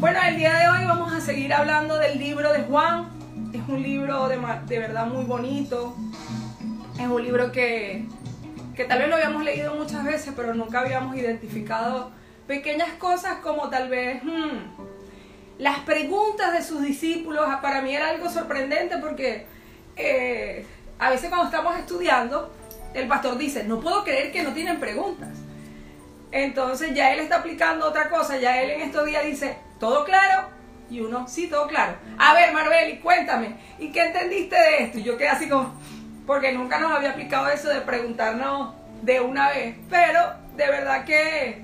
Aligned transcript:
Bueno, 0.00 0.20
el 0.24 0.36
día 0.36 0.54
de 0.54 0.68
hoy 0.68 0.86
vamos 0.86 1.12
a 1.12 1.20
seguir 1.20 1.52
hablando 1.52 1.98
del 1.98 2.20
libro 2.20 2.52
de 2.52 2.62
Juan. 2.62 3.08
Es 3.52 3.62
un 3.66 3.82
libro 3.82 4.28
de, 4.28 4.38
de 4.68 4.78
verdad 4.78 5.06
muy 5.06 5.24
bonito. 5.24 5.96
Es 7.00 7.08
un 7.08 7.20
libro 7.20 7.50
que, 7.50 8.06
que 8.76 8.84
tal 8.84 9.00
vez 9.00 9.08
lo 9.08 9.16
habíamos 9.16 9.42
leído 9.42 9.74
muchas 9.74 10.04
veces, 10.04 10.34
pero 10.36 10.54
nunca 10.54 10.82
habíamos 10.82 11.16
identificado 11.16 12.12
pequeñas 12.46 12.90
cosas 12.92 13.38
como 13.38 13.70
tal 13.70 13.88
vez 13.88 14.22
hmm, 14.22 15.58
las 15.58 15.80
preguntas 15.80 16.52
de 16.52 16.62
sus 16.62 16.80
discípulos. 16.80 17.44
Para 17.60 17.82
mí 17.82 17.92
era 17.92 18.10
algo 18.10 18.30
sorprendente 18.30 18.98
porque 18.98 19.46
eh, 19.96 20.64
a 21.00 21.10
veces 21.10 21.28
cuando 21.28 21.46
estamos 21.46 21.76
estudiando, 21.76 22.54
el 22.94 23.08
pastor 23.08 23.36
dice, 23.36 23.64
no 23.64 23.80
puedo 23.80 24.04
creer 24.04 24.30
que 24.30 24.44
no 24.44 24.52
tienen 24.52 24.78
preguntas. 24.78 25.37
Entonces 26.30 26.94
ya 26.94 27.12
él 27.12 27.20
está 27.20 27.36
aplicando 27.36 27.86
otra 27.86 28.10
cosa, 28.10 28.36
ya 28.36 28.60
él 28.60 28.70
en 28.70 28.82
estos 28.82 29.06
días 29.06 29.24
dice, 29.24 29.56
¿todo 29.80 30.04
claro? 30.04 30.48
Y 30.90 31.00
uno, 31.00 31.26
sí, 31.28 31.48
todo 31.48 31.66
claro. 31.66 31.96
A 32.18 32.34
ver, 32.34 32.52
Marbeli, 32.52 32.98
cuéntame, 32.98 33.56
¿y 33.78 33.90
qué 33.90 34.06
entendiste 34.06 34.56
de 34.56 34.84
esto? 34.84 34.98
Y 34.98 35.02
yo 35.02 35.16
quedé 35.16 35.28
así 35.28 35.48
como, 35.48 35.74
porque 36.26 36.52
nunca 36.52 36.78
nos 36.78 36.92
había 36.92 37.10
aplicado 37.10 37.48
eso 37.48 37.68
de 37.68 37.80
preguntarnos 37.80 38.74
de 39.02 39.20
una 39.20 39.50
vez, 39.50 39.76
pero 39.88 40.20
de 40.56 40.66
verdad 40.66 41.04
que 41.04 41.62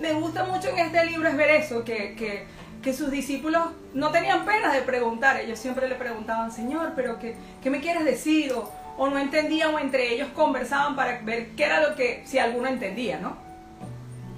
me 0.00 0.12
gusta 0.12 0.44
mucho 0.44 0.68
en 0.68 0.78
este 0.78 1.04
libro 1.06 1.28
es 1.28 1.36
ver 1.36 1.50
eso, 1.50 1.84
que, 1.84 2.14
que, 2.14 2.46
sus 2.92 3.10
discípulos 3.10 3.64
no 3.92 4.10
tenían 4.10 4.46
pena 4.46 4.72
de 4.72 4.80
preguntar, 4.80 5.38
ellos 5.38 5.58
siempre 5.58 5.86
le 5.88 5.94
preguntaban, 5.94 6.50
Señor, 6.50 6.94
pero 6.96 7.18
¿qué, 7.18 7.36
qué 7.62 7.68
me 7.68 7.82
quieres 7.82 8.02
decir? 8.06 8.50
O, 8.54 8.72
o 8.96 9.08
no 9.10 9.18
entendían 9.18 9.74
o 9.74 9.78
entre 9.78 10.14
ellos 10.14 10.28
conversaban 10.34 10.96
para 10.96 11.20
ver 11.20 11.48
qué 11.50 11.64
era 11.64 11.86
lo 11.86 11.94
que, 11.94 12.22
si 12.24 12.38
alguno 12.38 12.66
entendía, 12.66 13.18
¿no? 13.18 13.47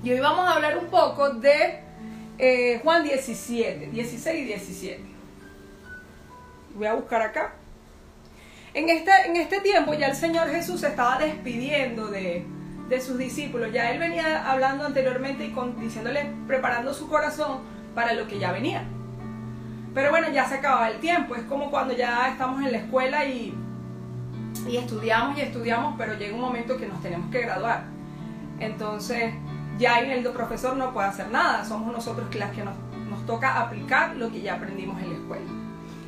Y 0.03 0.13
hoy 0.13 0.21
vamos 0.21 0.49
a 0.49 0.55
hablar 0.55 0.79
un 0.79 0.87
poco 0.87 1.29
de 1.29 1.81
eh, 2.39 2.81
Juan 2.83 3.05
17, 3.05 3.91
16 3.91 4.41
y 4.41 4.45
17. 4.45 5.05
Voy 6.75 6.87
a 6.87 6.95
buscar 6.95 7.21
acá. 7.21 7.53
En 8.73 8.89
este, 8.89 9.11
en 9.27 9.37
este 9.37 9.61
tiempo 9.61 9.93
ya 9.93 10.07
el 10.07 10.17
Señor 10.17 10.49
Jesús 10.49 10.81
se 10.81 10.89
estaba 10.89 11.19
despidiendo 11.19 12.07
de, 12.07 12.47
de 12.89 13.01
sus 13.03 13.19
discípulos. 13.19 13.73
Ya 13.75 13.91
Él 13.91 13.99
venía 13.99 14.51
hablando 14.51 14.87
anteriormente 14.87 15.45
y 15.45 15.51
con, 15.51 15.79
diciéndole, 15.79 16.33
preparando 16.47 16.95
su 16.95 17.07
corazón 17.07 17.61
para 17.95 18.15
lo 18.15 18.27
que 18.27 18.39
ya 18.39 18.53
venía. 18.53 18.85
Pero 19.93 20.09
bueno, 20.11 20.31
ya 20.31 20.49
se 20.49 20.55
acababa 20.55 20.89
el 20.89 20.99
tiempo. 21.01 21.35
Es 21.35 21.43
como 21.43 21.71
cuando 21.71 21.95
ya 21.95 22.27
estamos 22.31 22.63
en 22.65 22.73
la 22.73 22.79
escuela 22.79 23.27
y, 23.27 23.55
y 24.67 24.77
estudiamos 24.79 25.37
y 25.37 25.43
estudiamos, 25.43 25.97
pero 25.99 26.15
llega 26.15 26.35
un 26.35 26.41
momento 26.41 26.79
que 26.79 26.87
nos 26.87 27.03
tenemos 27.03 27.31
que 27.31 27.43
graduar. 27.43 27.85
Entonces, 28.61 29.35
ya 29.79 30.01
en 30.01 30.11
el 30.11 30.25
profesor 30.33 30.77
no 30.77 30.93
puede 30.93 31.09
hacer 31.09 31.31
nada, 31.31 31.65
somos 31.65 31.93
nosotros 31.93 32.35
las 32.35 32.51
que 32.53 32.63
nos, 32.63 32.75
nos 33.09 33.25
toca 33.27 33.61
aplicar 33.61 34.17
lo 34.17 34.31
que 34.31 34.43
ya 34.43 34.55
aprendimos 34.55 35.01
en 35.03 35.11
la 35.11 35.15
escuela. 35.17 35.51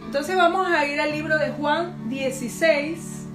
Entonces 0.05 0.37
vamos 0.37 0.69
a 0.69 0.87
ir 0.87 1.01
al 1.01 1.11
libro 1.11 1.39
de 1.39 1.51
Juan 1.53 2.09
16, 2.11 3.27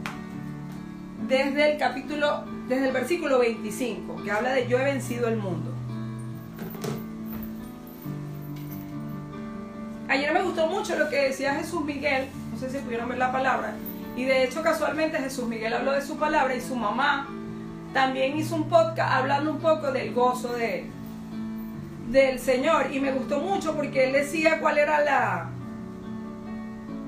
desde 1.27 1.71
el 1.71 1.77
capítulo, 1.77 2.43
desde 2.67 2.87
el 2.87 2.93
versículo 2.93 3.39
25, 3.39 4.23
que 4.23 4.31
habla 4.31 4.53
de 4.53 4.67
yo 4.67 4.77
he 4.79 4.83
vencido 4.83 5.27
el 5.27 5.37
mundo. 5.37 5.71
Ayer 10.07 10.31
me 10.33 10.41
gustó 10.41 10.67
mucho 10.67 10.97
lo 10.97 11.09
que 11.09 11.23
decía 11.23 11.55
Jesús 11.55 11.83
Miguel, 11.83 12.27
no 12.51 12.59
sé 12.59 12.69
si 12.69 12.77
pudieron 12.77 13.09
ver 13.09 13.17
la 13.17 13.31
palabra, 13.31 13.73
y 14.15 14.23
de 14.23 14.43
hecho 14.43 14.61
casualmente 14.61 15.17
Jesús 15.17 15.47
Miguel 15.47 15.73
habló 15.73 15.91
de 15.91 16.01
su 16.01 16.17
palabra 16.17 16.55
y 16.55 16.61
su 16.61 16.75
mamá 16.75 17.27
también 17.97 18.37
hizo 18.37 18.53
un 18.53 18.69
podcast 18.69 19.11
hablando 19.11 19.49
un 19.49 19.57
poco 19.57 19.91
del 19.91 20.13
gozo 20.13 20.53
de, 20.53 20.85
del 22.09 22.37
Señor 22.37 22.93
y 22.93 22.99
me 22.99 23.11
gustó 23.11 23.39
mucho 23.39 23.75
porque 23.75 24.05
él 24.05 24.13
decía 24.13 24.59
cuál 24.59 24.77
era 24.77 25.01
la 25.01 25.49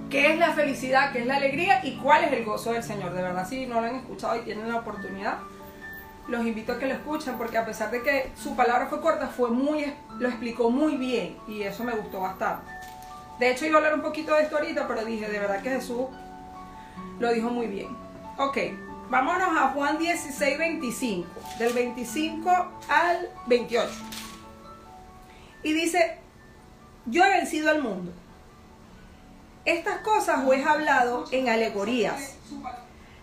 qué 0.09 0.33
es 0.33 0.39
la 0.39 0.51
felicidad, 0.53 1.11
qué 1.11 1.19
es 1.19 1.27
la 1.27 1.35
alegría 1.35 1.85
y 1.85 1.97
cuál 1.97 2.23
es 2.23 2.33
el 2.33 2.43
gozo 2.43 2.73
del 2.73 2.81
Señor. 2.81 3.13
De 3.13 3.21
verdad, 3.21 3.47
si 3.47 3.67
no 3.67 3.81
lo 3.81 3.85
han 3.85 3.97
escuchado 3.97 4.37
y 4.37 4.39
tienen 4.39 4.67
la 4.67 4.77
oportunidad, 4.77 5.37
los 6.27 6.43
invito 6.43 6.73
a 6.73 6.79
que 6.79 6.87
lo 6.87 6.95
escuchen 6.95 7.35
porque 7.37 7.59
a 7.59 7.65
pesar 7.67 7.91
de 7.91 8.01
que 8.01 8.31
su 8.35 8.55
palabra 8.55 8.87
fue 8.87 8.99
corta, 8.99 9.27
fue 9.27 9.51
muy 9.51 9.93
lo 10.17 10.27
explicó 10.27 10.71
muy 10.71 10.97
bien 10.97 11.37
y 11.47 11.61
eso 11.61 11.83
me 11.83 11.91
gustó 11.91 12.21
bastante. 12.21 12.65
De 13.37 13.51
hecho, 13.51 13.67
iba 13.67 13.75
a 13.75 13.77
hablar 13.77 13.93
un 13.93 14.01
poquito 14.01 14.33
de 14.33 14.41
esto 14.41 14.57
ahorita, 14.57 14.87
pero 14.87 15.05
dije, 15.05 15.29
de 15.29 15.37
verdad 15.37 15.61
que 15.61 15.69
Jesús 15.69 16.07
lo 17.19 17.31
dijo 17.31 17.51
muy 17.51 17.67
bien. 17.67 17.95
Ok, 18.39 18.57
Vámonos 19.09 19.57
a 19.57 19.69
Juan 19.69 19.97
16, 19.97 20.57
25, 20.59 21.27
del 21.57 21.73
25 21.73 22.49
al 22.87 23.29
28. 23.47 23.89
Y 25.63 25.73
dice, 25.73 26.19
yo 27.07 27.25
he 27.25 27.29
vencido 27.29 27.71
al 27.71 27.81
mundo. 27.81 28.13
Estas 29.65 30.01
cosas 30.01 30.45
os 30.45 30.53
he 30.53 30.63
hablado 30.63 31.25
en 31.31 31.49
alegorías. 31.49 32.35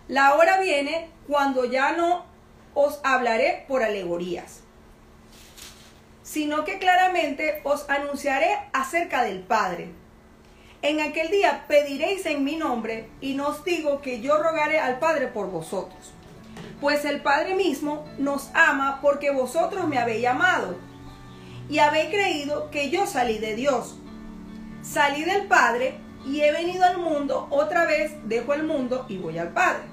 La 0.09 0.35
hora 0.35 0.59
viene 0.59 1.09
cuando 1.25 1.63
ya 1.63 1.93
no 1.93 2.25
os 2.73 2.99
hablaré 3.03 3.63
por 3.69 3.81
alegorías, 3.81 4.63
sino 6.21 6.65
que 6.65 6.79
claramente 6.79 7.61
os 7.63 7.89
anunciaré 7.89 8.57
acerca 8.73 9.23
del 9.23 9.39
Padre. 9.39 9.93
En 10.87 11.01
aquel 11.01 11.29
día 11.29 11.65
pediréis 11.67 12.25
en 12.27 12.45
mi 12.45 12.55
nombre 12.55 13.09
y 13.19 13.37
os 13.41 13.65
digo 13.65 13.99
que 13.99 14.21
yo 14.21 14.41
rogaré 14.41 14.79
al 14.79 14.99
Padre 14.99 15.27
por 15.27 15.51
vosotros. 15.51 16.13
Pues 16.79 17.03
el 17.03 17.19
Padre 17.19 17.55
mismo 17.55 18.05
nos 18.17 18.49
ama 18.53 18.99
porque 19.01 19.31
vosotros 19.31 19.85
me 19.89 19.97
habéis 19.97 20.27
amado 20.27 20.77
y 21.69 21.79
habéis 21.79 22.07
creído 22.07 22.71
que 22.71 22.89
yo 22.89 23.05
salí 23.05 23.37
de 23.37 23.55
Dios. 23.55 23.97
Salí 24.81 25.25
del 25.25 25.47
Padre 25.47 25.97
y 26.25 26.39
he 26.39 26.53
venido 26.53 26.85
al 26.85 26.99
mundo, 26.99 27.47
otra 27.49 27.83
vez 27.83 28.13
dejo 28.23 28.53
el 28.53 28.63
mundo 28.63 29.05
y 29.09 29.17
voy 29.17 29.37
al 29.37 29.49
Padre. 29.49 29.83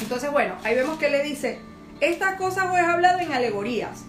Entonces, 0.00 0.32
bueno, 0.32 0.54
ahí 0.64 0.74
vemos 0.74 0.98
que 0.98 1.10
le 1.10 1.22
dice, 1.22 1.60
estas 2.00 2.36
cosas 2.36 2.70
os 2.70 2.78
he 2.78 2.80
hablado 2.80 3.18
en 3.18 3.30
alegorías. 3.30 4.06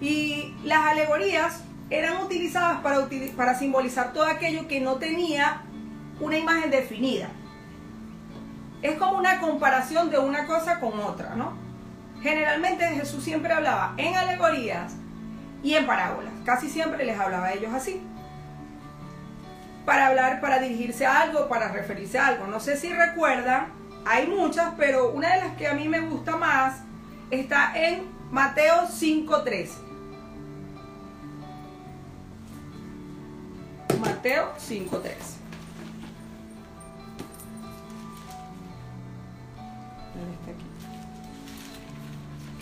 Y 0.00 0.54
las 0.64 0.86
alegorías 0.86 1.65
eran 1.90 2.22
utilizadas 2.22 2.80
para, 2.80 3.08
para 3.36 3.54
simbolizar 3.54 4.12
todo 4.12 4.24
aquello 4.24 4.66
que 4.66 4.80
no 4.80 4.96
tenía 4.96 5.62
una 6.20 6.38
imagen 6.38 6.70
definida. 6.70 7.28
Es 8.82 8.98
como 8.98 9.18
una 9.18 9.40
comparación 9.40 10.10
de 10.10 10.18
una 10.18 10.46
cosa 10.46 10.80
con 10.80 10.98
otra, 11.00 11.34
¿no? 11.34 11.56
Generalmente 12.22 12.84
Jesús 12.88 13.22
siempre 13.22 13.52
hablaba 13.52 13.94
en 13.96 14.16
alegorías 14.16 14.94
y 15.62 15.74
en 15.74 15.86
parábolas. 15.86 16.32
Casi 16.44 16.68
siempre 16.68 17.04
les 17.04 17.18
hablaba 17.18 17.46
a 17.46 17.52
ellos 17.52 17.72
así. 17.72 18.02
Para 19.84 20.08
hablar, 20.08 20.40
para 20.40 20.58
dirigirse 20.58 21.06
a 21.06 21.20
algo, 21.20 21.48
para 21.48 21.68
referirse 21.68 22.18
a 22.18 22.28
algo. 22.28 22.46
No 22.46 22.58
sé 22.58 22.76
si 22.76 22.92
recuerdan, 22.92 23.68
hay 24.04 24.26
muchas, 24.26 24.74
pero 24.76 25.10
una 25.12 25.34
de 25.34 25.40
las 25.40 25.56
que 25.56 25.68
a 25.68 25.74
mí 25.74 25.88
me 25.88 26.00
gusta 26.00 26.36
más 26.36 26.82
está 27.30 27.72
en 27.76 28.08
Mateo 28.30 28.88
5.13. 28.88 29.85
Mateo 34.06 34.52
5.3. 34.58 35.12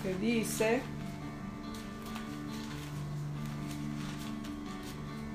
Que 0.03 0.15
dice 0.15 0.83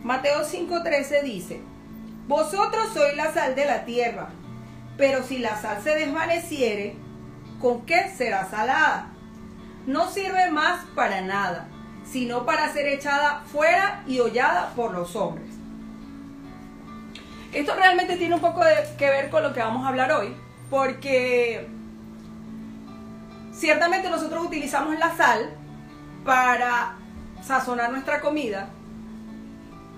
Mateo 0.03 0.43
5:13 0.43 1.23
dice, 1.23 1.61
Vosotros 2.27 2.89
sois 2.93 3.15
la 3.15 3.31
sal 3.31 3.53
de 3.53 3.65
la 3.65 3.85
tierra, 3.85 4.29
pero 4.97 5.23
si 5.23 5.37
la 5.37 5.61
sal 5.61 5.83
se 5.83 5.93
desvaneciere, 5.93 6.95
¿con 7.61 7.85
qué 7.85 8.09
será 8.17 8.49
salada? 8.49 9.11
No 9.85 10.09
sirve 10.09 10.49
más 10.49 10.83
para 10.95 11.21
nada, 11.21 11.67
sino 12.03 12.45
para 12.45 12.73
ser 12.73 12.87
echada 12.87 13.43
fuera 13.51 14.03
y 14.07 14.19
hollada 14.19 14.73
por 14.75 14.93
los 14.93 15.15
hombres. 15.15 15.58
Esto 17.53 17.73
realmente 17.75 18.15
tiene 18.17 18.35
un 18.35 18.41
poco 18.41 18.63
de, 18.63 18.75
que 18.97 19.09
ver 19.09 19.29
con 19.29 19.41
lo 19.41 19.53
que 19.53 19.59
vamos 19.59 19.85
a 19.85 19.89
hablar 19.89 20.11
hoy, 20.11 20.35
porque 20.69 21.67
ciertamente 23.51 24.09
nosotros 24.09 24.45
utilizamos 24.45 24.97
la 24.99 25.15
sal 25.15 25.49
para 26.23 26.95
sazonar 27.43 27.91
nuestra 27.91 28.21
comida. 28.21 28.69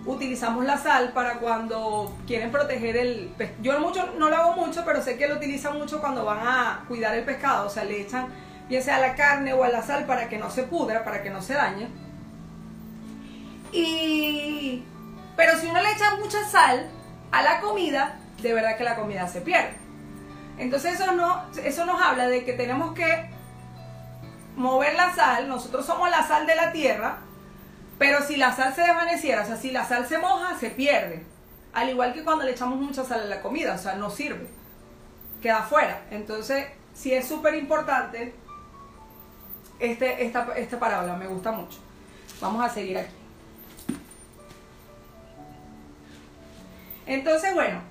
Utilizamos 0.05 0.65
la 0.65 0.77
sal 0.77 1.11
para 1.13 1.35
cuando 1.39 2.17
quieren 2.25 2.51
proteger 2.51 2.97
el 2.97 3.35
Yo 3.61 3.79
mucho, 3.79 4.13
no 4.17 4.29
lo 4.29 4.35
hago 4.35 4.53
mucho, 4.53 4.83
pero 4.83 5.01
sé 5.03 5.17
que 5.17 5.27
lo 5.27 5.35
utilizan 5.35 5.77
mucho 5.77 5.99
cuando 5.99 6.25
van 6.25 6.39
a 6.39 6.85
cuidar 6.87 7.13
el 7.15 7.23
pescado. 7.23 7.67
O 7.67 7.69
sea, 7.69 7.83
le 7.83 8.01
echan 8.01 8.27
bien 8.67 8.81
sea 8.81 8.95
a 8.95 9.01
la 9.01 9.15
carne 9.15 9.53
o 9.53 9.63
a 9.63 9.69
la 9.69 9.83
sal 9.83 10.05
para 10.05 10.29
que 10.29 10.37
no 10.37 10.49
se 10.49 10.63
pudra, 10.63 11.03
para 11.03 11.21
que 11.21 11.29
no 11.29 11.41
se 11.41 11.53
dañe. 11.53 11.89
Y... 13.73 14.83
Pero 15.35 15.57
si 15.59 15.67
uno 15.67 15.81
le 15.81 15.91
echa 15.91 16.15
mucha 16.15 16.43
sal, 16.45 16.89
a 17.31 17.41
la 17.41 17.61
comida, 17.61 18.19
de 18.41 18.53
verdad 18.53 18.77
que 18.77 18.83
la 18.83 18.95
comida 18.95 19.27
se 19.27 19.41
pierde. 19.41 19.73
Entonces 20.57 20.99
eso, 20.99 21.13
no, 21.13 21.45
eso 21.63 21.85
nos 21.85 22.01
habla 22.01 22.27
de 22.27 22.43
que 22.45 22.53
tenemos 22.53 22.93
que 22.93 23.29
mover 24.55 24.93
la 24.95 25.13
sal, 25.15 25.47
nosotros 25.47 25.85
somos 25.85 26.09
la 26.09 26.27
sal 26.27 26.45
de 26.45 26.55
la 26.55 26.71
tierra, 26.71 27.19
Pero 27.97 28.23
si 28.23 28.35
la 28.35 28.55
sal 28.55 28.73
se 28.73 28.81
desvaneciera, 28.81 29.43
o 29.43 29.45
sea, 29.45 29.57
si 29.57 29.69
la 29.69 29.85
sal 29.85 30.07
se 30.07 30.17
moja, 30.17 30.57
se 30.57 30.71
pierde. 30.71 31.23
Al 31.71 31.87
igual 31.87 32.13
que 32.13 32.23
cuando 32.23 32.43
le 32.43 32.51
echamos 32.51 32.79
mucha 32.79 33.03
sal 33.03 33.21
a 33.21 33.25
la 33.25 33.41
comida, 33.43 33.75
o 33.75 33.77
sea, 33.77 33.93
no 33.93 34.09
sirve. 34.09 34.47
Queda 35.39 35.61
fuera. 35.61 36.01
Entonces, 36.09 36.65
sí 36.95 37.13
es 37.13 37.27
súper 37.27 37.53
importante 37.53 38.33
este, 39.79 40.25
esta, 40.25 40.47
esta 40.55 40.79
parábola, 40.79 41.15
me 41.15 41.27
gusta 41.27 41.51
mucho. 41.51 41.77
Vamos 42.41 42.65
a 42.65 42.69
seguir 42.69 42.97
aquí. 42.97 43.20
Entonces, 47.11 47.53
bueno, 47.53 47.81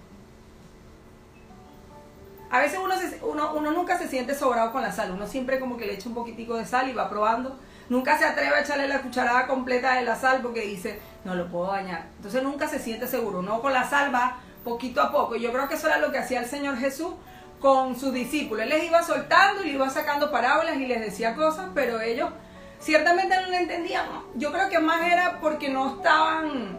a 2.51 2.59
veces 2.59 2.79
uno, 2.83 2.95
uno, 3.31 3.53
uno, 3.53 3.71
nunca 3.71 3.99
se 3.99 4.09
siente 4.09 4.35
sobrado 4.35 4.73
con 4.73 4.81
la 4.81 4.93
sal, 4.93 5.11
uno 5.11 5.27
siempre 5.27 5.61
como 5.61 5.77
que 5.77 5.85
le 5.85 5.93
echa 5.93 6.09
un 6.09 6.15
poquitico 6.15 6.57
de 6.57 6.65
sal 6.65 6.89
y 6.89 6.95
va 6.95 7.11
probando. 7.11 7.59
Nunca 7.91 8.17
se 8.17 8.25
atreve 8.25 8.57
a 8.57 8.61
echarle 8.61 8.89
la 8.89 9.03
cucharada 9.03 9.47
completa 9.47 9.97
de 9.97 10.05
la 10.05 10.17
sal 10.17 10.41
porque 10.41 10.63
dice, 10.63 11.01
no 11.27 11.35
lo 11.35 11.49
puedo 11.49 11.71
dañar. 11.71 12.07
Entonces 12.17 12.43
nunca 12.43 12.67
se 12.67 12.79
siente 12.79 13.07
seguro, 13.07 13.41
uno 13.41 13.61
con 13.61 13.75
la 13.75 13.85
sal 13.85 14.15
va 14.15 14.39
poquito 14.65 15.03
a 15.03 15.13
poco. 15.13 15.37
Yo 15.37 15.53
creo 15.53 15.69
que 15.69 15.75
eso 15.75 15.87
era 15.87 15.99
lo 15.99 16.11
que 16.11 16.19
hacía 16.19 16.41
el 16.41 16.47
Señor 16.47 16.79
Jesús 16.79 17.13
con 17.61 18.01
sus 18.01 18.15
discípulos. 18.15 18.63
Él 18.63 18.71
les 18.71 18.85
iba 18.85 19.03
soltando 19.03 19.61
y 19.61 19.67
les 19.67 19.75
iba 19.75 19.91
sacando 19.91 20.31
parábolas 20.31 20.79
y 20.79 20.87
les 20.87 21.03
decía 21.03 21.35
cosas, 21.35 21.69
pero 21.75 22.01
ellos 22.01 22.31
ciertamente 22.79 23.37
no 23.39 23.51
lo 23.51 23.57
entendían. 23.57 24.07
Yo 24.37 24.51
creo 24.51 24.71
que 24.71 24.79
más 24.79 25.07
era 25.07 25.41
porque 25.43 25.69
no 25.69 25.97
estaban, 25.97 26.79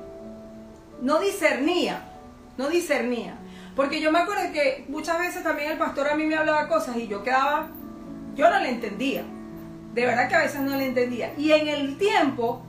no 1.01 1.19
discernía, 1.19 2.07
no 2.57 2.69
discernía. 2.69 3.35
Porque 3.75 4.01
yo 4.01 4.11
me 4.11 4.19
acuerdo 4.19 4.51
que 4.53 4.85
muchas 4.89 5.19
veces 5.19 5.43
también 5.43 5.71
el 5.71 5.77
pastor 5.77 6.09
a 6.09 6.15
mí 6.15 6.25
me 6.25 6.35
hablaba 6.35 6.67
cosas 6.67 6.97
y 6.97 7.07
yo 7.07 7.23
quedaba, 7.23 7.69
yo 8.35 8.49
no 8.49 8.59
le 8.59 8.69
entendía. 8.69 9.23
De 9.93 10.05
verdad 10.05 10.29
que 10.29 10.35
a 10.35 10.39
veces 10.39 10.61
no 10.61 10.75
le 10.75 10.87
entendía. 10.87 11.33
Y 11.37 11.51
en 11.51 11.67
el 11.67 11.97
tiempo 11.97 12.63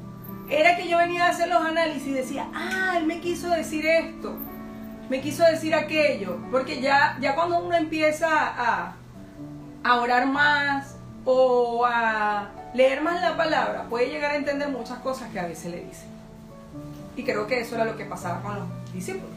era 0.48 0.76
que 0.76 0.88
yo 0.88 0.98
venía 0.98 1.26
a 1.26 1.30
hacer 1.30 1.48
los 1.48 1.62
análisis 1.62 2.06
y 2.06 2.12
decía, 2.12 2.48
ah, 2.54 2.94
él 2.96 3.06
me 3.06 3.20
quiso 3.20 3.48
decir 3.50 3.86
esto 3.86 4.36
me 5.12 5.20
quiso 5.20 5.44
decir 5.44 5.74
aquello, 5.74 6.38
porque 6.50 6.80
ya, 6.80 7.18
ya 7.20 7.34
cuando 7.34 7.58
uno 7.58 7.76
empieza 7.76 8.28
a, 8.30 8.94
a 9.84 10.00
orar 10.00 10.26
más 10.26 10.96
o 11.26 11.84
a 11.84 12.50
leer 12.72 13.02
más 13.02 13.20
la 13.20 13.36
palabra, 13.36 13.84
puede 13.90 14.08
llegar 14.08 14.30
a 14.30 14.36
entender 14.36 14.70
muchas 14.70 15.00
cosas 15.00 15.30
que 15.30 15.38
a 15.38 15.46
veces 15.46 15.70
le 15.70 15.84
dicen. 15.84 16.08
Y 17.14 17.24
creo 17.24 17.46
que 17.46 17.60
eso 17.60 17.74
era 17.74 17.84
lo 17.84 17.94
que 17.94 18.06
pasaba 18.06 18.40
con 18.40 18.54
los 18.54 18.92
discípulos. 18.94 19.36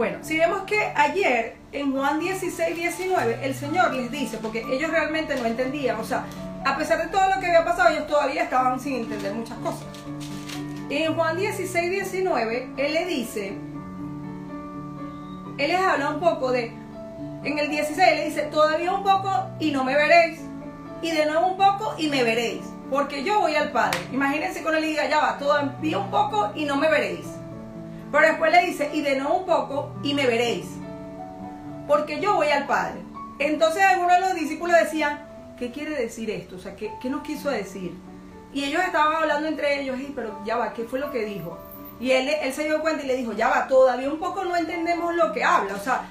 Bueno, 0.00 0.16
si 0.22 0.38
vemos 0.38 0.62
que 0.62 0.80
ayer 0.96 1.56
en 1.72 1.92
Juan 1.92 2.20
16, 2.20 2.74
19, 2.74 3.40
el 3.42 3.54
Señor 3.54 3.92
les 3.92 4.10
dice, 4.10 4.38
porque 4.38 4.64
ellos 4.72 4.90
realmente 4.90 5.36
no 5.36 5.44
entendían, 5.44 6.00
o 6.00 6.04
sea, 6.04 6.24
a 6.64 6.74
pesar 6.78 7.02
de 7.02 7.08
todo 7.08 7.28
lo 7.28 7.38
que 7.38 7.48
había 7.48 7.66
pasado, 7.66 7.90
ellos 7.90 8.06
todavía 8.06 8.44
estaban 8.44 8.80
sin 8.80 8.94
entender 8.94 9.34
muchas 9.34 9.58
cosas. 9.58 9.84
En 10.88 11.14
Juan 11.14 11.36
16, 11.36 11.90
19, 11.90 12.70
Él 12.78 12.94
le 12.94 13.04
dice, 13.04 13.48
Él 15.58 15.70
les 15.70 15.78
habla 15.78 16.08
un 16.08 16.20
poco 16.20 16.50
de, 16.50 16.72
en 17.44 17.58
el 17.58 17.68
16 17.68 17.98
le 17.98 18.24
dice, 18.24 18.42
todavía 18.44 18.94
un 18.94 19.02
poco 19.02 19.50
y 19.58 19.70
no 19.70 19.84
me 19.84 19.94
veréis, 19.94 20.40
y 21.02 21.10
de 21.10 21.26
nuevo 21.26 21.48
un 21.48 21.58
poco 21.58 21.94
y 21.98 22.08
me 22.08 22.24
veréis, 22.24 22.62
porque 22.88 23.22
yo 23.22 23.40
voy 23.40 23.54
al 23.54 23.70
Padre. 23.70 23.98
Imagínense 24.10 24.62
cuando 24.62 24.80
le 24.80 24.86
diga, 24.86 25.06
ya 25.10 25.18
va, 25.18 25.36
todavía 25.36 25.98
un 25.98 26.10
poco 26.10 26.52
y 26.54 26.64
no 26.64 26.76
me 26.76 26.88
veréis. 26.88 27.39
Pero 28.12 28.26
después 28.26 28.52
le 28.52 28.66
dice, 28.66 28.90
y 28.92 29.02
de 29.02 29.16
nuevo 29.16 29.38
un 29.38 29.46
poco 29.46 29.92
y 30.02 30.14
me 30.14 30.26
veréis, 30.26 30.66
porque 31.86 32.20
yo 32.20 32.34
voy 32.34 32.48
al 32.48 32.66
Padre. 32.66 33.00
Entonces 33.38 33.82
algunos 33.82 34.14
de 34.14 34.20
los 34.20 34.34
discípulos 34.34 34.76
decían, 34.78 35.26
¿qué 35.58 35.70
quiere 35.70 35.90
decir 35.90 36.30
esto? 36.30 36.56
O 36.56 36.58
sea, 36.58 36.76
¿qué, 36.76 36.90
qué 37.00 37.08
nos 37.08 37.22
quiso 37.22 37.50
decir? 37.50 37.94
Y 38.52 38.64
ellos 38.64 38.82
estaban 38.84 39.14
hablando 39.14 39.48
entre 39.48 39.80
ellos, 39.80 39.98
y, 40.00 40.12
pero 40.14 40.40
ya 40.44 40.56
va, 40.56 40.72
¿qué 40.72 40.84
fue 40.84 40.98
lo 40.98 41.12
que 41.12 41.24
dijo? 41.24 41.58
Y 42.00 42.10
él, 42.12 42.28
él 42.28 42.52
se 42.52 42.64
dio 42.64 42.80
cuenta 42.80 43.04
y 43.04 43.06
le 43.06 43.16
dijo, 43.16 43.32
ya 43.32 43.48
va, 43.48 43.68
todavía 43.68 44.10
un 44.10 44.18
poco 44.18 44.44
no 44.44 44.56
entendemos 44.56 45.14
lo 45.14 45.32
que 45.32 45.44
habla. 45.44 45.74
O 45.74 45.78
sea, 45.78 46.02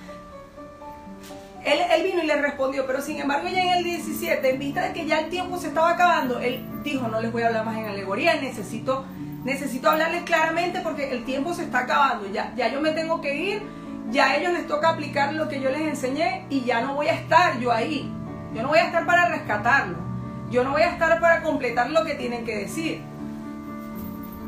él, 1.66 1.80
él, 1.92 2.04
vino 2.04 2.24
y 2.24 2.28
le 2.28 2.36
respondió, 2.42 2.86
pero 2.86 3.02
sin 3.02 3.20
embargo 3.20 3.50
ya 3.50 3.62
en 3.62 3.78
el 3.80 3.84
17, 3.84 4.50
en 4.50 4.60
vista 4.60 4.84
de 4.84 4.94
que 4.94 5.06
ya 5.06 5.20
el 5.20 5.30
tiempo 5.30 5.58
se 5.58 5.68
estaba 5.68 5.92
acabando, 5.92 6.40
él 6.40 6.64
dijo, 6.84 7.08
no 7.08 7.20
les 7.20 7.32
voy 7.32 7.42
a 7.42 7.48
hablar 7.48 7.66
más 7.66 7.78
en 7.78 7.86
alegoría, 7.86 8.40
necesito, 8.40 9.06
necesito 9.44 9.90
hablarles 9.90 10.24
claramente 10.24 10.82
porque 10.82 11.12
el 11.12 11.26
tiempo 11.26 11.54
se 11.54 11.64
está 11.64 11.80
acabando, 11.80 12.28
ya, 12.32 12.54
ya 12.56 12.72
yo 12.72 12.82
me 12.82 12.92
tengo 12.92 13.22
que 13.22 13.36
ir, 13.36 13.64
ya 14.12 14.28
a 14.28 14.38
ellos 14.38 14.54
les 14.54 14.68
toca 14.68 14.90
aplicar 14.90 15.34
lo 15.34 15.48
que 15.48 15.62
yo 15.62 15.70
les 15.70 15.82
enseñé 15.82 16.46
y 16.50 16.62
ya 16.62 16.82
no 16.82 16.96
voy 16.96 17.08
a 17.08 17.14
estar 17.14 17.60
yo 17.60 17.72
ahí, 17.72 18.12
yo 18.54 18.64
no 18.64 18.70
voy 18.70 18.80
a 18.80 18.86
estar 18.86 19.06
para 19.06 19.30
rescatarlo. 19.30 20.10
Yo 20.50 20.64
no 20.64 20.72
voy 20.72 20.82
a 20.82 20.90
estar 20.90 21.20
para 21.20 21.44
completar 21.44 21.92
lo 21.92 22.04
que 22.04 22.16
tienen 22.16 22.44
que 22.44 22.58
decir. 22.58 23.02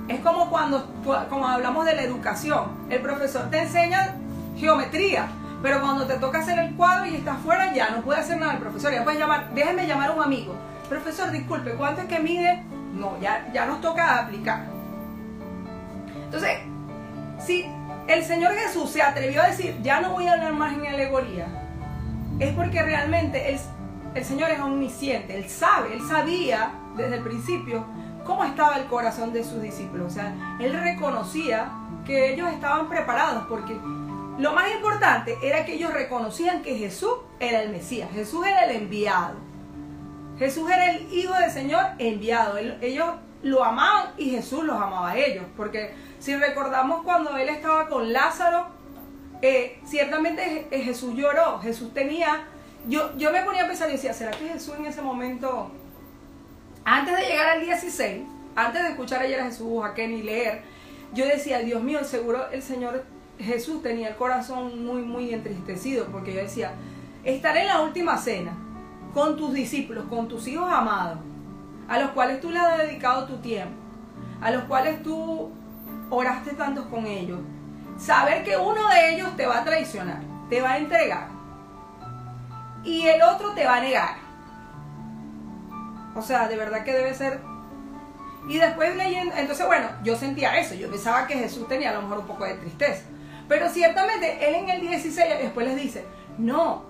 Es 0.07 0.19
como 0.21 0.49
cuando 0.49 0.89
como 1.29 1.47
hablamos 1.47 1.85
de 1.85 1.95
la 1.95 2.01
educación. 2.01 2.71
El 2.89 3.01
profesor 3.01 3.49
te 3.51 3.59
enseña 3.59 4.15
geometría, 4.57 5.27
pero 5.61 5.79
cuando 5.79 6.07
te 6.07 6.15
toca 6.15 6.39
hacer 6.39 6.57
el 6.57 6.75
cuadro 6.75 7.05
y 7.05 7.15
estás 7.15 7.37
fuera, 7.39 7.71
ya 7.73 7.91
no 7.91 8.01
puede 8.01 8.19
hacer 8.19 8.39
nada 8.39 8.53
el 8.53 8.59
profesor. 8.59 8.91
Ya 8.91 9.03
puedes 9.03 9.19
llamar, 9.19 9.53
déjeme 9.53 9.85
llamar 9.85 10.09
a 10.09 10.13
un 10.13 10.23
amigo. 10.23 10.55
Profesor, 10.89 11.31
disculpe, 11.31 11.71
¿cuánto 11.73 12.01
es 12.01 12.07
que 12.07 12.19
mide? 12.19 12.63
No, 12.93 13.19
ya, 13.21 13.47
ya 13.53 13.67
nos 13.67 13.79
toca 13.79 14.19
aplicar. 14.19 14.65
Entonces, 16.31 16.59
si 17.45 17.65
el 18.07 18.23
Señor 18.23 18.53
Jesús 18.53 18.89
se 18.89 19.01
atrevió 19.01 19.41
a 19.41 19.47
decir, 19.47 19.77
ya 19.81 19.99
no 19.99 20.13
voy 20.13 20.27
a 20.27 20.33
hablar 20.33 20.53
más 20.53 20.73
en 20.73 20.85
alegoría, 20.85 21.47
es 22.39 22.53
porque 22.53 22.81
realmente 22.81 23.49
Él 23.49 23.59
el 24.13 24.25
Señor 24.25 24.51
es 24.51 24.59
omnisciente, 24.59 25.37
Él 25.37 25.49
sabe, 25.49 25.93
Él 25.93 26.01
sabía 26.07 26.73
desde 26.97 27.17
el 27.17 27.23
principio 27.23 27.85
cómo 28.25 28.43
estaba 28.43 28.77
el 28.77 28.85
corazón 28.85 29.31
de 29.33 29.43
sus 29.43 29.61
discípulos. 29.61 30.11
O 30.11 30.15
sea, 30.15 30.57
Él 30.59 30.73
reconocía 30.73 31.71
que 32.05 32.33
ellos 32.33 32.49
estaban 32.49 32.89
preparados 32.89 33.45
porque 33.47 33.73
lo 34.37 34.53
más 34.53 34.71
importante 34.73 35.37
era 35.41 35.65
que 35.65 35.75
ellos 35.75 35.93
reconocían 35.93 36.61
que 36.61 36.75
Jesús 36.77 37.13
era 37.39 37.61
el 37.61 37.69
Mesías, 37.69 38.09
Jesús 38.11 38.45
era 38.45 38.65
el 38.65 38.75
enviado. 38.75 39.35
Jesús 40.37 40.69
era 40.71 40.91
el 40.91 41.13
Hijo 41.13 41.33
del 41.35 41.51
Señor 41.51 41.85
enviado. 41.99 42.57
Ellos 42.57 43.13
lo 43.43 43.63
amaban 43.63 44.13
y 44.17 44.29
Jesús 44.29 44.63
los 44.63 44.75
amaba 44.75 45.11
a 45.11 45.17
ellos. 45.17 45.45
Porque 45.57 45.93
si 46.19 46.35
recordamos 46.35 47.03
cuando 47.03 47.35
Él 47.37 47.49
estaba 47.49 47.87
con 47.87 48.11
Lázaro, 48.13 48.67
eh, 49.41 49.79
ciertamente 49.85 50.67
Jesús 50.71 51.15
lloró. 51.15 51.59
Jesús 51.59 51.93
tenía 51.93 52.45
yo, 52.87 53.15
yo 53.17 53.31
me 53.31 53.43
ponía 53.43 53.63
a 53.63 53.67
pensar 53.67 53.89
y 53.89 53.93
decía, 53.93 54.13
¿será 54.13 54.31
que 54.31 54.47
Jesús 54.47 54.73
en 54.77 54.85
ese 54.85 55.01
momento, 55.01 55.71
antes 56.83 57.15
de 57.15 57.23
llegar 57.25 57.49
al 57.49 57.61
16, 57.61 58.23
antes 58.55 58.83
de 58.83 58.89
escuchar 58.89 59.21
ayer 59.21 59.39
a 59.39 59.45
Jesús, 59.45 59.83
a 59.83 59.93
Kenny 59.93 60.23
leer, 60.23 60.63
yo 61.13 61.25
decía, 61.25 61.59
Dios 61.59 61.83
mío, 61.83 62.03
seguro 62.03 62.49
el 62.51 62.63
Señor 62.63 63.05
Jesús 63.37 63.83
tenía 63.83 64.09
el 64.09 64.15
corazón 64.15 64.83
muy, 64.85 65.01
muy 65.01 65.33
entristecido, 65.33 66.07
porque 66.07 66.33
yo 66.33 66.41
decía, 66.41 66.73
estaré 67.23 67.61
en 67.61 67.67
la 67.67 67.81
última 67.81 68.17
cena 68.17 68.53
con 69.13 69.37
tus 69.37 69.53
discípulos, 69.53 70.05
con 70.09 70.27
tus 70.27 70.47
hijos 70.47 70.71
amados, 70.71 71.19
a 71.91 71.99
los 71.99 72.11
cuales 72.11 72.39
tú 72.39 72.49
le 72.49 72.57
has 72.57 72.77
dedicado 72.77 73.25
tu 73.25 73.39
tiempo, 73.39 73.75
a 74.39 74.49
los 74.49 74.63
cuales 74.63 75.03
tú 75.03 75.51
oraste 76.09 76.53
tanto 76.53 76.89
con 76.89 77.05
ellos. 77.05 77.41
Saber 77.97 78.45
que 78.45 78.55
uno 78.55 78.87
de 78.87 79.13
ellos 79.13 79.35
te 79.35 79.45
va 79.45 79.59
a 79.59 79.65
traicionar, 79.65 80.21
te 80.49 80.61
va 80.61 80.71
a 80.71 80.77
entregar, 80.77 81.27
y 82.85 83.05
el 83.05 83.21
otro 83.21 83.51
te 83.51 83.65
va 83.65 83.75
a 83.75 83.81
negar. 83.81 84.15
O 86.15 86.21
sea, 86.21 86.47
de 86.47 86.55
verdad 86.55 86.85
que 86.85 86.93
debe 86.93 87.13
ser... 87.13 87.41
Y 88.47 88.57
después 88.57 88.95
leyendo, 88.95 89.35
entonces 89.35 89.65
bueno, 89.65 89.89
yo 90.01 90.15
sentía 90.15 90.57
eso, 90.59 90.75
yo 90.75 90.89
pensaba 90.89 91.27
que 91.27 91.35
Jesús 91.35 91.67
tenía 91.67 91.89
a 91.89 91.93
lo 91.95 92.03
mejor 92.03 92.19
un 92.19 92.27
poco 92.27 92.45
de 92.45 92.53
tristeza. 92.53 93.03
Pero 93.49 93.67
ciertamente 93.67 94.47
él 94.47 94.55
en 94.55 94.69
el 94.69 94.79
16 94.79 95.41
después 95.41 95.67
les 95.67 95.75
dice, 95.75 96.05
no, 96.37 96.83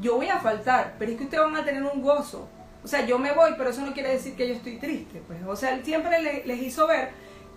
yo 0.00 0.16
voy 0.16 0.28
a 0.28 0.40
faltar, 0.40 0.96
pero 0.98 1.12
es 1.12 1.18
que 1.18 1.24
ustedes 1.24 1.44
van 1.44 1.54
a 1.54 1.64
tener 1.64 1.84
un 1.84 2.02
gozo. 2.02 2.48
O 2.82 2.88
sea, 2.88 3.04
yo 3.04 3.18
me 3.18 3.32
voy, 3.32 3.52
pero 3.58 3.70
eso 3.70 3.82
no 3.82 3.92
quiere 3.92 4.10
decir 4.10 4.34
que 4.34 4.48
yo 4.48 4.54
estoy 4.54 4.78
triste. 4.78 5.22
Pues. 5.26 5.40
O 5.46 5.56
sea, 5.56 5.74
él 5.74 5.84
siempre 5.84 6.20
les 6.44 6.62
hizo 6.62 6.86
ver 6.86 7.10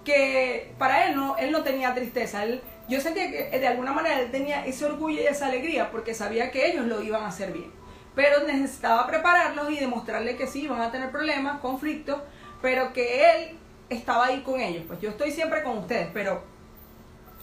que 0.04 0.74
para 0.78 1.08
él 1.08 1.16
no, 1.16 1.38
él 1.38 1.52
no 1.52 1.64
tenía 1.64 1.94
tristeza. 1.94 2.44
Él, 2.44 2.62
yo 2.90 3.00
sentía 3.00 3.30
que 3.30 3.60
de 3.60 3.68
alguna 3.68 3.94
manera 3.94 4.20
él 4.20 4.32
tenía 4.32 4.66
ese 4.66 4.86
orgullo 4.86 5.22
y 5.22 5.26
esa 5.26 5.48
alegría 5.48 5.92
porque 5.92 6.14
sabía 6.14 6.52
que 6.52 6.70
ellos 6.72 6.86
lo 6.86 7.02
iban 7.02 7.24
a 7.24 7.28
hacer 7.28 7.54
bien. 7.54 7.72
Pero 8.16 8.46
necesitaba 8.46 9.08
prepararlos 9.08 9.72
y 9.72 9.78
demostrarle 9.78 10.36
que 10.36 10.46
sí, 10.46 10.64
iban 10.64 10.82
a 10.82 10.92
tener 10.92 11.10
problemas, 11.10 11.60
conflictos, 11.62 12.22
pero 12.62 12.94
que 12.94 13.32
él 13.32 13.58
estaba 13.90 14.26
ahí 14.26 14.42
con 14.42 14.60
ellos. 14.60 14.84
Pues 14.88 15.00
yo 15.00 15.10
estoy 15.10 15.32
siempre 15.32 15.64
con 15.64 15.78
ustedes, 15.80 16.10
pero, 16.14 16.44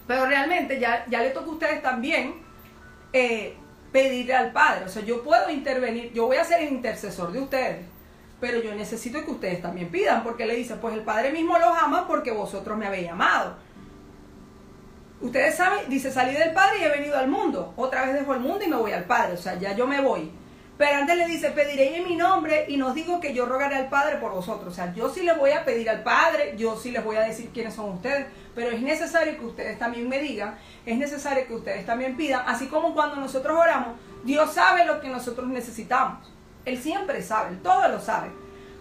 pero 0.06 0.26
realmente 0.26 0.78
ya, 0.78 1.06
ya 1.08 1.22
le 1.22 1.30
toca 1.30 1.46
a 1.46 1.52
ustedes 1.52 1.82
también 1.82 2.34
eh, 3.12 3.56
pedirle 3.92 4.34
al 4.34 4.52
Padre. 4.52 4.84
O 4.84 4.88
sea, 4.88 5.02
yo 5.02 5.22
puedo 5.22 5.50
intervenir, 5.50 6.12
yo 6.12 6.26
voy 6.26 6.36
a 6.36 6.44
ser 6.44 6.62
el 6.62 6.72
intercesor 6.72 7.32
de 7.32 7.40
ustedes 7.40 7.86
pero 8.40 8.62
yo 8.62 8.74
necesito 8.74 9.22
que 9.24 9.30
ustedes 9.30 9.60
también 9.60 9.90
pidan, 9.90 10.22
porque 10.22 10.46
le 10.46 10.56
dice, 10.56 10.76
pues 10.76 10.94
el 10.94 11.02
Padre 11.02 11.30
mismo 11.30 11.58
los 11.58 11.76
ama 11.76 12.08
porque 12.08 12.32
vosotros 12.32 12.76
me 12.78 12.86
habéis 12.86 13.10
amado. 13.10 13.56
Ustedes 15.20 15.54
saben, 15.54 15.90
dice, 15.90 16.10
salí 16.10 16.32
del 16.32 16.54
Padre 16.54 16.78
y 16.80 16.84
he 16.84 16.88
venido 16.88 17.18
al 17.18 17.28
mundo. 17.28 17.74
Otra 17.76 18.06
vez 18.06 18.14
dejo 18.14 18.32
el 18.32 18.40
mundo 18.40 18.64
y 18.64 18.68
me 18.68 18.76
voy 18.76 18.92
al 18.92 19.04
Padre. 19.04 19.34
O 19.34 19.36
sea, 19.36 19.58
ya 19.58 19.76
yo 19.76 19.86
me 19.86 20.00
voy. 20.00 20.32
Pero 20.80 20.96
antes 20.96 21.14
le 21.14 21.26
dice, 21.26 21.50
pediré 21.50 21.98
en 21.98 22.08
mi 22.08 22.16
nombre 22.16 22.64
y 22.66 22.78
nos 22.78 22.94
digo 22.94 23.20
que 23.20 23.34
yo 23.34 23.44
rogaré 23.44 23.76
al 23.76 23.90
Padre 23.90 24.16
por 24.16 24.32
vosotros. 24.32 24.72
O 24.72 24.74
sea, 24.74 24.94
yo 24.94 25.10
sí 25.10 25.22
les 25.22 25.36
voy 25.36 25.50
a 25.50 25.62
pedir 25.62 25.90
al 25.90 26.02
Padre, 26.02 26.54
yo 26.56 26.74
sí 26.74 26.90
les 26.90 27.04
voy 27.04 27.16
a 27.16 27.20
decir 27.20 27.50
quiénes 27.52 27.74
son 27.74 27.90
ustedes, 27.90 28.28
pero 28.54 28.70
es 28.70 28.80
necesario 28.80 29.38
que 29.38 29.44
ustedes 29.44 29.78
también 29.78 30.08
me 30.08 30.20
digan, 30.20 30.58
es 30.86 30.96
necesario 30.96 31.46
que 31.46 31.54
ustedes 31.54 31.84
también 31.84 32.16
pidan, 32.16 32.44
así 32.46 32.68
como 32.68 32.94
cuando 32.94 33.16
nosotros 33.16 33.58
oramos, 33.58 33.98
Dios 34.24 34.54
sabe 34.54 34.86
lo 34.86 35.02
que 35.02 35.08
nosotros 35.08 35.48
necesitamos. 35.48 36.32
Él 36.64 36.78
siempre 36.78 37.20
sabe, 37.20 37.50
Él 37.50 37.60
todo 37.60 37.86
lo 37.88 38.00
sabe. 38.00 38.30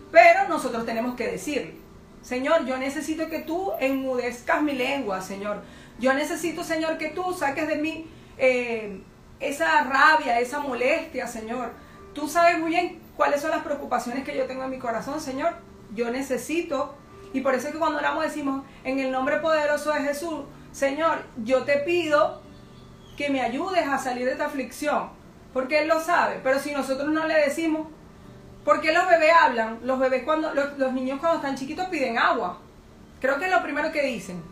Pero 0.10 0.48
nosotros 0.48 0.86
tenemos 0.86 1.18
que 1.18 1.28
decirle, 1.28 1.76
Señor, 2.22 2.66
yo 2.66 2.78
necesito 2.78 3.28
que 3.28 3.40
tú 3.40 3.74
enmudezcas 3.78 4.62
mi 4.62 4.72
lengua, 4.72 5.20
Señor. 5.20 5.64
Yo 6.00 6.14
necesito, 6.14 6.64
Señor, 6.64 6.98
que 6.98 7.10
tú 7.10 7.34
saques 7.34 7.68
de 7.68 7.76
mí 7.76 8.10
eh, 8.38 9.02
esa 9.42 9.84
rabia, 9.84 10.40
esa 10.40 10.62
molestia, 10.62 11.28
Señor. 11.28 11.89
Tú 12.20 12.28
sabes 12.28 12.60
muy 12.60 12.72
bien 12.72 13.00
cuáles 13.16 13.42
son 13.42 13.52
las 13.52 13.64
preocupaciones 13.64 14.26
que 14.26 14.36
yo 14.36 14.46
tengo 14.46 14.66
en 14.66 14.70
mi 14.70 14.78
corazón, 14.78 15.22
Señor. 15.22 15.54
Yo 15.96 16.12
necesito, 16.12 16.96
y 17.32 17.40
por 17.40 17.56
eso 17.56 17.68
es 17.68 17.74
que 17.74 17.80
cuando 17.80 17.98
oramos 17.98 18.24
decimos, 18.24 18.66
en 18.84 19.00
el 19.00 19.10
nombre 19.10 19.38
poderoso 19.38 19.94
de 19.94 20.02
Jesús, 20.02 20.42
Señor, 20.74 21.24
yo 21.38 21.64
te 21.64 21.78
pido 21.78 22.42
que 23.16 23.30
me 23.30 23.42
ayudes 23.42 23.88
a 23.88 23.98
salir 24.00 24.26
de 24.26 24.34
esta 24.34 24.48
aflicción, 24.48 25.12
porque 25.54 25.80
Él 25.80 25.88
lo 25.88 26.02
sabe, 26.02 26.42
pero 26.44 26.60
si 26.60 26.74
nosotros 26.74 27.08
no 27.10 27.26
le 27.26 27.36
decimos, 27.36 27.88
¿por 28.66 28.82
qué 28.82 28.92
los 28.92 29.08
bebés 29.08 29.32
hablan? 29.42 29.80
Los 29.84 29.98
bebés 29.98 30.24
cuando, 30.24 30.54
los, 30.54 30.78
los 30.78 30.92
niños 30.92 31.20
cuando 31.22 31.38
están 31.38 31.56
chiquitos 31.56 31.88
piden 31.88 32.18
agua. 32.18 32.60
Creo 33.22 33.40
que 33.40 33.46
es 33.46 33.52
lo 33.52 33.64
primero 33.64 33.94
que 33.94 34.04
dicen. 34.04 34.44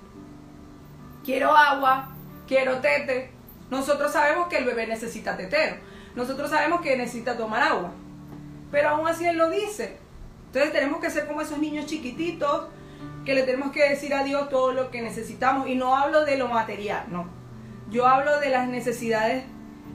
Quiero 1.26 1.52
agua, 1.56 2.16
quiero 2.48 2.80
tete. 2.80 3.32
Nosotros 3.70 4.14
sabemos 4.14 4.48
que 4.48 4.58
el 4.58 4.66
bebé 4.66 4.88
necesita 4.88 5.36
tetero. 5.36 5.76
Nosotros 6.18 6.50
sabemos 6.50 6.82
que 6.82 6.98
necesita 6.98 7.38
tomar 7.38 7.62
agua. 7.62 7.92
Pero 8.72 8.90
aún 8.90 9.08
así 9.08 9.24
Él 9.28 9.38
lo 9.38 9.52
dice. 9.52 9.98
Entonces 10.48 10.74
tenemos 10.74 11.00
que 11.00 11.12
ser 11.12 11.28
como 11.28 11.42
esos 11.42 11.60
niños 11.60 11.86
chiquititos 11.86 12.70
que 13.24 13.36
le 13.36 13.44
tenemos 13.44 13.72
que 13.72 13.88
decir 13.88 14.16
a 14.16 14.24
Dios 14.24 14.50
todo 14.50 14.74
lo 14.74 14.90
que 14.90 15.04
necesitamos. 15.04 15.68
Y 15.70 15.76
no 15.76 15.96
hablo 15.96 16.26
de 16.26 16.38
lo 16.38 16.48
material, 16.48 17.06
no. 17.12 17.30
Yo 17.92 18.08
hablo 18.08 18.40
de 18.40 18.50
las 18.50 18.68
necesidades 18.68 19.46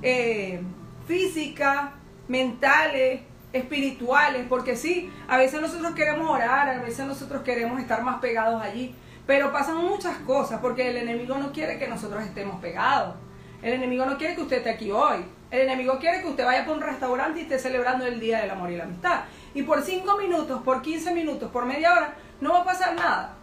eh, 0.02 0.62
físicas, 1.08 1.90
mentales, 2.28 3.22
espirituales, 3.52 4.46
porque 4.48 4.76
sí, 4.76 5.10
a 5.26 5.36
veces 5.38 5.60
nosotros 5.60 5.92
queremos 5.92 6.30
orar, 6.30 6.68
a 6.68 6.82
veces 6.82 7.04
nosotros 7.04 7.42
queremos 7.42 7.80
estar 7.80 8.04
más 8.04 8.20
pegados 8.20 8.62
allí, 8.62 8.94
pero 9.26 9.50
pasan 9.50 9.78
muchas 9.78 10.18
cosas 10.18 10.60
porque 10.60 10.88
el 10.88 10.98
enemigo 10.98 11.36
no 11.36 11.50
quiere 11.50 11.80
que 11.80 11.88
nosotros 11.88 12.22
estemos 12.22 12.60
pegados. 12.60 13.16
El 13.60 13.72
enemigo 13.72 14.06
no 14.06 14.16
quiere 14.16 14.36
que 14.36 14.42
usted 14.42 14.58
esté 14.58 14.70
aquí 14.70 14.92
hoy. 14.92 15.24
El 15.52 15.60
enemigo 15.60 15.98
quiere 15.98 16.22
que 16.22 16.28
usted 16.28 16.46
vaya 16.46 16.64
por 16.64 16.76
un 16.76 16.80
restaurante 16.80 17.40
y 17.40 17.42
esté 17.42 17.58
celebrando 17.58 18.06
el 18.06 18.18
Día 18.18 18.40
del 18.40 18.50
Amor 18.50 18.70
y 18.70 18.76
la 18.76 18.84
Amistad. 18.84 19.24
Y 19.52 19.62
por 19.64 19.82
5 19.82 20.16
minutos, 20.16 20.62
por 20.62 20.80
15 20.80 21.12
minutos, 21.12 21.50
por 21.50 21.66
media 21.66 21.92
hora, 21.92 22.14
no 22.40 22.54
va 22.54 22.60
a 22.60 22.64
pasar 22.64 22.94
nada. 22.94 23.34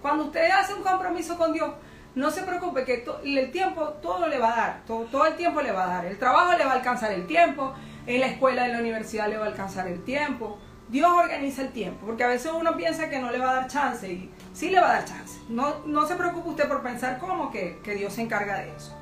Cuando 0.00 0.24
usted 0.24 0.50
hace 0.50 0.72
un 0.72 0.82
compromiso 0.82 1.36
con 1.36 1.52
Dios, 1.52 1.70
no 2.14 2.30
se 2.30 2.44
preocupe 2.44 2.86
que 2.86 3.04
el 3.24 3.52
tiempo 3.52 3.88
todo 4.00 4.26
le 4.26 4.38
va 4.38 4.54
a 4.54 4.56
dar, 4.56 4.82
todo, 4.86 5.26
el 5.26 5.36
tiempo 5.36 5.60
le 5.60 5.72
va 5.72 5.84
a 5.84 5.88
dar. 5.88 6.06
El 6.06 6.18
trabajo 6.18 6.56
le 6.56 6.64
va 6.64 6.72
a 6.72 6.76
alcanzar 6.76 7.12
el 7.12 7.26
tiempo, 7.26 7.74
en 8.06 8.20
la 8.20 8.26
escuela, 8.26 8.64
en 8.64 8.72
la 8.72 8.78
universidad 8.78 9.28
le 9.28 9.36
va 9.36 9.44
a 9.44 9.48
alcanzar 9.48 9.86
el 9.86 10.02
tiempo. 10.02 10.56
Dios 10.88 11.12
organiza 11.12 11.60
el 11.60 11.72
tiempo, 11.72 12.06
porque 12.06 12.24
a 12.24 12.28
veces 12.28 12.52
uno 12.58 12.74
piensa 12.74 13.10
que 13.10 13.18
no 13.18 13.30
le 13.30 13.38
va 13.38 13.50
a 13.50 13.54
dar 13.56 13.66
chance 13.66 14.10
y 14.10 14.30
sí 14.54 14.70
le 14.70 14.80
va 14.80 14.92
a 14.92 14.94
dar 14.94 15.04
chance. 15.04 15.40
No, 15.50 16.06
se 16.06 16.14
preocupe 16.14 16.48
usted 16.48 16.68
por 16.68 16.82
pensar 16.82 17.18
cómo 17.18 17.50
que 17.50 17.94
Dios 17.98 18.14
se 18.14 18.22
encarga 18.22 18.60
de 18.60 18.74
eso. 18.74 18.96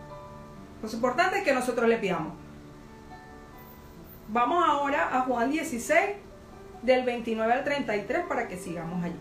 Lo 0.83 0.91
importante 0.91 1.39
es 1.39 1.45
que 1.45 1.53
nosotros 1.53 1.89
le 1.89 1.97
pidamos. 1.99 2.35
Vamos 4.29 4.65
ahora 4.67 5.17
a 5.17 5.21
Juan 5.23 5.51
16, 5.51 6.01
del 6.83 7.05
29 7.05 7.53
al 7.53 7.65
33, 7.65 8.25
para 8.27 8.49
que 8.49 8.57
sigamos 8.57 9.05
allí. 9.05 9.15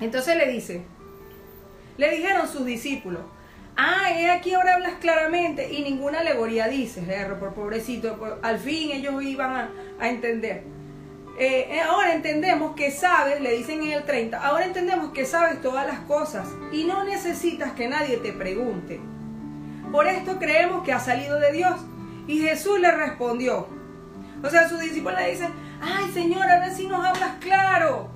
Entonces 0.00 0.36
le 0.36 0.50
dice, 0.50 0.84
le 1.96 2.10
dijeron 2.10 2.46
sus 2.46 2.64
discípulos, 2.64 3.22
ah, 3.76 4.10
es 4.16 4.30
aquí 4.30 4.54
ahora 4.54 4.74
hablas 4.74 4.94
claramente 5.00 5.72
y 5.72 5.82
ninguna 5.82 6.20
alegoría 6.20 6.68
dices, 6.68 7.04
por 7.40 7.54
pobrecito, 7.54 8.38
al 8.42 8.58
fin 8.58 8.92
ellos 8.92 9.22
iban 9.22 9.70
a, 9.98 10.08
entender. 10.08 10.62
Eh, 11.38 11.66
eh, 11.70 11.80
ahora 11.80 12.14
entendemos 12.14 12.76
que 12.76 12.92
sabes, 12.92 13.40
le 13.40 13.56
dicen 13.56 13.82
en 13.82 13.92
el 13.92 14.04
30, 14.04 14.46
ahora 14.46 14.66
entendemos 14.66 15.12
que 15.12 15.24
sabes 15.24 15.60
todas 15.60 15.84
las 15.86 16.00
cosas 16.00 16.46
y 16.70 16.84
no 16.84 17.02
necesitas 17.02 17.72
que 17.72 17.88
nadie 17.88 18.18
te 18.18 18.32
pregunte. 18.32 19.00
Por 19.94 20.08
esto 20.08 20.40
creemos 20.40 20.82
que 20.82 20.92
ha 20.92 20.98
salido 20.98 21.38
de 21.38 21.52
Dios. 21.52 21.80
Y 22.26 22.40
Jesús 22.40 22.80
le 22.80 22.90
respondió. 22.90 23.68
O 24.42 24.50
sea, 24.50 24.68
sus 24.68 24.80
discípulos 24.80 25.20
le 25.20 25.30
dicen, 25.30 25.52
ay 25.80 26.10
Señor, 26.12 26.42
ahora 26.42 26.68
sí 26.74 26.88
nos 26.88 27.06
hablas 27.06 27.36
claro. 27.38 28.08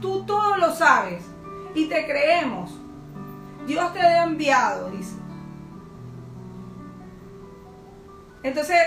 Tú 0.00 0.24
todo 0.24 0.56
lo 0.56 0.72
sabes 0.72 1.24
y 1.74 1.86
te 1.86 2.06
creemos. 2.06 2.78
Dios 3.66 3.92
te 3.92 3.98
ha 3.98 4.22
enviado, 4.22 4.88
dice. 4.92 5.16
Entonces, 8.44 8.78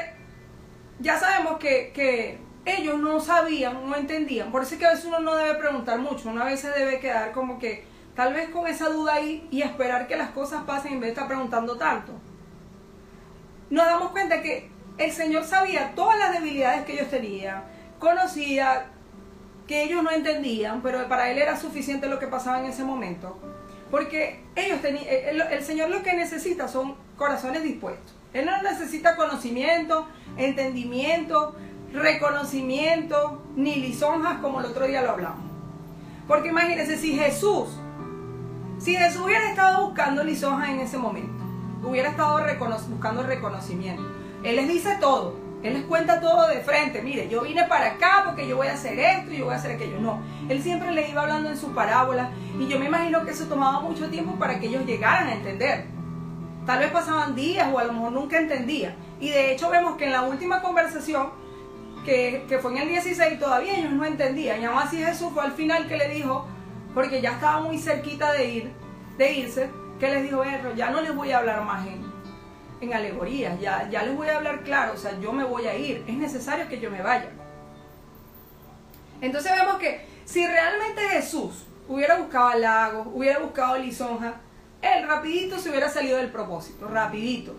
ya 1.02 1.20
sabemos 1.20 1.58
que, 1.58 1.92
que, 1.94 2.40
ellos 2.64 3.00
no 3.00 3.20
sabían, 3.20 3.90
no 3.90 3.98
entendían. 3.98 4.50
Por 4.50 4.62
eso 4.62 4.76
es 4.76 4.80
que 4.80 4.86
a 4.86 4.92
veces 4.92 5.04
uno 5.04 5.20
no 5.20 5.36
debe 5.36 5.56
preguntar 5.56 6.00
mucho, 6.00 6.30
uno 6.30 6.44
a 6.44 6.46
veces 6.46 6.74
debe 6.74 7.02
quedar 7.02 7.34
como 7.34 7.60
que 7.60 7.84
tal 8.16 8.34
vez 8.34 8.48
con 8.48 8.66
esa 8.66 8.88
duda 8.88 9.16
ahí 9.16 9.46
y 9.52 9.62
esperar 9.62 10.08
que 10.08 10.16
las 10.16 10.30
cosas 10.30 10.64
pasen 10.64 10.94
en 10.94 11.00
vez 11.02 11.08
de 11.08 11.14
estar 11.14 11.28
preguntando 11.28 11.78
tanto 11.78 12.14
nos 13.70 13.86
damos 13.86 14.12
cuenta 14.12 14.42
que 14.42 14.70
el 14.98 15.12
Señor 15.12 15.46
sabía 15.46 15.94
todas 15.96 16.18
las 16.20 16.34
debilidades 16.34 16.86
que 16.86 16.94
ellos 16.94 17.10
tenían, 17.10 17.64
conocía 18.00 18.88
que 19.68 19.84
ellos 19.84 20.04
no 20.04 20.12
entendían, 20.12 20.82
pero 20.82 21.08
para 21.08 21.30
Él 21.30 21.38
era 21.38 21.56
suficiente 21.56 22.08
lo 22.08 22.20
que 22.20 22.28
pasaba 22.28 22.60
en 22.60 22.66
ese 22.66 22.84
momento. 22.84 23.38
Porque 23.92 24.44
ellos 24.56 24.82
tenían, 24.82 25.06
el, 25.08 25.64
Señor 25.64 25.90
lo 25.90 26.04
que 26.04 26.14
necesita 26.14 26.68
son 26.68 26.96
corazones 27.16 27.64
dispuestos. 27.64 28.16
Él 28.34 28.46
no 28.46 28.62
necesita 28.62 29.16
conocimiento, 29.16 30.08
entendimiento, 30.38 31.56
reconocimiento, 31.94 33.44
ni 33.56 33.76
lisonjas 33.76 34.40
como 34.40 34.60
el 34.60 34.68
otro 34.68 34.86
día 34.86 35.02
lo 35.02 35.12
hablamos. 35.12 35.52
Porque 36.28 36.50
imagínense 36.50 36.98
si 36.98 37.18
Jesús, 37.18 37.70
si 38.80 38.96
Jesús 38.96 39.22
hubiera 39.22 39.50
estado 39.50 39.86
buscando 39.88 40.24
lisonjas 40.24 40.70
en 40.70 40.80
ese 40.80 40.98
momento, 40.98 41.39
hubiera 41.84 42.10
estado 42.10 42.40
buscando 42.90 43.24
reconocimiento. 43.24 44.04
Él 44.44 44.56
les 44.56 44.68
dice 44.68 44.98
todo, 45.00 45.36
él 45.64 45.74
les 45.74 45.84
cuenta 45.84 46.22
todo 46.22 46.48
de 46.48 46.62
frente. 46.62 47.02
Mire, 47.02 47.28
yo 47.30 47.42
vine 47.42 47.66
para 47.66 47.94
acá 47.94 48.24
porque 48.26 48.48
yo 48.48 48.56
voy 48.56 48.68
a 48.68 48.74
hacer 48.74 48.98
esto 48.98 49.32
y 49.32 49.38
yo 49.38 49.46
voy 49.46 49.54
a 49.54 49.58
hacer 49.58 49.72
aquello. 49.72 50.00
No, 50.00 50.22
él 50.48 50.62
siempre 50.62 50.92
les 50.92 51.10
iba 51.10 51.22
hablando 51.22 51.50
en 51.50 51.58
su 51.58 51.74
parábola 51.74 52.32
y 52.58 52.68
yo 52.68 52.80
me 52.80 52.86
imagino 52.86 53.26
que 53.26 53.32
eso 53.32 53.46
tomaba 53.46 53.82
mucho 53.82 54.10
tiempo 54.10 54.36
para 54.36 54.60
que 54.60 54.68
ellos 54.68 54.86
llegaran 54.86 55.28
a 55.28 55.34
entender. 55.34 55.86
Tal 56.66 56.80
vez 56.80 56.92
pasaban 56.92 57.36
días 57.36 57.68
o 57.74 57.80
a 57.80 57.84
lo 57.84 57.94
mejor 57.94 58.12
nunca 58.12 58.38
entendían. 58.38 58.96
Y 59.20 59.30
de 59.30 59.54
hecho 59.54 59.70
vemos 59.70 59.98
que 59.98 60.06
en 60.06 60.14
la 60.14 60.22
última 60.22 60.62
conversación, 60.62 61.32
que, 62.06 62.46
que 62.48 62.60
fue 62.60 62.72
en 62.72 62.78
el 62.78 62.90
16, 62.90 63.40
todavía 63.40 63.78
ellos 63.78 63.92
no 63.92 64.06
entendían. 64.06 64.62
Y 64.62 64.66
aún 64.66 64.78
así 64.78 64.98
Jesús 64.98 65.30
fue 65.34 65.44
al 65.44 65.52
final 65.52 65.88
que 65.88 65.98
le 65.98 66.08
dijo, 66.10 66.48
porque 66.94 67.22
ya 67.22 67.32
estaba 67.32 67.62
muy 67.62 67.78
cerquita 67.78 68.32
de 68.32 68.50
ir, 68.50 68.72
de 69.18 69.34
irse, 69.34 69.70
¿Qué 70.00 70.10
les 70.10 70.24
dijo 70.24 70.44
Erro? 70.44 70.74
Ya 70.76 70.90
no 70.92 71.02
les 71.02 71.14
voy 71.14 71.32
a 71.32 71.40
hablar 71.40 71.64
más 71.64 71.86
en, 71.86 72.06
en 72.80 72.94
alegorías, 72.94 73.60
ya, 73.60 73.90
ya 73.90 74.04
les 74.04 74.16
voy 74.16 74.30
a 74.30 74.38
hablar 74.38 74.64
claro, 74.64 74.94
o 74.94 74.98
sea, 74.98 75.20
yo 75.20 75.34
me 75.34 75.44
voy 75.44 75.68
a 75.68 75.76
ir, 75.76 76.04
es 76.08 76.16
necesario 76.16 76.70
que 76.70 76.80
yo 76.80 76.90
me 76.90 77.02
vaya. 77.02 77.30
Entonces 79.22 79.52
vemos 79.52 79.78
que 79.78 80.06
si 80.24 80.46
realmente 80.48 81.02
Jesús 81.10 81.66
hubiera 81.90 82.16
buscado 82.16 82.48
halagos, 82.48 83.08
hubiera 83.14 83.40
buscado 83.40 83.78
lisonja, 83.78 84.36
él 84.82 85.06
rapidito 85.06 85.60
se 85.60 85.70
hubiera 85.70 85.90
salido 85.90 86.18
del 86.18 86.32
propósito, 86.32 86.88
rapidito. 86.88 87.54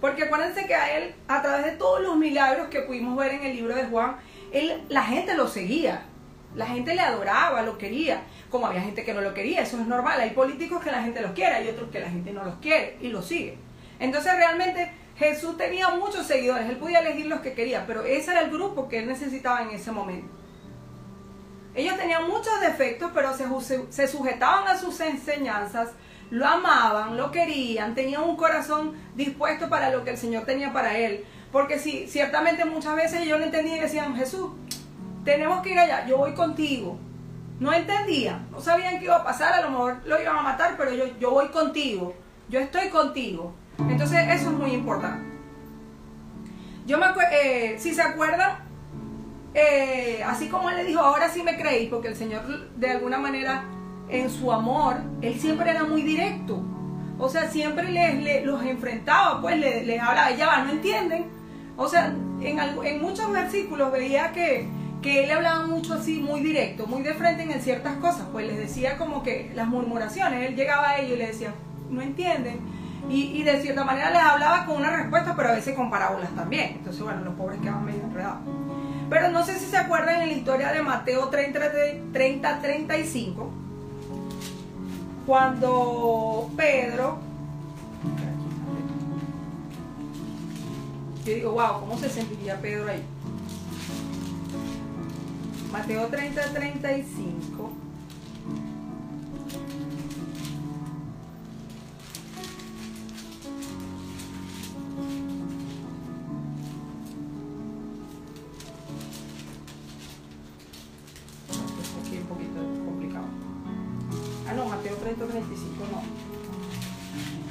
Porque 0.00 0.24
acuérdense 0.24 0.66
que 0.66 0.74
a 0.74 0.96
él, 0.96 1.14
a 1.26 1.42
través 1.42 1.64
de 1.64 1.72
todos 1.72 2.00
los 2.00 2.16
milagros 2.16 2.68
que 2.68 2.82
pudimos 2.82 3.16
ver 3.16 3.32
en 3.32 3.42
el 3.42 3.56
libro 3.56 3.74
de 3.74 3.84
Juan, 3.84 4.16
él, 4.52 4.82
la 4.88 5.02
gente 5.02 5.34
lo 5.34 5.48
seguía, 5.48 6.04
la 6.54 6.66
gente 6.66 6.94
le 6.94 7.00
adoraba, 7.00 7.62
lo 7.62 7.78
quería 7.78 8.22
como 8.50 8.66
había 8.66 8.82
gente 8.82 9.04
que 9.04 9.14
no 9.14 9.20
lo 9.20 9.32
quería, 9.32 9.62
eso 9.62 9.80
es 9.80 9.86
normal. 9.86 10.20
Hay 10.20 10.30
políticos 10.30 10.82
que 10.82 10.90
la 10.90 11.02
gente 11.02 11.22
los 11.22 11.32
quiere, 11.32 11.54
hay 11.54 11.68
otros 11.68 11.90
que 11.90 12.00
la 12.00 12.10
gente 12.10 12.32
no 12.32 12.44
los 12.44 12.56
quiere 12.56 12.98
y 13.00 13.08
los 13.08 13.26
sigue. 13.26 13.56
Entonces 13.98 14.34
realmente 14.34 14.92
Jesús 15.16 15.56
tenía 15.56 15.90
muchos 15.90 16.26
seguidores, 16.26 16.68
él 16.68 16.76
podía 16.76 16.98
elegir 17.00 17.26
los 17.26 17.40
que 17.40 17.52
quería, 17.52 17.86
pero 17.86 18.04
ese 18.04 18.32
era 18.32 18.40
el 18.40 18.50
grupo 18.50 18.88
que 18.88 18.98
él 18.98 19.06
necesitaba 19.06 19.62
en 19.62 19.70
ese 19.70 19.92
momento. 19.92 20.28
Ellos 21.74 21.96
tenían 21.96 22.26
muchos 22.26 22.60
defectos, 22.60 23.12
pero 23.14 23.32
se, 23.34 23.46
se 23.92 24.08
sujetaban 24.08 24.66
a 24.66 24.76
sus 24.76 24.98
enseñanzas, 25.00 25.90
lo 26.30 26.46
amaban, 26.46 27.16
lo 27.16 27.30
querían, 27.30 27.94
tenían 27.94 28.22
un 28.22 28.36
corazón 28.36 28.94
dispuesto 29.14 29.68
para 29.68 29.90
lo 29.90 30.02
que 30.02 30.10
el 30.10 30.18
Señor 30.18 30.44
tenía 30.44 30.72
para 30.72 30.98
él. 30.98 31.24
Porque 31.52 31.78
sí, 31.78 32.06
ciertamente 32.08 32.64
muchas 32.64 32.96
veces 32.96 33.20
ellos 33.20 33.38
no 33.38 33.44
entendían 33.44 33.76
y 33.76 33.80
decían, 33.80 34.16
Jesús, 34.16 34.50
tenemos 35.30 35.62
que 35.62 35.70
ir 35.70 35.78
allá, 35.78 36.04
yo 36.08 36.16
voy 36.16 36.32
contigo, 36.32 36.98
no 37.60 37.72
entendían, 37.72 38.48
no 38.50 38.60
sabían 38.60 38.98
qué 38.98 39.04
iba 39.04 39.14
a 39.14 39.22
pasar, 39.22 39.52
a 39.52 39.60
lo 39.60 39.70
mejor 39.70 39.98
lo 40.04 40.20
iban 40.20 40.36
a 40.36 40.42
matar, 40.42 40.74
pero 40.76 40.92
yo, 40.92 41.04
yo 41.20 41.30
voy 41.30 41.46
contigo, 41.50 42.14
yo 42.48 42.58
estoy 42.58 42.88
contigo. 42.88 43.54
Entonces 43.78 44.18
eso 44.28 44.50
es 44.50 44.56
muy 44.56 44.72
importante. 44.72 45.24
Yo 46.84 46.98
me 46.98 47.06
eh, 47.30 47.76
si 47.78 47.94
se 47.94 48.02
acuerdan, 48.02 48.58
eh, 49.54 50.20
así 50.26 50.48
como 50.48 50.68
él 50.68 50.78
le 50.78 50.84
dijo, 50.84 51.00
ahora 51.00 51.28
sí 51.28 51.44
me 51.44 51.56
creéis, 51.56 51.90
porque 51.90 52.08
el 52.08 52.16
Señor 52.16 52.42
de 52.74 52.90
alguna 52.90 53.18
manera 53.18 53.62
en 54.08 54.30
su 54.30 54.50
amor, 54.50 54.96
él 55.22 55.38
siempre 55.38 55.70
era 55.70 55.84
muy 55.84 56.02
directo. 56.02 56.60
O 57.20 57.28
sea, 57.28 57.48
siempre 57.48 57.88
les, 57.92 58.44
los 58.44 58.64
enfrentaba, 58.64 59.40
pues 59.40 59.56
les, 59.58 59.86
les 59.86 60.02
hablaba, 60.02 60.32
ya 60.32 60.48
va, 60.48 60.64
no 60.64 60.72
entienden. 60.72 61.26
O 61.76 61.86
sea, 61.86 62.06
en, 62.40 62.58
en 62.58 63.00
muchos 63.00 63.30
versículos 63.30 63.92
veía 63.92 64.32
que, 64.32 64.79
que 65.02 65.24
él 65.24 65.30
hablaba 65.30 65.66
mucho 65.66 65.94
así, 65.94 66.20
muy 66.20 66.40
directo, 66.40 66.86
muy 66.86 67.02
de 67.02 67.14
frente 67.14 67.42
en 67.42 67.60
ciertas 67.60 67.96
cosas, 67.96 68.26
pues 68.32 68.46
les 68.46 68.58
decía 68.58 68.98
como 68.98 69.22
que 69.22 69.50
las 69.54 69.66
murmuraciones, 69.66 70.48
él 70.48 70.56
llegaba 70.56 70.90
a 70.90 70.98
ellos 70.98 71.14
y 71.14 71.16
les 71.16 71.28
decía, 71.28 71.54
no 71.90 72.02
entienden. 72.02 72.60
Y, 73.08 73.42
de 73.42 73.60
cierta 73.60 73.82
manera 73.82 74.10
les 74.10 74.20
hablaba 74.20 74.66
con 74.66 74.76
una 74.76 74.90
respuesta, 74.90 75.34
pero 75.34 75.48
a 75.48 75.52
veces 75.52 75.74
con 75.74 75.90
parábolas 75.90 76.30
también. 76.36 76.74
Entonces, 76.76 77.02
bueno, 77.02 77.24
los 77.24 77.34
pobres 77.34 77.58
quedaban 77.60 77.84
medio 77.84 78.04
enredados. 78.04 78.38
Pero 79.08 79.30
no 79.30 79.44
sé 79.44 79.58
si 79.58 79.66
se 79.66 79.78
acuerdan 79.78 80.22
en 80.22 80.28
la 80.28 80.34
historia 80.34 80.70
de 80.70 80.82
Mateo 80.82 81.28
30-35, 81.30 83.48
cuando 85.26 86.50
Pedro, 86.56 87.18
yo 91.24 91.34
digo, 91.34 91.52
wow, 91.52 91.80
¿cómo 91.80 91.98
se 91.98 92.08
sentiría 92.08 92.60
Pedro 92.60 92.88
ahí? 92.88 93.02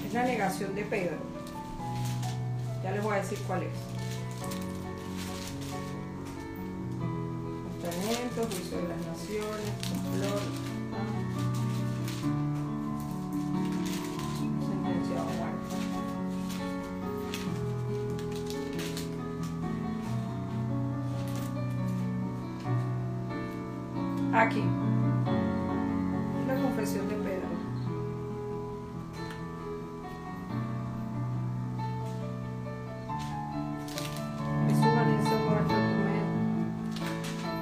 Es 0.05 0.13
la 0.13 0.23
negación 0.23 0.75
de 0.75 0.83
Pedro. 0.83 1.17
Ya 2.83 2.91
les 2.91 3.03
voy 3.03 3.13
a 3.13 3.17
decir 3.17 3.39
cuál 3.47 3.63
es. 3.63 4.18
Aquí. 24.49 24.63
La 26.47 26.55
confesión 26.55 27.07
de 27.07 27.15
Pedro. 27.17 27.49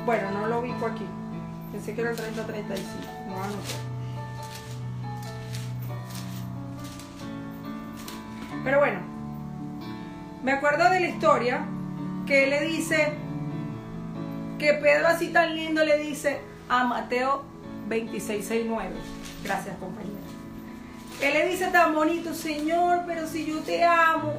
Bueno, 0.06 0.32
no 0.32 0.48
lo 0.48 0.62
ubico 0.62 0.86
aquí. 0.86 1.04
Pensé 1.74 1.94
que 1.94 2.00
era 2.00 2.12
el 2.12 2.16
30-35. 2.16 2.24
No 3.28 3.44
anoté. 3.44 3.74
Pero 8.64 8.80
bueno, 8.80 9.00
me 10.42 10.54
acuerdo 10.54 10.90
de 10.90 11.02
la 11.02 11.08
historia 11.08 11.66
que 12.26 12.46
él 12.46 12.52
le 12.52 12.62
dice, 12.62 13.14
que 14.58 14.74
Pedro 14.76 15.08
así 15.08 15.34
tan 15.34 15.54
lindo 15.54 15.84
le 15.84 15.98
dice 15.98 16.47
a 16.70 16.84
Mateo 16.84 17.44
26.6.9. 17.90 18.90
Gracias 19.44 19.78
compañera. 19.78 20.18
Él 21.22 21.34
le 21.34 21.48
dice 21.48 21.68
tan 21.68 21.96
bonito, 21.96 22.34
Señor, 22.34 23.04
pero 23.08 23.28
si 23.28 23.46
yo 23.46 23.60
te 23.60 23.84
amo, 23.84 24.34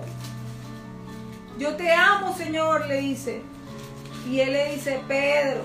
yo 1.58 1.74
te 1.74 1.90
amo, 1.92 2.34
Señor, 2.36 2.86
le 2.86 3.00
dice. 3.00 3.42
Y 4.28 4.40
él 4.40 4.52
le 4.52 4.74
dice, 4.74 5.00
Pedro, 5.08 5.62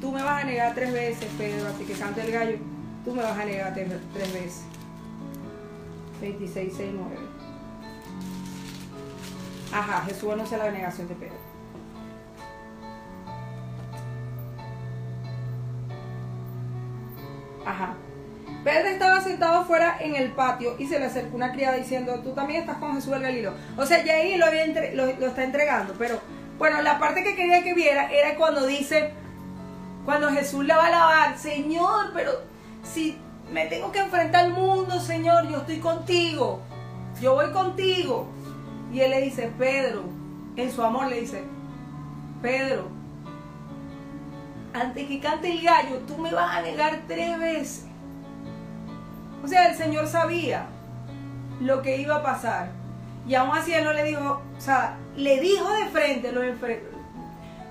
tú 0.00 0.12
me 0.12 0.22
vas 0.22 0.44
a 0.44 0.46
negar 0.46 0.74
tres 0.74 0.92
veces, 0.92 1.28
Pedro, 1.36 1.68
así 1.68 1.84
que 1.84 1.94
cante 1.94 2.20
el 2.20 2.30
gallo, 2.30 2.58
tú 3.04 3.14
me 3.14 3.22
vas 3.22 3.36
a 3.36 3.44
negar 3.44 3.74
tres, 3.74 3.88
veces. 4.32 4.62
26, 6.20 6.72
6, 6.76 6.90
9. 6.94 7.16
Ajá, 9.72 10.04
Jesús 10.04 10.30
anuncia 10.30 10.58
la 10.58 10.70
negación 10.70 11.08
de 11.08 11.14
Pedro. 11.14 11.51
Ajá. 17.66 17.94
Pedro 18.64 18.88
estaba 18.88 19.20
sentado 19.20 19.60
afuera 19.60 19.96
en 20.00 20.14
el 20.14 20.32
patio 20.32 20.76
y 20.78 20.86
se 20.86 20.98
le 20.98 21.06
acercó 21.06 21.36
una 21.36 21.52
criada 21.52 21.76
diciendo, 21.76 22.20
tú 22.22 22.32
también 22.32 22.60
estás 22.60 22.76
con 22.76 22.94
Jesús 22.94 23.10
del 23.12 23.22
Galilo. 23.22 23.54
O 23.76 23.84
sea, 23.84 24.04
ya 24.04 24.14
ahí 24.14 24.36
lo, 24.36 24.46
lo 24.94 25.26
está 25.26 25.42
entregando, 25.42 25.94
pero 25.98 26.20
bueno, 26.58 26.80
la 26.80 27.00
parte 27.00 27.24
que 27.24 27.34
quería 27.34 27.64
que 27.64 27.74
viera 27.74 28.08
era 28.12 28.36
cuando 28.36 28.64
dice, 28.66 29.14
cuando 30.04 30.30
Jesús 30.30 30.64
le 30.64 30.74
va 30.74 30.84
a 30.84 30.86
alabar, 30.86 31.38
Señor, 31.38 32.12
pero 32.14 32.30
si 32.84 33.18
me 33.52 33.66
tengo 33.66 33.90
que 33.90 33.98
enfrentar 33.98 34.44
al 34.44 34.52
mundo, 34.52 35.00
Señor, 35.00 35.48
yo 35.48 35.58
estoy 35.58 35.80
contigo, 35.80 36.60
yo 37.20 37.34
voy 37.34 37.50
contigo. 37.50 38.28
Y 38.92 39.00
él 39.00 39.10
le 39.10 39.22
dice, 39.22 39.50
Pedro, 39.58 40.04
en 40.54 40.70
su 40.70 40.82
amor 40.82 41.08
le 41.08 41.22
dice, 41.22 41.42
Pedro, 42.42 42.88
antes 44.74 45.06
que 45.06 45.20
cante 45.20 45.50
el 45.50 45.62
gallo, 45.62 45.98
tú 46.06 46.16
me 46.18 46.32
vas 46.32 46.56
a 46.56 46.62
negar 46.62 47.02
tres 47.06 47.38
veces. 47.38 47.86
O 49.44 49.48
sea, 49.48 49.70
el 49.70 49.76
Señor 49.76 50.06
sabía 50.06 50.66
lo 51.60 51.82
que 51.82 52.00
iba 52.00 52.16
a 52.16 52.22
pasar. 52.22 52.70
Y 53.26 53.34
aún 53.34 53.56
así 53.56 53.72
él 53.72 53.84
no 53.84 53.92
le 53.92 54.04
dijo, 54.04 54.42
o 54.56 54.60
sea, 54.60 54.96
le 55.16 55.40
dijo 55.40 55.70
de 55.72 55.86
frente, 55.86 56.32
lo 56.32 56.42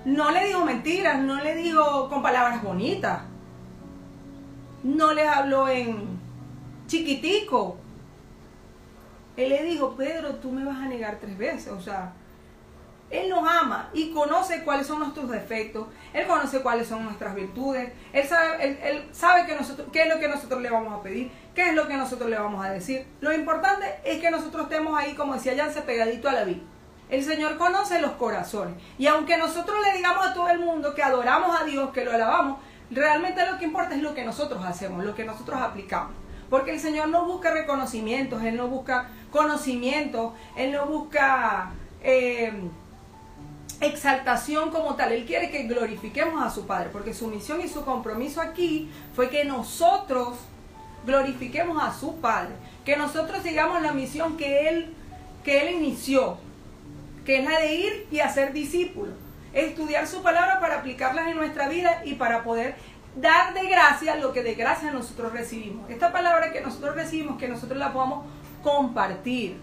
no 0.06 0.32
le 0.32 0.46
dijo 0.46 0.66
mentiras, 0.66 1.20
no 1.20 1.42
le 1.42 1.56
dijo 1.56 2.10
con 2.10 2.22
palabras 2.22 2.64
bonitas. 2.64 3.22
No 4.84 5.14
le 5.14 5.28
habló 5.28 5.68
en 5.68 6.20
chiquitico. 6.88 7.78
Él 9.38 9.50
le 9.50 9.64
dijo, 9.64 9.96
Pedro, 9.96 10.36
tú 10.36 10.52
me 10.52 10.66
vas 10.66 10.78
a 10.78 10.88
negar 10.88 11.20
tres 11.20 11.38
veces. 11.38 11.72
O 11.72 11.80
sea, 11.80 12.14
Él 13.12 13.30
nos 13.30 13.48
ama 13.48 13.90
y 13.94 14.12
conoce 14.12 14.64
cuáles 14.64 14.88
son 14.88 15.00
nuestros 15.00 15.30
defectos. 15.30 15.88
Él 16.14 16.26
conoce 16.26 16.62
cuáles 16.62 16.88
son 16.88 17.04
nuestras 17.04 17.36
virtudes. 17.36 17.92
Él 18.14 18.28
sabe, 18.28 18.80
él, 18.90 19.10
sabe 19.12 19.46
que 19.46 19.56
nosotros, 19.56 19.90
qué 19.92 20.04
es 20.04 20.10
lo 20.10 20.20
que 20.20 20.30
nosotros 20.30 20.62
le 20.62 20.70
vamos 20.70 20.98
a 20.98 21.04
pedir, 21.04 21.30
qué 21.54 21.70
es 21.70 21.76
lo 21.76 21.88
que 21.88 21.98
nosotros 21.98 22.30
le 22.30 22.40
vamos 22.40 22.66
a 22.66 22.72
decir. 22.72 23.06
Lo 23.20 23.34
importante 23.34 23.86
es 24.06 24.22
que 24.22 24.32
nosotros 24.32 24.64
estemos 24.64 24.98
ahí, 24.98 25.14
como 25.14 25.34
decía 25.34 25.54
Yance, 25.54 25.82
pegadito 25.82 26.30
a 26.30 26.34
la 26.34 26.46
vida. 26.46 26.62
El 27.10 27.24
Señor 27.24 27.58
conoce 27.58 28.00
los 28.00 28.14
corazones. 28.14 28.76
Y 28.98 29.08
aunque 29.08 29.38
nosotros 29.38 29.78
le 29.86 29.98
digamos 29.98 30.26
a 30.26 30.34
todo 30.34 30.50
el 30.50 30.60
mundo 30.60 30.96
que 30.96 31.04
adoramos 31.04 31.60
a 31.60 31.66
Dios, 31.66 31.92
que 31.92 32.06
lo 32.06 32.14
alabamos, 32.14 32.60
realmente 32.90 33.46
lo 33.46 33.58
que 33.58 33.66
importa 33.66 33.96
es 33.96 34.02
lo 34.02 34.14
que 34.14 34.24
nosotros 34.24 34.64
hacemos, 34.64 35.04
lo 35.04 35.14
que 35.14 35.26
nosotros 35.26 35.60
aplicamos. 35.60 36.14
Porque 36.50 36.72
el 36.72 36.80
Señor 36.80 37.10
no 37.10 37.26
busca 37.26 37.52
reconocimientos, 37.52 38.42
Él 38.44 38.56
no 38.56 38.68
busca 38.68 39.10
conocimiento, 39.32 40.34
Él 40.56 40.72
no 40.72 40.86
busca 40.86 41.72
eh, 42.04 42.54
exaltación 43.82 44.70
como 44.70 44.96
tal. 44.96 45.12
Él 45.12 45.26
quiere 45.26 45.50
que 45.50 45.64
glorifiquemos 45.64 46.42
a 46.42 46.50
su 46.50 46.66
Padre, 46.66 46.90
porque 46.92 47.14
su 47.14 47.28
misión 47.28 47.62
y 47.62 47.68
su 47.68 47.84
compromiso 47.84 48.40
aquí 48.40 48.90
fue 49.14 49.30
que 49.30 49.44
nosotros 49.44 50.38
glorifiquemos 51.06 51.82
a 51.82 51.94
su 51.94 52.22
Padre, 52.22 52.52
que 52.86 52.96
nosotros 52.96 53.42
sigamos 53.44 53.82
la 53.82 53.92
misión 53.92 54.38
que 54.38 54.70
Él, 54.70 54.94
que 55.44 55.68
él 55.68 55.76
inició, 55.76 56.38
que 57.26 57.40
es 57.40 57.50
la 57.50 57.60
de 57.60 57.76
ir 57.76 58.08
y 58.12 58.20
hacer 58.20 58.54
discípulos. 58.54 59.16
Estudiar 59.54 60.08
su 60.08 60.22
palabra 60.22 60.60
para 60.60 60.78
aplicarlas 60.80 61.28
en 61.28 61.36
nuestra 61.36 61.68
vida 61.68 62.04
y 62.06 62.14
para 62.14 62.44
poder 62.44 62.76
dar 63.16 63.54
de 63.54 63.68
gracia 63.68 64.16
lo 64.16 64.32
que 64.32 64.44
de 64.44 64.54
gracia 64.56 64.92
nosotros 64.92 65.34
recibimos. 65.34 65.90
Esta 65.90 66.12
palabra 66.12 66.54
que 66.54 66.62
nosotros 66.62 66.96
recibimos, 66.96 67.38
que 67.38 67.50
nosotros 67.50 67.78
la 67.78 67.92
podamos 67.92 68.26
compartir. 68.64 69.58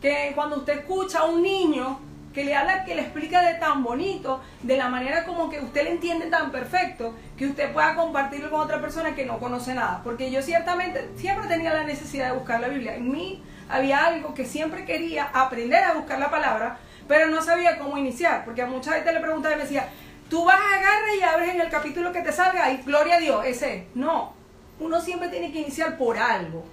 Que 0.00 0.32
cuando 0.34 0.56
usted 0.56 0.78
escucha 0.78 1.20
a 1.20 1.24
un 1.26 1.42
niño 1.42 1.98
que 2.32 2.44
le 2.44 2.54
habla, 2.54 2.84
que 2.84 2.94
le 2.94 3.02
explica 3.02 3.42
de 3.42 3.54
tan 3.54 3.82
bonito, 3.82 4.40
de 4.62 4.76
la 4.76 4.88
manera 4.88 5.24
como 5.24 5.50
que 5.50 5.60
usted 5.60 5.84
le 5.84 5.90
entiende 5.90 6.26
tan 6.26 6.52
perfecto, 6.52 7.14
que 7.36 7.46
usted 7.46 7.72
pueda 7.72 7.96
compartirlo 7.96 8.50
con 8.50 8.60
otra 8.60 8.80
persona 8.80 9.14
que 9.14 9.26
no 9.26 9.38
conoce 9.38 9.74
nada. 9.74 10.00
Porque 10.04 10.30
yo 10.30 10.40
ciertamente 10.42 11.10
siempre 11.16 11.48
tenía 11.48 11.74
la 11.74 11.84
necesidad 11.84 12.30
de 12.30 12.38
buscar 12.38 12.60
la 12.60 12.68
Biblia. 12.68 12.94
En 12.94 13.10
mí 13.10 13.42
había 13.68 14.04
algo 14.04 14.34
que 14.34 14.44
siempre 14.44 14.84
quería 14.84 15.30
aprender 15.32 15.82
a 15.82 15.94
buscar 15.94 16.18
la 16.18 16.30
palabra, 16.30 16.78
pero 17.08 17.28
no 17.28 17.42
sabía 17.42 17.78
cómo 17.78 17.98
iniciar, 17.98 18.44
porque 18.44 18.62
a 18.62 18.66
mucha 18.66 18.92
gente 18.92 19.12
le 19.12 19.20
preguntaba 19.20 19.54
y 19.54 19.58
me 19.58 19.64
decía, 19.64 19.88
tú 20.28 20.44
vas 20.44 20.60
a 20.60 20.76
agarrar 20.76 21.16
y 21.18 21.22
abres 21.22 21.54
en 21.54 21.60
el 21.60 21.68
capítulo 21.68 22.12
que 22.12 22.22
te 22.22 22.32
salga 22.32 22.70
y 22.70 22.78
gloria 22.82 23.16
a 23.16 23.20
Dios, 23.20 23.44
ese. 23.44 23.88
No, 23.94 24.34
uno 24.78 25.00
siempre 25.00 25.28
tiene 25.28 25.50
que 25.50 25.60
iniciar 25.60 25.98
por 25.98 26.16
algo. 26.16 26.64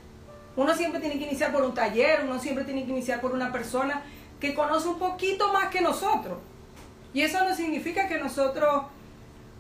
Uno 0.56 0.74
siempre 0.74 1.00
tiene 1.00 1.20
que 1.20 1.26
iniciar 1.26 1.52
por 1.52 1.63
un 1.63 1.74
taller, 1.74 2.22
uno 2.24 2.39
siempre 2.39 2.63
tiene 2.63 2.84
que 2.84 2.91
iniciar 2.91 3.22
por 3.22 3.32
una 3.32 3.52
persona 3.52 4.02
que 4.39 4.54
conoce 4.54 4.88
un 4.88 5.00
poquito 5.00 5.52
más 5.54 5.67
que 5.67 5.82
nosotros. 5.82 6.38
Y 7.13 7.21
eso 7.21 7.43
no 7.43 7.56
significa 7.56 8.08
que 8.08 8.19
nosotros, 8.19 8.84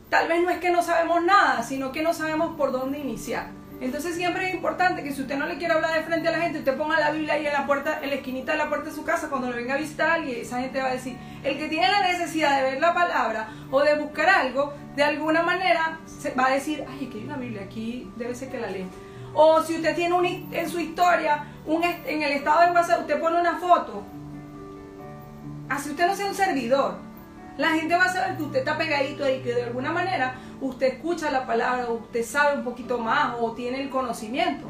tal 0.09 0.27
vez 0.27 0.43
no 0.43 0.49
es 0.49 0.59
que 0.59 0.69
no 0.69 0.81
sabemos 0.83 1.23
nada, 1.23 1.63
sino 1.63 1.91
que 1.91 2.01
no 2.01 2.13
sabemos 2.13 2.55
por 2.55 2.71
dónde 2.71 2.99
iniciar. 2.99 3.49
Entonces 3.79 4.15
siempre 4.15 4.47
es 4.47 4.55
importante 4.55 5.03
que 5.03 5.13
si 5.13 5.21
usted 5.21 5.37
no 5.37 5.45
le 5.45 5.57
quiere 5.57 5.75
hablar 5.75 5.93
de 5.93 6.01
frente 6.01 6.27
a 6.27 6.31
la 6.31 6.39
gente, 6.39 6.59
usted 6.59 6.75
ponga 6.75 6.99
la 6.99 7.11
Biblia 7.11 7.33
ahí 7.33 7.45
en 7.45 7.53
la 7.53 7.67
puerta, 7.67 7.99
en 8.01 8.09
la 8.09 8.15
esquinita 8.15 8.53
de 8.53 8.57
la 8.57 8.69
puerta 8.69 8.89
de 8.89 8.95
su 8.95 9.03
casa 9.03 9.29
cuando 9.29 9.51
le 9.51 9.57
venga 9.57 9.75
a 9.75 9.77
visitar 9.77 10.09
alguien, 10.09 10.41
esa 10.41 10.59
gente 10.61 10.81
va 10.81 10.87
a 10.87 10.93
decir, 10.93 11.15
el 11.43 11.59
que 11.59 11.67
tiene 11.67 11.87
la 11.87 12.07
necesidad 12.07 12.57
de 12.57 12.71
ver 12.71 12.81
la 12.81 12.95
palabra 12.95 13.49
o 13.69 13.81
de 13.81 13.95
buscar 13.95 14.29
algo, 14.29 14.73
de 14.95 15.03
alguna 15.03 15.43
manera 15.43 15.99
va 16.37 16.47
a 16.47 16.51
decir, 16.51 16.85
ay, 16.89 17.05
aquí 17.07 17.19
hay 17.19 17.25
una 17.25 17.37
Biblia, 17.37 17.61
aquí 17.63 18.11
debe 18.15 18.33
ser 18.33 18.49
que 18.49 18.59
la 18.59 18.67
leen. 18.67 18.89
O 19.35 19.61
si 19.61 19.75
usted 19.75 19.95
tiene 19.95 20.15
un, 20.15 20.25
en 20.25 20.69
su 20.69 20.79
historia, 20.79 21.45
un, 21.67 21.83
en 21.83 22.23
el 22.23 22.31
estado 22.31 22.61
de 22.61 22.71
WhatsApp, 22.71 23.01
usted 23.01 23.19
pone 23.19 23.39
una 23.39 23.59
foto. 23.59 24.03
Así 25.69 25.89
usted 25.89 26.07
no 26.07 26.15
sea 26.15 26.27
un 26.27 26.35
servidor. 26.35 26.95
La 27.57 27.69
gente 27.69 27.95
va 27.95 28.05
a 28.05 28.13
saber 28.13 28.37
que 28.37 28.43
usted 28.43 28.59
está 28.59 28.77
pegadito 28.77 29.23
ahí, 29.23 29.41
que 29.41 29.53
de 29.53 29.63
alguna 29.63 29.91
manera 29.91 30.35
usted 30.61 30.93
escucha 30.93 31.31
la 31.31 31.45
palabra, 31.47 31.89
usted 31.89 32.23
sabe 32.23 32.57
un 32.57 32.63
poquito 32.63 32.99
más 32.99 33.35
o 33.39 33.53
tiene 33.53 33.81
el 33.81 33.89
conocimiento. 33.89 34.67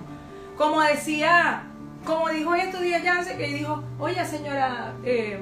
Como 0.56 0.82
decía, 0.82 1.64
como 2.06 2.30
dijo 2.30 2.56
en 2.56 2.62
estos 2.62 2.82
días 2.82 3.04
Yance, 3.04 3.38
que 3.38 3.48
dijo, 3.48 3.84
oye 4.00 4.24
señora, 4.26 4.94
eh, 5.04 5.40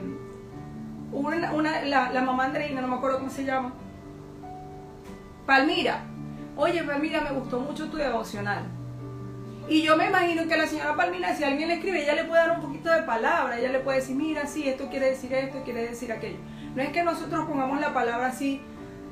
una, 1.11 1.83
la, 1.83 2.11
la, 2.11 2.21
mamá 2.21 2.45
Andreina, 2.45 2.81
no 2.81 2.87
me 2.87 2.95
acuerdo 2.95 3.19
cómo 3.19 3.29
se 3.29 3.45
llama, 3.45 3.73
Palmira, 5.45 6.03
oye 6.57 6.83
Palmira, 6.83 7.21
me 7.21 7.31
gustó 7.31 7.59
mucho 7.59 7.89
tu 7.89 7.97
devocional. 7.97 8.63
Y 9.67 9.81
yo 9.81 9.97
me 9.97 10.07
imagino 10.07 10.47
que 10.47 10.57
la 10.57 10.67
señora 10.67 10.95
Palmira, 10.95 11.35
si 11.35 11.43
alguien 11.43 11.69
le 11.69 11.75
escribe, 11.75 12.03
ella 12.03 12.13
le 12.13 12.25
puede 12.25 12.45
dar 12.45 12.59
un 12.59 12.65
poquito 12.65 12.91
de 12.91 13.01
palabra, 13.01 13.57
ella 13.57 13.69
le 13.69 13.79
puede 13.79 13.99
decir, 13.99 14.15
mira, 14.15 14.45
sí, 14.45 14.67
esto 14.67 14.89
quiere 14.89 15.09
decir 15.09 15.33
esto, 15.33 15.63
quiere 15.63 15.87
decir 15.87 16.11
aquello. 16.11 16.37
No 16.75 16.83
es 16.83 16.89
que 16.89 17.03
nosotros 17.03 17.45
pongamos 17.45 17.79
la 17.79 17.93
palabra 17.93 18.27
así 18.27 18.61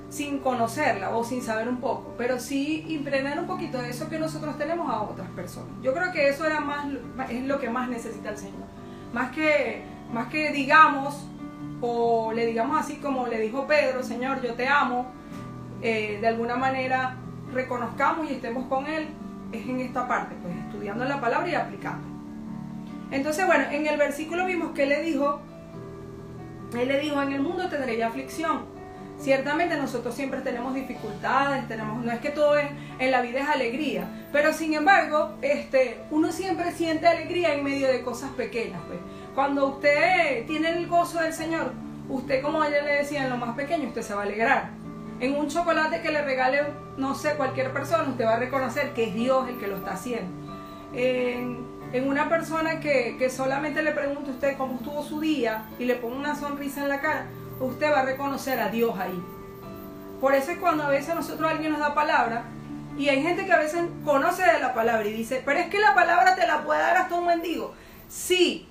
sin 0.09 0.39
conocerla 0.39 1.09
o 1.09 1.23
sin 1.23 1.41
saber 1.41 1.67
un 1.67 1.77
poco, 1.77 2.13
pero 2.19 2.39
sí 2.39 2.85
impregnar 2.87 3.39
un 3.39 3.47
poquito 3.47 3.81
de 3.81 3.89
eso 3.89 4.09
que 4.09 4.19
nosotros 4.19 4.59
tenemos 4.59 4.87
a 4.91 5.01
otras 5.01 5.27
personas. 5.29 5.71
Yo 5.81 5.91
creo 5.91 6.11
que 6.11 6.29
eso 6.29 6.45
era 6.45 6.59
más, 6.59 6.85
es 7.29 7.43
lo 7.45 7.59
que 7.59 7.71
más 7.71 7.89
necesita 7.89 8.29
el 8.29 8.37
Señor. 8.37 8.67
Más 9.11 9.31
que, 9.31 9.83
más 10.13 10.27
que 10.27 10.51
digamos, 10.51 11.27
o 11.81 12.31
le 12.31 12.45
digamos 12.45 12.79
así 12.79 12.97
como 12.97 13.25
le 13.25 13.39
dijo 13.39 13.65
Pedro, 13.65 14.03
Señor, 14.03 14.39
yo 14.43 14.53
te 14.53 14.67
amo, 14.67 15.07
eh, 15.81 16.19
de 16.21 16.27
alguna 16.27 16.57
manera 16.57 17.17
reconozcamos 17.51 18.29
y 18.29 18.35
estemos 18.35 18.67
con 18.67 18.85
Él, 18.85 19.07
es 19.59 19.67
en 19.67 19.79
esta 19.79 20.07
parte, 20.07 20.35
pues 20.41 20.55
estudiando 20.55 21.05
la 21.05 21.19
palabra 21.19 21.49
y 21.49 21.55
aplicando. 21.55 22.07
Entonces, 23.11 23.45
bueno, 23.45 23.65
en 23.71 23.85
el 23.85 23.97
versículo 23.97 24.45
vimos 24.45 24.71
que 24.71 24.85
le 24.85 25.01
dijo, 25.01 25.41
Él 26.77 26.87
le 26.87 26.99
dijo, 26.99 27.21
en 27.21 27.33
el 27.33 27.41
mundo 27.41 27.69
tendréis 27.69 28.03
aflicción. 28.03 28.73
Ciertamente 29.19 29.77
nosotros 29.77 30.15
siempre 30.15 30.41
tenemos 30.41 30.73
dificultades, 30.73 31.67
tenemos, 31.67 32.03
no 32.03 32.11
es 32.11 32.19
que 32.19 32.29
todo 32.29 32.57
es, 32.57 32.65
en 32.99 33.11
la 33.11 33.21
vida 33.21 33.41
es 33.41 33.47
alegría, 33.47 34.07
pero 34.31 34.51
sin 34.51 34.73
embargo, 34.73 35.35
este, 35.41 35.99
uno 36.09 36.31
siempre 36.31 36.71
siente 36.71 37.07
alegría 37.07 37.53
en 37.53 37.63
medio 37.63 37.87
de 37.87 38.01
cosas 38.01 38.31
pequeñas. 38.31 38.81
Pues. 38.87 38.99
Cuando 39.35 39.67
usted 39.67 40.45
tiene 40.47 40.71
el 40.71 40.87
gozo 40.87 41.19
del 41.19 41.33
Señor, 41.33 41.71
usted 42.09 42.41
como 42.41 42.63
ella 42.63 42.81
le 42.81 42.95
decía, 42.95 43.23
en 43.23 43.29
lo 43.29 43.37
más 43.37 43.55
pequeño, 43.55 43.87
usted 43.87 44.01
se 44.01 44.13
va 44.13 44.21
a 44.21 44.25
alegrar. 44.25 44.83
En 45.23 45.38
un 45.38 45.47
chocolate 45.47 46.01
que 46.01 46.12
le 46.12 46.21
regale, 46.21 46.65
no 46.97 47.15
sé, 47.15 47.36
cualquier 47.36 47.71
persona, 47.71 48.09
usted 48.09 48.25
va 48.25 48.33
a 48.33 48.39
reconocer 48.39 48.93
que 48.93 49.05
es 49.05 49.13
Dios 49.13 49.47
el 49.47 49.57
que 49.57 49.67
lo 49.67 49.77
está 49.77 49.93
haciendo. 49.93 50.29
En, 50.93 51.71
una 52.05 52.27
persona 52.27 52.81
que, 52.81 53.15
que 53.17 53.29
solamente 53.29 53.81
le 53.83 53.93
pregunte 53.93 54.31
a 54.31 54.33
usted 54.33 54.57
cómo 54.57 54.75
estuvo 54.75 55.01
su 55.01 55.21
día 55.21 55.63
y 55.79 55.86
le 55.86 55.95
ponga 55.95 56.17
una 56.17 56.36
sonrisa 56.36 56.81
en 56.81 56.89
la 56.89 56.99
cara, 56.99 57.27
usted 57.62 57.89
va 57.89 58.01
a 58.01 58.05
reconocer 58.05 58.59
a 58.59 58.67
Dios 58.67 58.99
ahí. 58.99 59.23
Por 60.19 60.36
eso 60.36 60.51
es 60.51 60.57
cuando 60.57 60.83
a 60.83 60.89
veces 60.89 61.15
nosotros 61.15 61.49
alguien 61.49 61.71
nos 61.71 61.79
da 61.79 61.95
palabra 61.95 62.43
y 62.97 63.07
hay 63.07 63.21
gente 63.21 63.45
que 63.45 63.53
a 63.53 63.59
veces 63.59 63.81
conoce 64.03 64.43
de 64.43 64.59
la 64.59 64.73
palabra 64.73 65.07
y 65.07 65.13
dice, 65.13 65.41
pero 65.45 65.57
es 65.57 65.67
que 65.67 65.79
la 65.79 65.95
palabra 65.95 66.36
te 66.36 66.45
la 66.45 66.65
puede 66.65 66.81
dar 66.81 66.97
hasta 66.97 67.15
un 67.15 67.27
mendigo. 67.27 67.73
Sí, 68.09 68.67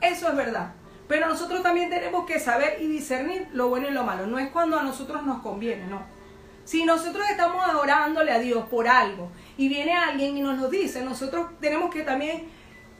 eso 0.00 0.28
es 0.28 0.36
verdad. 0.36 0.74
Pero 1.08 1.26
nosotros 1.26 1.62
también 1.62 1.90
tenemos 1.90 2.26
que 2.26 2.38
saber 2.38 2.78
y 2.80 2.86
discernir 2.86 3.48
lo 3.52 3.68
bueno 3.68 3.88
y 3.88 3.92
lo 3.92 4.04
malo. 4.04 4.26
No 4.26 4.38
es 4.38 4.50
cuando 4.50 4.78
a 4.78 4.82
nosotros 4.82 5.24
nos 5.24 5.42
conviene, 5.42 5.86
no. 5.86 6.02
Si 6.64 6.84
nosotros 6.84 7.24
estamos 7.30 7.66
adorándole 7.66 8.30
a 8.30 8.38
Dios 8.38 8.66
por 8.68 8.86
algo 8.86 9.30
y 9.56 9.68
viene 9.68 9.94
alguien 9.94 10.36
y 10.36 10.42
nos 10.42 10.58
lo 10.58 10.68
dice, 10.68 11.02
nosotros 11.02 11.46
tenemos 11.60 11.90
que 11.92 12.02
también 12.02 12.48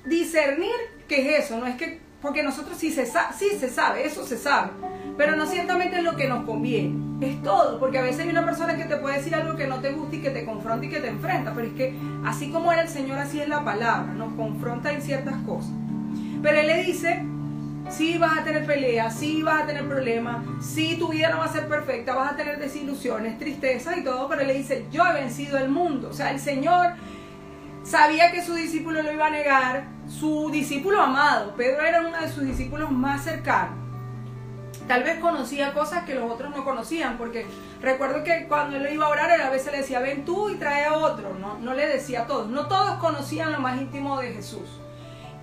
discernir 0.06 0.74
qué 1.06 1.36
es 1.36 1.44
eso. 1.44 1.58
No 1.58 1.66
es 1.66 1.76
que, 1.76 2.00
porque 2.22 2.42
nosotros 2.42 2.78
sí 2.78 2.90
se, 2.90 3.04
sí 3.04 3.50
se 3.60 3.68
sabe, 3.68 4.06
eso 4.06 4.24
se 4.24 4.38
sabe 4.38 4.70
pero 5.18 5.34
no 5.34 5.46
ciertamente 5.46 5.96
es 5.96 6.04
lo 6.04 6.14
que 6.14 6.28
nos 6.28 6.44
conviene. 6.44 6.96
Es 7.20 7.42
todo, 7.42 7.80
porque 7.80 7.98
a 7.98 8.02
veces 8.02 8.20
hay 8.20 8.30
una 8.30 8.44
persona 8.44 8.76
que 8.76 8.84
te 8.84 8.96
puede 8.96 9.16
decir 9.16 9.34
algo 9.34 9.56
que 9.56 9.66
no 9.66 9.80
te 9.80 9.90
gusta 9.90 10.14
y 10.14 10.22
que 10.22 10.30
te 10.30 10.44
confronta 10.44 10.86
y 10.86 10.88
que 10.88 11.00
te 11.00 11.08
enfrenta, 11.08 11.52
pero 11.52 11.66
es 11.66 11.74
que 11.74 11.98
así 12.24 12.52
como 12.52 12.72
era 12.72 12.82
el 12.82 12.88
Señor, 12.88 13.18
así 13.18 13.40
es 13.40 13.48
la 13.48 13.64
palabra, 13.64 14.12
nos 14.12 14.32
confronta 14.34 14.92
en 14.92 15.02
ciertas 15.02 15.34
cosas. 15.42 15.72
Pero 16.40 16.60
Él 16.60 16.68
le 16.68 16.84
dice, 16.84 17.26
sí 17.90 18.18
vas 18.18 18.38
a 18.38 18.44
tener 18.44 18.66
peleas, 18.66 19.14
sí 19.14 19.42
vas 19.42 19.62
a 19.62 19.66
tener 19.66 19.86
problemas, 19.86 20.44
sí 20.60 20.96
tu 20.98 21.08
vida 21.08 21.30
no 21.30 21.38
va 21.38 21.46
a 21.46 21.52
ser 21.52 21.68
perfecta, 21.68 22.14
vas 22.14 22.32
a 22.32 22.36
tener 22.36 22.58
desilusiones, 22.58 23.38
tristezas 23.38 23.96
y 23.98 24.04
todo, 24.04 24.28
pero 24.28 24.44
le 24.44 24.54
dice, 24.54 24.86
yo 24.90 25.06
he 25.06 25.12
vencido 25.14 25.58
el 25.58 25.68
mundo. 25.68 26.08
O 26.10 26.12
sea, 26.12 26.30
el 26.30 26.40
Señor 26.40 26.94
sabía 27.82 28.30
que 28.30 28.42
su 28.42 28.54
discípulo 28.54 29.02
lo 29.02 29.12
iba 29.12 29.26
a 29.26 29.30
negar, 29.30 29.88
su 30.08 30.50
discípulo 30.50 31.00
amado, 31.00 31.54
Pedro 31.56 31.82
era 31.82 32.00
uno 32.00 32.20
de 32.20 32.28
sus 32.28 32.44
discípulos 32.44 32.90
más 32.90 33.24
cercanos 33.24 33.88
tal 34.88 35.04
vez 35.04 35.20
conocía 35.20 35.74
cosas 35.74 36.04
que 36.04 36.14
los 36.14 36.28
otros 36.28 36.50
no 36.50 36.64
conocían, 36.64 37.18
porque 37.18 37.46
recuerdo 37.80 38.24
que 38.24 38.46
cuando 38.48 38.78
él 38.78 38.88
iba 38.92 39.04
a 39.04 39.10
orar, 39.10 39.30
a 39.40 39.50
veces 39.50 39.70
le 39.70 39.78
decía, 39.78 40.00
ven 40.00 40.24
tú 40.24 40.48
y 40.48 40.56
trae 40.56 40.86
a 40.86 40.94
otro, 40.94 41.34
no, 41.34 41.58
no 41.58 41.74
le 41.74 41.86
decía 41.86 42.22
a 42.22 42.26
todos, 42.26 42.48
no 42.48 42.66
todos 42.66 42.98
conocían 42.98 43.52
lo 43.52 43.60
más 43.60 43.78
íntimo 43.78 44.18
de 44.18 44.32
Jesús. 44.32 44.80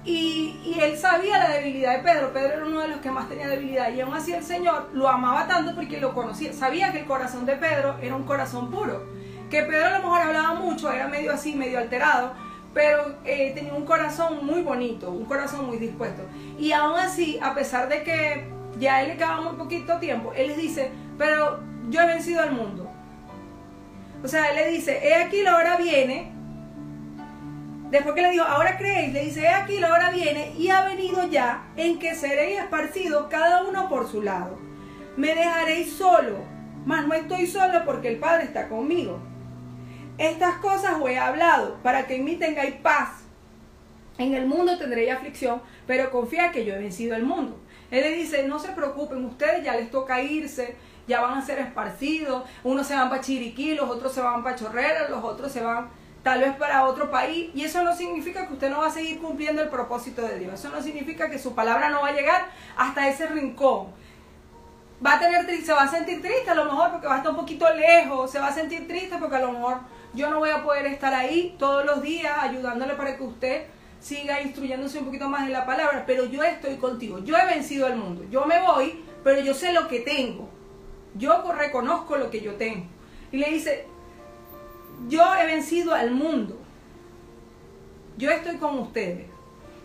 Y, 0.05 0.77
él 0.79 0.97
sabía 0.97 1.39
la 1.39 1.49
debilidad 1.49 1.97
de 1.97 2.03
Pedro, 2.03 2.31
Pedro 2.31 2.53
era 2.53 2.65
uno 2.65 2.81
de 2.81 2.89
los 2.89 2.99
que 2.99 3.09
más 3.09 3.27
tenía 3.27 3.47
debilidad, 3.47 3.91
y 3.91 4.01
aún 4.01 4.13
así 4.13 4.33
el 4.33 4.43
Señor 4.43 4.89
lo 4.93 5.07
amaba 5.07 5.47
tanto 5.47 5.73
porque 5.73 5.99
lo 5.99 6.13
conocía, 6.13 6.53
sabía 6.53 6.91
que 6.91 6.99
el 6.99 7.05
corazón 7.05 7.45
de 7.45 7.55
Pedro 7.55 7.97
era 8.01 8.15
un 8.15 8.23
corazón 8.23 8.69
puro, 8.69 9.03
que 9.49 9.63
Pedro 9.63 9.85
a 9.85 9.89
lo 9.97 9.99
mejor 9.99 10.21
hablaba 10.21 10.53
mucho, 10.55 10.91
era 10.91 11.07
medio 11.07 11.31
así, 11.31 11.55
medio 11.55 11.79
alterado, 11.79 12.33
pero 12.73 13.15
eh, 13.23 13.53
tenía 13.55 13.73
un 13.73 13.85
corazón 13.85 14.45
muy 14.45 14.61
bonito, 14.61 15.09
un 15.09 15.25
corazón 15.25 15.65
muy 15.65 15.77
dispuesto. 15.77 16.23
Y 16.59 16.73
aún 16.73 16.99
así, 16.99 17.39
a 17.41 17.55
pesar 17.55 17.87
de 17.87 18.03
que 18.03 18.49
ya 18.77 19.01
él 19.01 19.07
le 19.07 19.15
quedaba 19.15 19.41
muy 19.41 19.55
poquito 19.55 19.97
tiempo, 19.97 20.33
él 20.35 20.47
les 20.47 20.57
dice, 20.57 20.91
pero 21.17 21.61
yo 21.89 22.01
he 22.01 22.05
vencido 22.05 22.41
al 22.41 22.51
mundo. 22.51 22.91
O 24.23 24.27
sea, 24.27 24.49
él 24.49 24.55
le 24.55 24.71
dice, 24.71 24.99
he 25.07 25.15
aquí 25.15 25.41
la 25.41 25.55
hora 25.55 25.77
viene. 25.77 26.34
Después 27.95 28.13
que 28.13 28.23
le 28.23 28.31
dijo, 28.31 28.43
ahora 28.43 28.77
creéis, 28.77 29.13
le 29.13 29.23
dice, 29.23 29.43
he 29.43 29.47
aquí 29.47 29.79
la 29.79 29.93
hora 29.93 30.11
viene 30.11 30.51
y 30.57 30.67
ha 30.67 30.83
venido 30.83 31.29
ya 31.29 31.63
en 31.77 31.97
que 31.97 32.13
seréis 32.13 32.59
esparcidos 32.59 33.27
cada 33.29 33.63
uno 33.63 33.87
por 33.87 34.11
su 34.11 34.21
lado. 34.21 34.59
Me 35.15 35.33
dejaréis 35.33 35.93
solo, 35.93 36.39
mas 36.85 37.07
no 37.07 37.13
estoy 37.13 37.47
solo 37.47 37.85
porque 37.85 38.09
el 38.09 38.17
Padre 38.17 38.43
está 38.43 38.67
conmigo. 38.67 39.21
Estas 40.17 40.57
cosas 40.57 40.95
os 40.99 41.09
he 41.09 41.17
hablado 41.17 41.77
para 41.83 42.05
que 42.05 42.17
en 42.17 42.25
mí 42.25 42.35
tengáis 42.35 42.75
paz. 42.75 43.23
En 44.17 44.33
el 44.33 44.45
mundo 44.45 44.77
tendréis 44.77 45.13
aflicción, 45.13 45.61
pero 45.87 46.11
confía 46.11 46.51
que 46.51 46.65
yo 46.65 46.75
he 46.75 46.79
vencido 46.79 47.15
el 47.15 47.23
mundo. 47.23 47.61
Él 47.91 48.01
le 48.01 48.11
dice, 48.11 48.45
no 48.45 48.59
se 48.59 48.73
preocupen, 48.73 49.23
ustedes 49.23 49.63
ya 49.63 49.73
les 49.73 49.89
toca 49.89 50.21
irse, 50.21 50.75
ya 51.07 51.21
van 51.21 51.37
a 51.37 51.45
ser 51.45 51.59
esparcidos, 51.59 52.43
unos 52.61 52.87
se 52.87 52.93
van 52.93 53.07
para 53.07 53.21
Chiriquí, 53.21 53.73
los 53.73 53.89
otros 53.89 54.13
se 54.13 54.19
van 54.19 54.43
para 54.43 54.57
Chorrera, 54.57 55.07
los 55.07 55.23
otros 55.23 55.49
se 55.49 55.63
van 55.63 56.03
tal 56.25 56.39
vez 56.39 56.55
para 56.55 56.85
otro 56.85 57.11
país, 57.11 57.51
y 57.53 57.65
eso 57.65 57.83
no 57.83 57.95
significa 57.95 58.47
que 58.47 58.53
usted 58.53 58.71
no 58.71 58.79
va 58.79 58.87
a 58.87 58.91
seguir 58.91 59.19
cumpliendo 59.19 59.61
el 59.61 59.69
propósito 59.69 60.23
de 60.23 60.39
Dios, 60.39 60.55
eso 60.55 60.69
no 60.69 60.81
significa 60.81 61.29
que 61.29 61.37
su 61.37 61.53
palabra 61.53 61.91
no 61.91 62.01
va 62.01 62.07
a 62.07 62.13
llegar 62.13 62.47
hasta 62.75 63.07
ese 63.07 63.27
rincón. 63.27 63.89
Va 65.05 65.13
a 65.13 65.19
tener 65.19 65.45
se 65.63 65.71
va 65.71 65.83
a 65.83 65.87
sentir 65.87 66.23
triste 66.23 66.49
a 66.49 66.55
lo 66.55 66.65
mejor 66.65 66.93
porque 66.93 67.05
va 67.05 67.13
a 67.13 67.17
estar 67.17 67.31
un 67.31 67.37
poquito 67.37 67.71
lejos, 67.75 68.31
se 68.31 68.39
va 68.39 68.47
a 68.47 68.51
sentir 68.51 68.87
triste 68.87 69.17
porque 69.19 69.35
a 69.35 69.39
lo 69.39 69.51
mejor 69.51 69.81
yo 70.15 70.31
no 70.31 70.39
voy 70.39 70.49
a 70.49 70.63
poder 70.63 70.87
estar 70.87 71.13
ahí 71.13 71.55
todos 71.59 71.85
los 71.85 72.01
días 72.01 72.33
ayudándole 72.39 72.95
para 72.95 73.15
que 73.17 73.23
usted 73.23 73.65
siga 73.99 74.41
instruyéndose 74.41 74.97
un 74.97 75.05
poquito 75.05 75.29
más 75.29 75.43
en 75.43 75.53
la 75.53 75.67
palabra, 75.67 76.05
pero 76.07 76.25
yo 76.25 76.41
estoy 76.41 76.77
contigo, 76.77 77.19
yo 77.19 77.37
he 77.37 77.45
vencido 77.45 77.85
al 77.85 77.97
mundo, 77.97 78.25
yo 78.31 78.45
me 78.45 78.59
voy, 78.61 78.99
pero 79.23 79.41
yo 79.41 79.53
sé 79.53 79.73
lo 79.73 79.87
que 79.87 79.99
tengo, 79.99 80.49
yo 81.13 81.51
reconozco 81.51 82.17
lo 82.17 82.31
que 82.31 82.41
yo 82.41 82.55
tengo. 82.55 82.87
Y 83.31 83.37
le 83.37 83.51
dice, 83.51 83.85
yo 85.07 85.23
he 85.35 85.45
vencido 85.45 85.93
al 85.93 86.11
mundo, 86.11 86.57
yo 88.17 88.31
estoy 88.31 88.57
con 88.57 88.79
ustedes. 88.79 89.27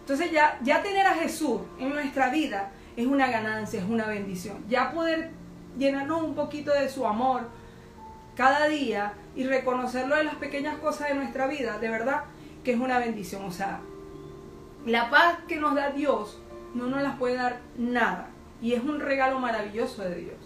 Entonces 0.00 0.32
ya, 0.32 0.58
ya 0.62 0.82
tener 0.82 1.06
a 1.06 1.14
Jesús 1.14 1.60
en 1.78 1.90
nuestra 1.90 2.30
vida 2.30 2.72
es 2.96 3.06
una 3.06 3.28
ganancia, 3.30 3.80
es 3.80 3.88
una 3.88 4.06
bendición. 4.06 4.64
Ya 4.68 4.92
poder 4.92 5.30
llenarnos 5.78 6.22
un 6.22 6.34
poquito 6.34 6.72
de 6.72 6.88
su 6.88 7.06
amor 7.06 7.48
cada 8.36 8.66
día 8.66 9.14
y 9.36 9.44
reconocerlo 9.44 10.16
en 10.18 10.26
las 10.26 10.36
pequeñas 10.36 10.78
cosas 10.78 11.08
de 11.08 11.14
nuestra 11.14 11.46
vida, 11.46 11.78
de 11.78 11.90
verdad 11.90 12.24
que 12.64 12.72
es 12.72 12.80
una 12.80 12.98
bendición. 12.98 13.44
O 13.44 13.52
sea, 13.52 13.80
la 14.86 15.10
paz 15.10 15.38
que 15.46 15.56
nos 15.56 15.74
da 15.74 15.90
Dios 15.90 16.40
no 16.74 16.86
nos 16.86 17.02
las 17.02 17.16
puede 17.16 17.36
dar 17.36 17.60
nada. 17.76 18.28
Y 18.62 18.74
es 18.74 18.82
un 18.82 19.00
regalo 19.00 19.38
maravilloso 19.38 20.02
de 20.02 20.14
Dios. 20.16 20.38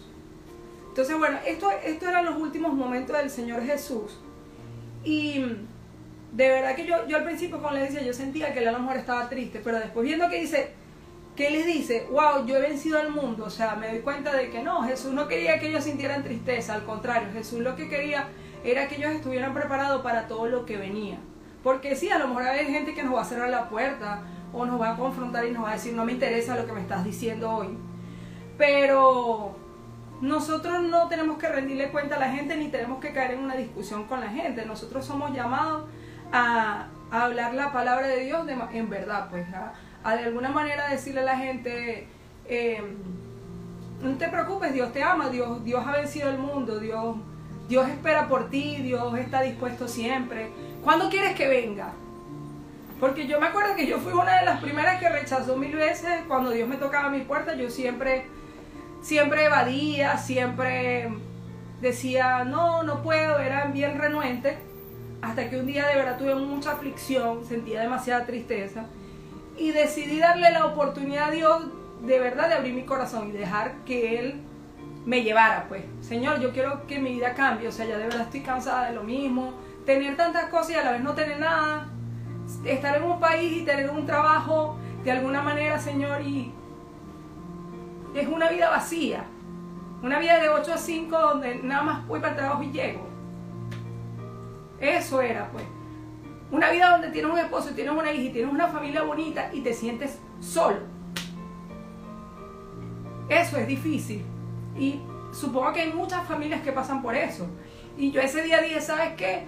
Entonces, 0.89 1.17
bueno, 1.17 1.37
esto, 1.45 1.69
esto 1.71 2.07
eran 2.07 2.25
los 2.25 2.37
últimos 2.37 2.73
momentos 2.73 3.17
del 3.17 3.29
Señor 3.29 3.61
Jesús. 3.63 4.19
Y 5.05 5.39
de 6.33 6.49
verdad 6.49 6.75
que 6.75 6.85
yo, 6.85 7.07
yo 7.07 7.17
al 7.17 7.23
principio, 7.23 7.61
como 7.61 7.71
le 7.71 7.81
decía, 7.81 8.01
yo 8.01 8.13
sentía 8.13 8.53
que 8.53 8.59
él 8.59 8.67
a 8.67 8.71
lo 8.73 8.79
mejor 8.79 8.97
estaba 8.97 9.29
triste, 9.29 9.61
pero 9.63 9.79
después 9.79 10.05
viendo 10.05 10.27
que 10.29 10.41
dice, 10.41 10.73
que 11.35 11.49
les 11.49 11.65
dice, 11.65 12.07
wow, 12.11 12.45
yo 12.45 12.57
he 12.57 12.61
vencido 12.61 12.99
al 12.99 13.11
mundo, 13.11 13.45
o 13.45 13.49
sea, 13.49 13.75
me 13.75 13.89
doy 13.89 13.99
cuenta 13.99 14.35
de 14.35 14.49
que 14.49 14.61
no, 14.61 14.83
Jesús 14.83 15.13
no 15.13 15.27
quería 15.27 15.59
que 15.59 15.67
ellos 15.67 15.83
sintieran 15.83 16.23
tristeza, 16.23 16.73
al 16.73 16.85
contrario, 16.85 17.29
Jesús 17.33 17.59
lo 17.59 17.75
que 17.75 17.87
quería 17.87 18.27
era 18.63 18.87
que 18.87 18.95
ellos 18.95 19.11
estuvieran 19.11 19.53
preparados 19.53 20.01
para 20.01 20.27
todo 20.27 20.47
lo 20.47 20.65
que 20.65 20.77
venía. 20.77 21.17
Porque 21.61 21.95
sí, 21.95 22.09
a 22.09 22.19
lo 22.19 22.27
mejor 22.27 22.43
hay 22.43 22.65
gente 22.65 22.93
que 22.93 23.03
nos 23.03 23.15
va 23.15 23.21
a 23.21 23.25
cerrar 23.25 23.49
la 23.49 23.69
puerta 23.69 24.23
o 24.53 24.65
nos 24.65 24.79
va 24.79 24.93
a 24.93 24.97
confrontar 24.97 25.45
y 25.45 25.51
nos 25.51 25.63
va 25.63 25.71
a 25.71 25.73
decir, 25.73 25.93
no 25.93 26.05
me 26.05 26.13
interesa 26.13 26.55
lo 26.55 26.65
que 26.65 26.73
me 26.73 26.81
estás 26.81 27.03
diciendo 27.03 27.51
hoy. 27.51 27.77
Pero 28.57 29.55
nosotros 30.21 30.81
no 30.81 31.07
tenemos 31.07 31.37
que 31.37 31.47
rendirle 31.47 31.89
cuenta 31.89 32.15
a 32.15 32.19
la 32.19 32.31
gente 32.31 32.55
ni 32.55 32.69
tenemos 32.69 32.99
que 32.99 33.11
caer 33.11 33.31
en 33.31 33.39
una 33.39 33.55
discusión 33.55 34.05
con 34.05 34.21
la 34.21 34.29
gente. 34.29 34.65
Nosotros 34.65 35.05
somos 35.05 35.33
llamados 35.33 35.85
a, 36.31 36.87
hablar 37.11 37.53
la 37.53 37.71
palabra 37.71 38.07
de 38.07 38.25
Dios 38.25 38.45
en 38.73 38.89
verdad, 38.89 39.27
pues 39.29 39.45
a, 40.03 40.15
de 40.15 40.23
alguna 40.23 40.49
manera 40.49 40.89
decirle 40.89 41.21
a 41.21 41.23
la 41.23 41.37
gente, 41.37 42.07
eh, 42.45 42.81
no 44.01 44.17
te 44.17 44.27
preocupes, 44.27 44.73
Dios 44.73 44.91
te 44.91 45.01
ama, 45.01 45.29
Dios, 45.29 45.63
Dios 45.63 45.85
ha 45.85 45.91
vencido 45.93 46.29
el 46.29 46.37
mundo, 46.37 46.79
Dios, 46.79 47.15
Dios 47.69 47.87
espera 47.87 48.27
por 48.27 48.49
ti, 48.49 48.77
Dios 48.77 49.17
está 49.17 49.41
dispuesto 49.41 49.87
siempre. 49.87 50.49
¿Cuándo 50.83 51.09
quieres 51.09 51.35
que 51.35 51.47
venga? 51.47 51.93
Porque 52.99 53.27
yo 53.27 53.39
me 53.39 53.47
acuerdo 53.47 53.75
que 53.75 53.87
yo 53.87 53.99
fui 53.99 54.13
una 54.13 54.39
de 54.39 54.45
las 54.45 54.61
primeras 54.61 54.99
que 54.99 55.07
rechazó 55.09 55.55
mil 55.57 55.75
veces 55.75 56.23
cuando 56.27 56.51
Dios 56.51 56.67
me 56.67 56.77
tocaba 56.77 57.09
mi 57.09 57.21
puerta, 57.21 57.55
yo 57.55 57.69
siempre 57.69 58.25
siempre 59.05 59.45
evadía, 59.45 60.17
siempre 60.17 61.09
decía, 61.79 62.43
no, 62.43 62.81
no 62.81 63.03
puedo, 63.03 63.37
era 63.37 63.65
bien 63.65 63.99
renuente, 63.99 64.57
hasta 65.21 65.47
que 65.47 65.59
un 65.59 65.67
día 65.67 65.85
de 65.85 65.95
verdad 65.95 66.17
tuve 66.17 66.33
mucha 66.33 66.71
aflicción, 66.71 67.45
sentía 67.45 67.81
demasiada 67.81 68.25
tristeza, 68.25 68.87
y 69.57 69.69
decidí 69.69 70.17
darle 70.17 70.49
la 70.49 70.65
oportunidad 70.65 71.27
a 71.27 71.31
Dios 71.31 71.65
de 72.01 72.19
verdad 72.19 72.49
de 72.49 72.55
abrir 72.55 72.73
mi 72.73 72.83
corazón 72.83 73.29
y 73.29 73.33
dejar 73.33 73.75
que 73.85 74.17
Él 74.17 74.41
me 75.05 75.21
llevara, 75.21 75.67
pues, 75.69 75.83
Señor, 76.01 76.39
yo 76.39 76.51
quiero 76.51 76.87
que 76.87 76.97
mi 76.97 77.13
vida 77.13 77.35
cambie, 77.35 77.67
o 77.67 77.71
sea, 77.71 77.85
ya 77.85 77.99
de 77.99 78.05
verdad 78.05 78.21
estoy 78.21 78.41
cansada 78.41 78.87
de 78.87 78.95
lo 78.95 79.03
mismo, 79.03 79.53
tener 79.85 80.17
tantas 80.17 80.45
cosas 80.45 80.71
y 80.71 80.75
a 80.75 80.83
la 80.83 80.91
vez 80.93 81.01
no 81.01 81.13
tener 81.13 81.39
nada, 81.39 81.89
estar 82.65 82.97
en 82.97 83.03
un 83.03 83.19
país 83.19 83.61
y 83.61 83.65
tener 83.65 83.87
un 83.91 84.07
trabajo 84.07 84.79
de 85.03 85.11
alguna 85.11 85.43
manera, 85.43 85.77
Señor, 85.77 86.23
y 86.23 86.51
es 88.15 88.27
una 88.27 88.49
vida 88.49 88.69
vacía. 88.69 89.25
Una 90.01 90.19
vida 90.19 90.39
de 90.39 90.49
8 90.49 90.73
a 90.73 90.77
5 90.77 91.19
donde 91.19 91.55
nada 91.63 91.83
más 91.83 92.07
voy 92.07 92.19
para 92.19 92.35
trabajo 92.35 92.63
y 92.63 92.71
llego. 92.71 93.07
Eso 94.79 95.21
era, 95.21 95.49
pues. 95.51 95.63
Una 96.51 96.69
vida 96.69 96.91
donde 96.91 97.09
tienes 97.09 97.31
un 97.31 97.39
esposo, 97.39 97.71
tienes 97.71 97.93
una 97.93 98.11
hija 98.11 98.23
y 98.23 98.29
tienes 98.29 98.53
una 98.53 98.67
familia 98.67 99.03
bonita 99.03 99.49
y 99.51 99.61
te 99.61 99.73
sientes 99.73 100.19
solo. 100.39 100.77
Eso 103.29 103.57
es 103.57 103.67
difícil. 103.67 104.23
Y 104.77 104.99
supongo 105.31 105.73
que 105.73 105.81
hay 105.81 105.93
muchas 105.93 106.27
familias 106.27 106.61
que 106.61 106.71
pasan 106.71 107.01
por 107.01 107.15
eso. 107.15 107.47
Y 107.97 108.11
yo 108.11 108.21
ese 108.21 108.43
día 108.43 108.61
dije, 108.61 108.79
¿sabes 108.81 109.13
qué? 109.17 109.45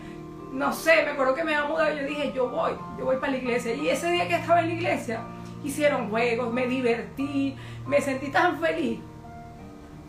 No 0.52 0.74
sé, 0.74 1.04
me 1.04 1.12
acuerdo 1.12 1.36
que 1.36 1.44
me 1.44 1.56
había 1.56 1.70
mudado 1.70 1.94
y 1.94 2.00
yo 2.00 2.08
dije, 2.08 2.32
yo 2.34 2.50
voy, 2.50 2.72
yo 2.98 3.06
voy 3.06 3.18
para 3.18 3.34
la 3.34 3.38
iglesia. 3.38 3.74
Y 3.74 3.90
ese 3.90 4.10
día 4.10 4.28
que 4.28 4.36
estaba 4.36 4.62
en 4.62 4.68
la 4.70 4.74
iglesia, 4.74 5.22
hicieron 5.64 6.10
juegos, 6.10 6.54
me 6.54 6.68
divertí, 6.68 7.56
me 7.86 8.02
sentí 8.02 8.30
tan 8.30 8.60
feliz 8.60 9.00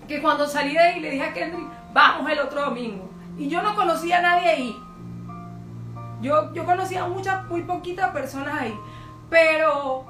que 0.08 0.22
cuando 0.22 0.46
salí 0.46 0.72
de 0.72 0.78
ahí 0.78 1.00
le 1.00 1.10
dije 1.10 1.24
a 1.24 1.32
Kendrick, 1.34 1.68
vamos 1.92 2.30
el 2.30 2.40
otro 2.40 2.62
domingo. 2.62 3.08
Y 3.36 3.48
yo 3.48 3.62
no 3.62 3.76
conocía 3.76 4.18
a 4.18 4.22
nadie 4.22 4.48
ahí. 4.48 4.76
Yo, 6.20 6.52
yo 6.54 6.64
conocía 6.64 7.04
a 7.04 7.08
muchas, 7.08 7.46
muy 7.46 7.62
poquitas 7.62 8.10
personas 8.10 8.62
ahí. 8.62 8.74
Pero 9.28 10.06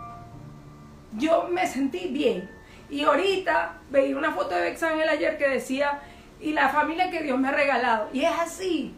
yo 1.17 1.49
me 1.51 1.67
sentí 1.67 2.09
bien. 2.09 2.49
Y 2.89 3.05
ahorita 3.05 3.79
veía 3.91 4.17
una 4.17 4.33
foto 4.33 4.55
de 4.55 4.63
Bexangel 4.63 5.09
ayer 5.09 5.37
que 5.37 5.49
decía, 5.49 6.01
y 6.41 6.53
la 6.53 6.69
familia 6.69 7.11
que 7.11 7.23
Dios 7.23 7.39
me 7.39 7.49
ha 7.49 7.53
regalado. 7.53 8.09
Y 8.13 8.25
es 8.25 8.33
así. 8.39 8.95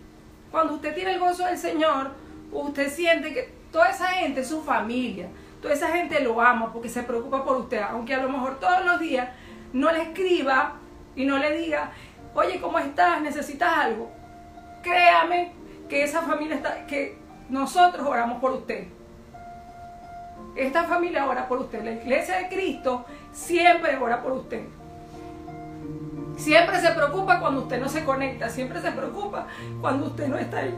Cuando 0.50 0.74
usted 0.74 0.94
tiene 0.94 1.14
el 1.14 1.20
gozo 1.20 1.46
del 1.46 1.58
Señor, 1.58 2.12
usted 2.52 2.92
siente 2.92 3.32
que 3.32 3.52
toda 3.72 3.88
esa 3.88 4.08
gente 4.08 4.42
es 4.42 4.48
su 4.48 4.62
familia. 4.62 5.28
Toda 5.60 5.74
esa 5.74 5.88
gente 5.88 6.20
lo 6.20 6.40
ama 6.40 6.72
porque 6.72 6.88
se 6.88 7.02
preocupa 7.02 7.44
por 7.44 7.56
usted, 7.58 7.82
aunque 7.82 8.14
a 8.14 8.22
lo 8.22 8.30
mejor 8.30 8.58
todos 8.58 8.84
los 8.84 8.98
días 8.98 9.28
no 9.72 9.92
le 9.92 10.02
escriba 10.02 10.76
y 11.14 11.24
no 11.24 11.38
le 11.38 11.56
diga, 11.56 11.92
oye, 12.34 12.60
¿cómo 12.60 12.78
estás? 12.78 13.20
¿Necesitas 13.20 13.76
algo? 13.76 14.10
Créame 14.82 15.52
que 15.88 16.02
esa 16.02 16.22
familia 16.22 16.56
está, 16.56 16.86
que 16.86 17.18
nosotros 17.48 18.06
oramos 18.06 18.40
por 18.40 18.52
usted. 18.52 18.86
Esta 20.56 20.84
familia 20.84 21.26
ora 21.26 21.46
por 21.46 21.58
usted. 21.58 21.84
La 21.84 21.92
iglesia 21.92 22.38
de 22.38 22.48
Cristo 22.48 23.04
siempre 23.32 23.96
ora 23.98 24.22
por 24.22 24.32
usted. 24.32 24.64
Siempre 26.36 26.80
se 26.80 26.90
preocupa 26.90 27.38
cuando 27.38 27.62
usted 27.62 27.80
no 27.80 27.88
se 27.88 28.04
conecta. 28.04 28.48
Siempre 28.48 28.80
se 28.80 28.90
preocupa 28.92 29.46
cuando 29.80 30.06
usted 30.06 30.26
no 30.28 30.38
está 30.38 30.58
ahí. 30.58 30.74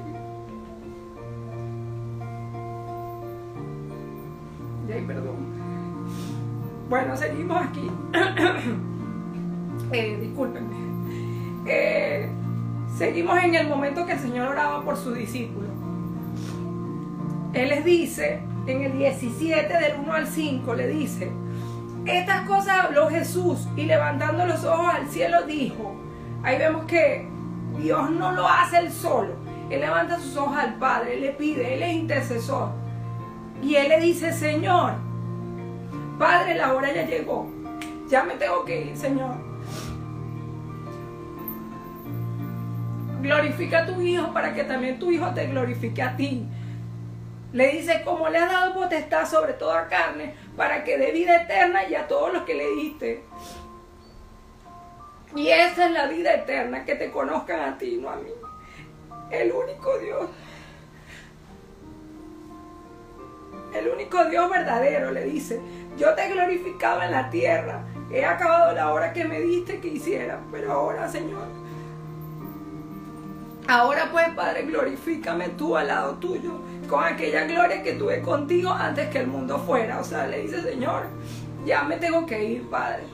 Perdón. 5.00 5.36
Bueno, 6.88 7.16
seguimos 7.16 7.62
aquí. 7.62 7.90
eh, 9.92 10.18
discúlpenme. 10.20 10.76
Eh, 11.66 12.28
seguimos 12.96 13.38
en 13.38 13.54
el 13.54 13.68
momento 13.68 14.04
que 14.04 14.12
el 14.12 14.18
Señor 14.18 14.48
oraba 14.48 14.82
por 14.82 14.96
sus 14.96 15.14
discípulos. 15.14 15.70
Él 17.54 17.68
les 17.68 17.84
dice, 17.84 18.40
en 18.66 18.82
el 18.82 18.98
17 18.98 19.72
del 19.72 20.00
1 20.00 20.12
al 20.12 20.26
5, 20.26 20.74
le 20.74 20.88
dice, 20.88 21.30
estas 22.06 22.48
cosas 22.48 22.86
habló 22.86 23.08
Jesús 23.08 23.68
y 23.76 23.84
levantando 23.84 24.46
los 24.46 24.64
ojos 24.64 24.94
al 24.94 25.08
cielo 25.08 25.42
dijo, 25.46 25.94
ahí 26.42 26.58
vemos 26.58 26.84
que 26.86 27.28
Dios 27.78 28.10
no 28.10 28.32
lo 28.32 28.48
hace 28.48 28.78
él 28.78 28.90
solo, 28.90 29.34
Él 29.70 29.80
levanta 29.80 30.18
sus 30.18 30.36
ojos 30.36 30.56
al 30.56 30.74
Padre, 30.74 31.14
Él 31.14 31.20
le 31.20 31.30
pide, 31.30 31.74
Él 31.74 31.82
es 31.82 31.92
intercesor. 31.92 32.81
Y 33.62 33.76
él 33.76 33.88
le 33.88 34.00
dice, 34.00 34.32
Señor, 34.32 34.94
Padre, 36.18 36.56
la 36.56 36.74
hora 36.74 36.92
ya 36.92 37.06
llegó. 37.06 37.48
Ya 38.08 38.24
me 38.24 38.34
tengo 38.34 38.64
que 38.64 38.86
ir, 38.86 38.96
Señor. 38.96 39.36
Glorifica 43.22 43.84
a 43.84 43.86
tu 43.86 44.00
Hijo 44.00 44.32
para 44.32 44.52
que 44.52 44.64
también 44.64 44.98
tu 44.98 45.10
Hijo 45.10 45.32
te 45.32 45.46
glorifique 45.46 46.02
a 46.02 46.16
ti. 46.16 46.44
Le 47.52 47.68
dice, 47.68 48.02
como 48.04 48.28
le 48.28 48.38
has 48.38 48.50
dado 48.50 48.74
potestad 48.74 49.26
sobre 49.28 49.52
toda 49.52 49.86
carne, 49.86 50.34
para 50.56 50.82
que 50.82 50.98
dé 50.98 51.12
vida 51.12 51.42
eterna 51.42 51.88
y 51.88 51.94
a 51.94 52.08
todos 52.08 52.32
los 52.32 52.42
que 52.42 52.54
le 52.54 52.68
diste. 52.76 53.24
Y 55.36 55.48
esa 55.48 55.86
es 55.86 55.92
la 55.92 56.08
vida 56.08 56.34
eterna, 56.34 56.84
que 56.84 56.94
te 56.94 57.10
conozcan 57.10 57.60
a 57.60 57.78
ti, 57.78 57.98
no 58.00 58.10
a 58.10 58.16
mí. 58.16 58.30
El 59.30 59.52
único 59.52 59.98
Dios. 59.98 60.28
El 63.74 63.88
único 63.88 64.24
Dios 64.26 64.50
verdadero, 64.50 65.10
le 65.10 65.24
dice, 65.24 65.60
yo 65.96 66.14
te 66.14 66.28
glorificaba 66.28 67.06
en 67.06 67.12
la 67.12 67.30
tierra, 67.30 67.84
he 68.10 68.24
acabado 68.24 68.72
la 68.72 68.92
hora 68.92 69.12
que 69.12 69.24
me 69.24 69.40
diste 69.40 69.80
que 69.80 69.88
hiciera, 69.88 70.40
pero 70.50 70.72
ahora, 70.72 71.08
Señor, 71.08 71.46
ahora 73.66 74.08
pues, 74.10 74.28
Padre, 74.30 74.62
glorifícame 74.62 75.50
tú 75.50 75.76
al 75.76 75.88
lado 75.88 76.14
tuyo, 76.14 76.60
con 76.88 77.04
aquella 77.04 77.44
gloria 77.44 77.82
que 77.82 77.94
tuve 77.94 78.20
contigo 78.20 78.70
antes 78.70 79.08
que 79.08 79.18
el 79.18 79.26
mundo 79.26 79.58
fuera. 79.58 80.00
O 80.00 80.04
sea, 80.04 80.26
le 80.26 80.42
dice, 80.42 80.60
Señor, 80.60 81.06
ya 81.64 81.82
me 81.84 81.96
tengo 81.96 82.26
que 82.26 82.44
ir, 82.44 82.68
Padre. 82.68 83.04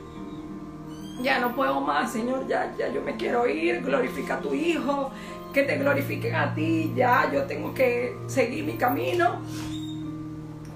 Ya 1.23 1.39
no 1.39 1.55
puedo 1.55 1.81
más, 1.81 2.13
Señor, 2.13 2.47
ya, 2.49 2.75
ya 2.77 2.89
yo 2.89 3.03
me 3.03 3.17
quiero 3.17 3.47
ir, 3.47 3.83
glorifica 3.83 4.35
a 4.35 4.41
tu 4.41 4.55
Hijo, 4.55 5.11
que 5.53 5.65
te 5.65 5.77
glorifiquen 5.77 6.35
a 6.35 6.55
ti, 6.55 6.93
ya 6.95 7.31
yo 7.33 7.45
tengo 7.45 7.75
que 7.75 8.17
seguir 8.27 8.65
mi 8.65 8.75
camino. 8.75 9.41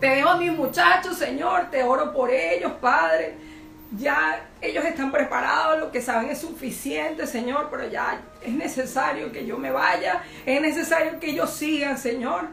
Te 0.02 0.08
dejo 0.08 0.30
a 0.30 0.36
mis 0.36 0.50
muchachos, 0.50 1.16
Señor, 1.16 1.70
te 1.70 1.84
oro 1.84 2.12
por 2.12 2.28
ellos, 2.28 2.72
Padre. 2.80 3.36
Ya 3.96 4.48
ellos 4.60 4.84
están 4.84 5.12
preparados, 5.12 5.78
lo 5.78 5.92
que 5.92 6.02
saben 6.02 6.28
es 6.28 6.40
suficiente, 6.40 7.24
Señor, 7.24 7.68
pero 7.70 7.88
ya 7.88 8.20
es 8.44 8.52
necesario 8.52 9.30
que 9.30 9.46
yo 9.46 9.58
me 9.58 9.70
vaya, 9.70 10.24
es 10.44 10.60
necesario 10.60 11.20
que 11.20 11.30
ellos 11.30 11.50
sigan, 11.50 11.96
Señor. 11.96 12.48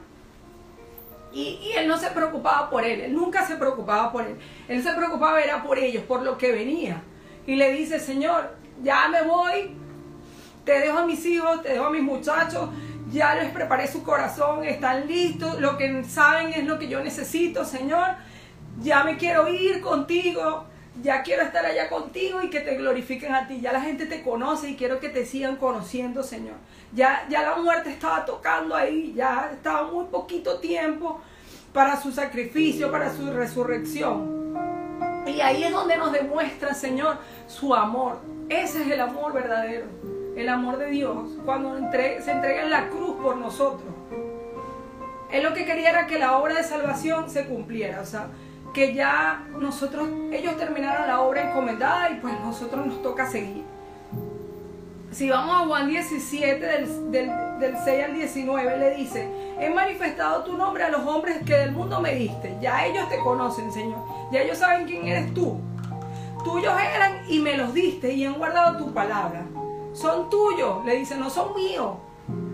Y, 1.34 1.72
él 1.76 1.88
no 1.88 1.98
se 1.98 2.12
preocupaba 2.12 2.70
por 2.70 2.84
él, 2.84 3.02
él 3.02 3.16
nunca 3.16 3.44
se 3.48 3.56
preocupaba 3.56 4.12
por 4.12 4.28
él. 4.28 4.38
Él 4.68 4.84
se 4.84 4.94
preocupaba 4.94 5.42
era 5.42 5.64
por 5.64 5.80
ellos, 5.80 6.04
por 6.04 6.22
lo 6.22 6.38
que 6.38 6.52
venía. 6.52 7.02
Y 7.48 7.56
le 7.56 7.74
dice, 7.74 8.00
Señor, 8.00 8.52
ya 8.84 9.08
me 9.08 9.24
voy, 9.24 9.76
te 10.66 10.80
dejo 10.82 11.00
a 11.00 11.06
mis 11.08 11.26
hijos, 11.26 11.64
te 11.64 11.70
dejo 11.70 11.86
a 11.86 11.90
mis 11.90 12.04
muchachos, 12.04 12.70
ya 13.12 13.36
les 13.36 13.52
preparé 13.52 13.88
su 13.88 14.04
corazón, 14.04 14.64
están 14.64 15.08
listos, 15.08 15.60
lo 15.60 15.78
que 15.78 16.04
saben 16.04 16.54
es 16.54 16.66
lo 16.66 16.78
que 16.80 16.88
yo 16.88 17.02
necesito, 17.02 17.66
Señor. 17.66 18.10
ya 18.82 19.04
me 19.04 19.18
quiero 19.18 19.48
ir 19.48 19.82
contigo, 19.82 20.66
ya 21.02 21.24
quiero 21.24 21.44
estar 21.44 21.66
allá 21.66 21.90
contigo 21.90 22.42
y 22.42 22.50
que 22.50 22.60
te 22.60 22.76
glorifiquen 22.76 23.34
a 23.34 23.48
ti. 23.48 23.60
Ya 23.62 23.72
la 23.72 23.82
gente 23.82 24.06
te 24.06 24.22
conoce 24.22 24.70
y 24.70 24.76
quiero 24.76 25.00
que 25.00 25.10
te 25.10 25.26
sigan 25.26 25.56
conociendo, 25.56 26.24
Señor. 26.24 26.56
Ya, 26.94 27.26
ya 27.30 27.42
la 27.42 27.58
muerte 27.58 27.90
estaba 27.90 28.26
tocando 28.26 28.76
ahí, 28.76 29.14
ya 29.16 29.52
estaba 29.54 29.92
muy 29.92 30.06
poquito 30.06 30.60
tiempo 30.60 31.22
para 31.74 32.02
su 32.02 32.12
sacrificio, 32.12 32.92
para 32.92 33.14
su 33.14 33.32
resurrección. 33.32 34.40
Y 35.26 35.42
ahí 35.42 35.64
es 35.64 35.72
donde 35.72 35.98
nos 35.98 36.12
demuestra, 36.12 36.74
Señor, 36.74 37.18
su 37.48 37.76
amor. 37.76 38.20
Ese 38.50 38.82
es 38.82 38.92
el 38.92 39.00
amor 39.00 39.34
verdadero, 39.34 39.86
el 40.36 40.50
amor 40.50 40.78
de 40.78 40.88
Dios, 40.90 41.30
cuando 41.46 41.76
se 41.78 42.32
entrega 42.32 42.64
en 42.64 42.70
la 42.70 42.90
cruz 42.90 43.16
por 43.22 43.38
nosotros. 43.38 43.94
Él 45.32 45.44
lo 45.44 45.54
que 45.54 45.66
quería 45.66 45.92
era 45.92 46.08
que 46.08 46.18
la 46.18 46.38
obra 46.38 46.56
de 46.56 46.64
salvación 46.64 47.30
se 47.30 47.46
cumpliera, 47.46 48.02
o 48.02 48.06
sea, 48.06 48.28
que 48.74 48.94
ya 48.94 49.48
nosotros, 49.60 50.10
ellos 50.32 50.58
terminaron 50.58 51.08
la 51.08 51.22
obra 51.22 51.50
encomendada 51.50 52.10
y 52.12 52.16
pues 52.16 52.40
nosotros 52.40 52.86
nos 52.86 53.02
toca 53.02 53.30
seguir. 53.30 53.64
Si 55.12 55.28
vamos 55.28 55.56
a 55.56 55.68
Juan 55.68 55.88
17, 55.88 56.66
del, 56.66 57.12
del, 57.12 57.76
6 57.84 58.06
al 58.06 58.14
19, 58.14 58.78
le 58.78 58.96
dice, 58.96 59.28
he 59.60 59.70
manifestado 59.72 60.44
tu 60.44 60.56
nombre 60.56 60.84
a 60.84 60.90
los 60.90 61.02
hombres 61.02 61.38
que 61.44 61.56
del 61.56 61.72
mundo 61.72 62.00
me 62.00 62.14
diste. 62.14 62.56
Ya 62.62 62.86
ellos 62.86 63.10
te 63.10 63.18
conocen, 63.18 63.72
Señor. 63.72 63.98
Ya 64.32 64.42
ellos 64.42 64.60
saben 64.60 64.86
quién 64.86 65.08
eres 65.08 65.34
tú. 65.34 65.60
Tuyos 66.44 66.74
eran 66.96 67.24
y 67.28 67.40
me 67.40 67.58
los 67.58 67.74
diste 67.74 68.14
y 68.14 68.24
han 68.24 68.36
guardado 68.36 68.78
tu 68.78 68.94
palabra. 68.94 69.46
Son 69.94 70.30
tuyos, 70.30 70.86
le 70.86 70.96
dice, 70.96 71.18
no 71.18 71.30
son 71.30 71.56
míos. 71.56 71.98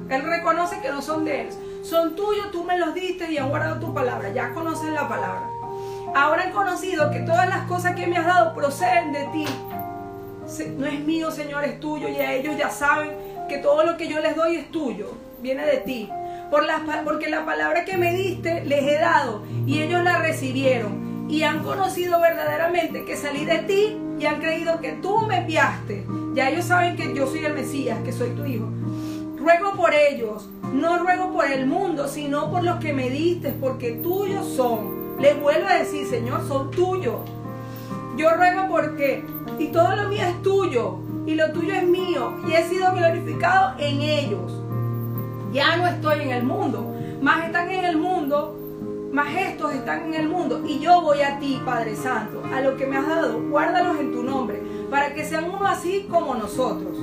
Él 0.09 0.23
reconoce 0.23 0.79
que 0.81 0.89
no 0.89 1.01
son 1.01 1.25
de 1.25 1.41
él. 1.41 1.49
Son 1.83 2.15
tuyos, 2.15 2.51
tú 2.51 2.63
me 2.63 2.77
los 2.77 2.93
diste 2.93 3.31
y 3.31 3.37
han 3.37 3.49
guardado 3.49 3.79
tu 3.79 3.93
palabra. 3.93 4.29
Ya 4.29 4.53
conocen 4.53 4.93
la 4.93 5.07
palabra. 5.07 5.49
Ahora 6.15 6.43
han 6.43 6.51
conocido 6.51 7.11
que 7.11 7.19
todas 7.19 7.47
las 7.49 7.67
cosas 7.67 7.95
que 7.95 8.07
me 8.07 8.17
has 8.17 8.25
dado 8.25 8.53
proceden 8.55 9.11
de 9.11 9.25
ti 9.27 9.45
no 10.77 10.85
es 10.85 10.99
mío, 10.99 11.31
Señor, 11.31 11.63
es 11.63 11.79
tuyo. 11.79 12.07
Y 12.07 12.15
a 12.17 12.33
ellos 12.33 12.55
ya 12.57 12.69
saben 12.69 13.11
que 13.49 13.57
todo 13.57 13.83
lo 13.83 13.97
que 13.97 14.07
yo 14.07 14.19
les 14.19 14.35
doy 14.35 14.55
es 14.57 14.71
tuyo, 14.71 15.11
viene 15.41 15.65
de 15.65 15.77
ti. 15.77 16.09
Por 16.49 16.63
porque 17.03 17.29
la 17.29 17.45
palabra 17.45 17.85
que 17.85 17.97
me 17.97 18.13
diste 18.13 18.63
les 18.65 18.83
he 18.83 18.99
dado 18.99 19.43
y 19.65 19.81
ellos 19.81 20.03
la 20.03 20.19
recibieron 20.19 21.27
y 21.27 21.41
han 21.43 21.63
conocido 21.63 22.21
verdaderamente 22.21 23.03
que 23.03 23.17
salí 23.17 23.45
de 23.45 23.59
ti 23.59 23.97
y 24.19 24.25
han 24.25 24.39
creído 24.39 24.79
que 24.79 24.93
tú 24.93 25.21
me 25.21 25.39
enviaste. 25.39 26.05
Ya 26.35 26.49
ellos 26.49 26.65
saben 26.65 26.97
que 26.97 27.15
yo 27.15 27.27
soy 27.27 27.45
el 27.45 27.53
Mesías, 27.53 27.97
que 28.03 28.11
soy 28.11 28.31
tu 28.31 28.43
hijo. 28.43 28.65
Ruego 29.37 29.71
por 29.77 29.93
ellos, 29.93 30.49
no 30.73 30.99
ruego 30.99 31.31
por 31.31 31.45
el 31.45 31.65
mundo, 31.65 32.09
sino 32.09 32.51
por 32.51 32.61
los 32.61 32.77
que 32.79 32.91
me 32.91 33.09
diste, 33.09 33.53
porque 33.53 33.93
tuyos 33.93 34.45
son. 34.45 35.15
Les 35.21 35.39
vuelvo 35.39 35.69
a 35.69 35.75
decir, 35.75 36.05
Señor, 36.05 36.45
son 36.45 36.71
tuyos. 36.71 37.21
Yo 38.17 38.31
ruego 38.31 38.67
porque 38.69 39.23
y 39.59 39.67
todo 39.67 39.95
lo 39.95 40.09
mío 40.09 40.23
es 40.23 40.41
tuyo 40.41 40.97
y 41.25 41.35
lo 41.35 41.51
tuyo 41.53 41.73
es 41.73 41.83
mío 41.83 42.33
y 42.49 42.53
he 42.53 42.67
sido 42.67 42.91
glorificado 42.91 43.79
en 43.79 44.01
ellos. 44.01 44.61
Ya 45.53 45.77
no 45.77 45.87
estoy 45.87 46.23
en 46.23 46.31
el 46.31 46.43
mundo, 46.43 46.93
más 47.21 47.45
están 47.45 47.71
en 47.71 47.85
el 47.85 47.95
mundo, 47.95 48.59
más 49.15 49.33
estos 49.33 49.73
están 49.73 50.07
en 50.07 50.13
el 50.13 50.27
mundo 50.27 50.61
y 50.67 50.79
yo 50.79 50.99
voy 50.99 51.21
a 51.21 51.39
ti, 51.39 51.61
Padre 51.63 51.95
Santo, 51.95 52.43
a 52.53 52.59
lo 52.59 52.75
que 52.75 52.85
me 52.85 52.97
has 52.97 53.07
dado, 53.07 53.41
guárdalos 53.43 53.97
en 53.97 54.11
tu 54.11 54.21
nombre, 54.23 54.61
para 54.91 55.13
que 55.13 55.23
sean 55.23 55.45
uno 55.45 55.65
así 55.65 56.05
como 56.09 56.35
nosotros. 56.35 56.97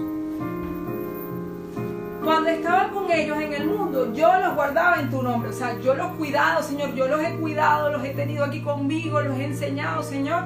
Cuando 2.23 2.51
estaba 2.51 2.91
con 2.91 3.11
ellos 3.11 3.41
en 3.41 3.55
el 3.55 3.67
mundo, 3.67 4.13
yo 4.13 4.31
los 4.39 4.55
guardaba 4.55 5.01
en 5.01 5.11
tu 5.11 5.23
nombre. 5.23 5.51
O 5.51 5.53
sea, 5.53 5.77
yo 5.81 5.95
los 5.95 6.13
cuidado, 6.13 6.63
Señor. 6.63 6.95
Yo 6.95 7.09
los 7.09 7.21
he 7.21 7.35
cuidado, 7.35 7.91
los 7.91 8.05
he 8.05 8.11
tenido 8.11 8.45
aquí 8.45 8.63
conmigo, 8.63 9.21
los 9.21 9.37
he 9.39 9.47
enseñado, 9.47 10.05
Señor 10.05 10.45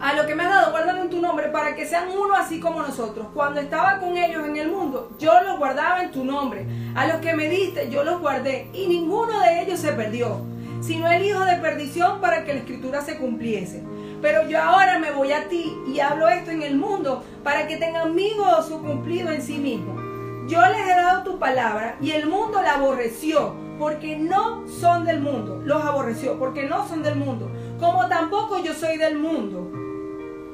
a 0.00 0.14
lo 0.14 0.26
que 0.26 0.34
me 0.34 0.44
has 0.44 0.50
dado, 0.50 0.70
guárdalo 0.70 1.02
en 1.02 1.10
tu 1.10 1.20
nombre, 1.20 1.48
para 1.48 1.74
que 1.74 1.86
sean 1.86 2.08
uno 2.10 2.34
así 2.34 2.58
como 2.58 2.80
nosotros. 2.80 3.26
Cuando 3.34 3.60
estaba 3.60 3.98
con 3.98 4.16
ellos 4.16 4.46
en 4.46 4.56
el 4.56 4.70
mundo, 4.70 5.10
yo 5.18 5.42
los 5.42 5.58
guardaba 5.58 6.02
en 6.02 6.10
tu 6.10 6.24
nombre. 6.24 6.66
A 6.94 7.06
los 7.06 7.16
que 7.16 7.34
me 7.34 7.48
diste, 7.48 7.90
yo 7.90 8.02
los 8.02 8.18
guardé, 8.18 8.70
y 8.72 8.86
ninguno 8.86 9.40
de 9.40 9.62
ellos 9.62 9.78
se 9.78 9.92
perdió, 9.92 10.40
sino 10.80 11.06
el 11.06 11.24
hijo 11.24 11.44
de 11.44 11.56
perdición 11.56 12.20
para 12.20 12.44
que 12.44 12.54
la 12.54 12.60
escritura 12.60 13.02
se 13.02 13.18
cumpliese. 13.18 13.84
Pero 14.22 14.48
yo 14.48 14.62
ahora 14.62 14.98
me 14.98 15.10
voy 15.10 15.32
a 15.32 15.48
ti 15.48 15.76
y 15.86 16.00
hablo 16.00 16.28
esto 16.28 16.50
en 16.50 16.62
el 16.62 16.76
mundo, 16.76 17.22
para 17.44 17.66
que 17.66 17.76
tengan 17.76 18.14
mi 18.14 18.32
gozo 18.34 18.80
cumplido 18.80 19.30
en 19.30 19.42
sí 19.42 19.58
mismo. 19.58 20.00
Yo 20.48 20.60
les 20.62 20.80
he 20.80 20.96
dado 20.96 21.24
tu 21.24 21.38
palabra, 21.38 21.96
y 22.00 22.12
el 22.12 22.26
mundo 22.26 22.62
la 22.62 22.74
aborreció, 22.74 23.54
porque 23.78 24.16
no 24.16 24.66
son 24.66 25.04
del 25.04 25.20
mundo. 25.20 25.60
Los 25.64 25.84
aborreció, 25.84 26.38
porque 26.38 26.64
no 26.64 26.88
son 26.88 27.02
del 27.02 27.16
mundo. 27.16 27.50
Como 27.78 28.08
tampoco 28.08 28.62
yo 28.62 28.72
soy 28.74 28.96
del 28.96 29.18
mundo. 29.18 29.79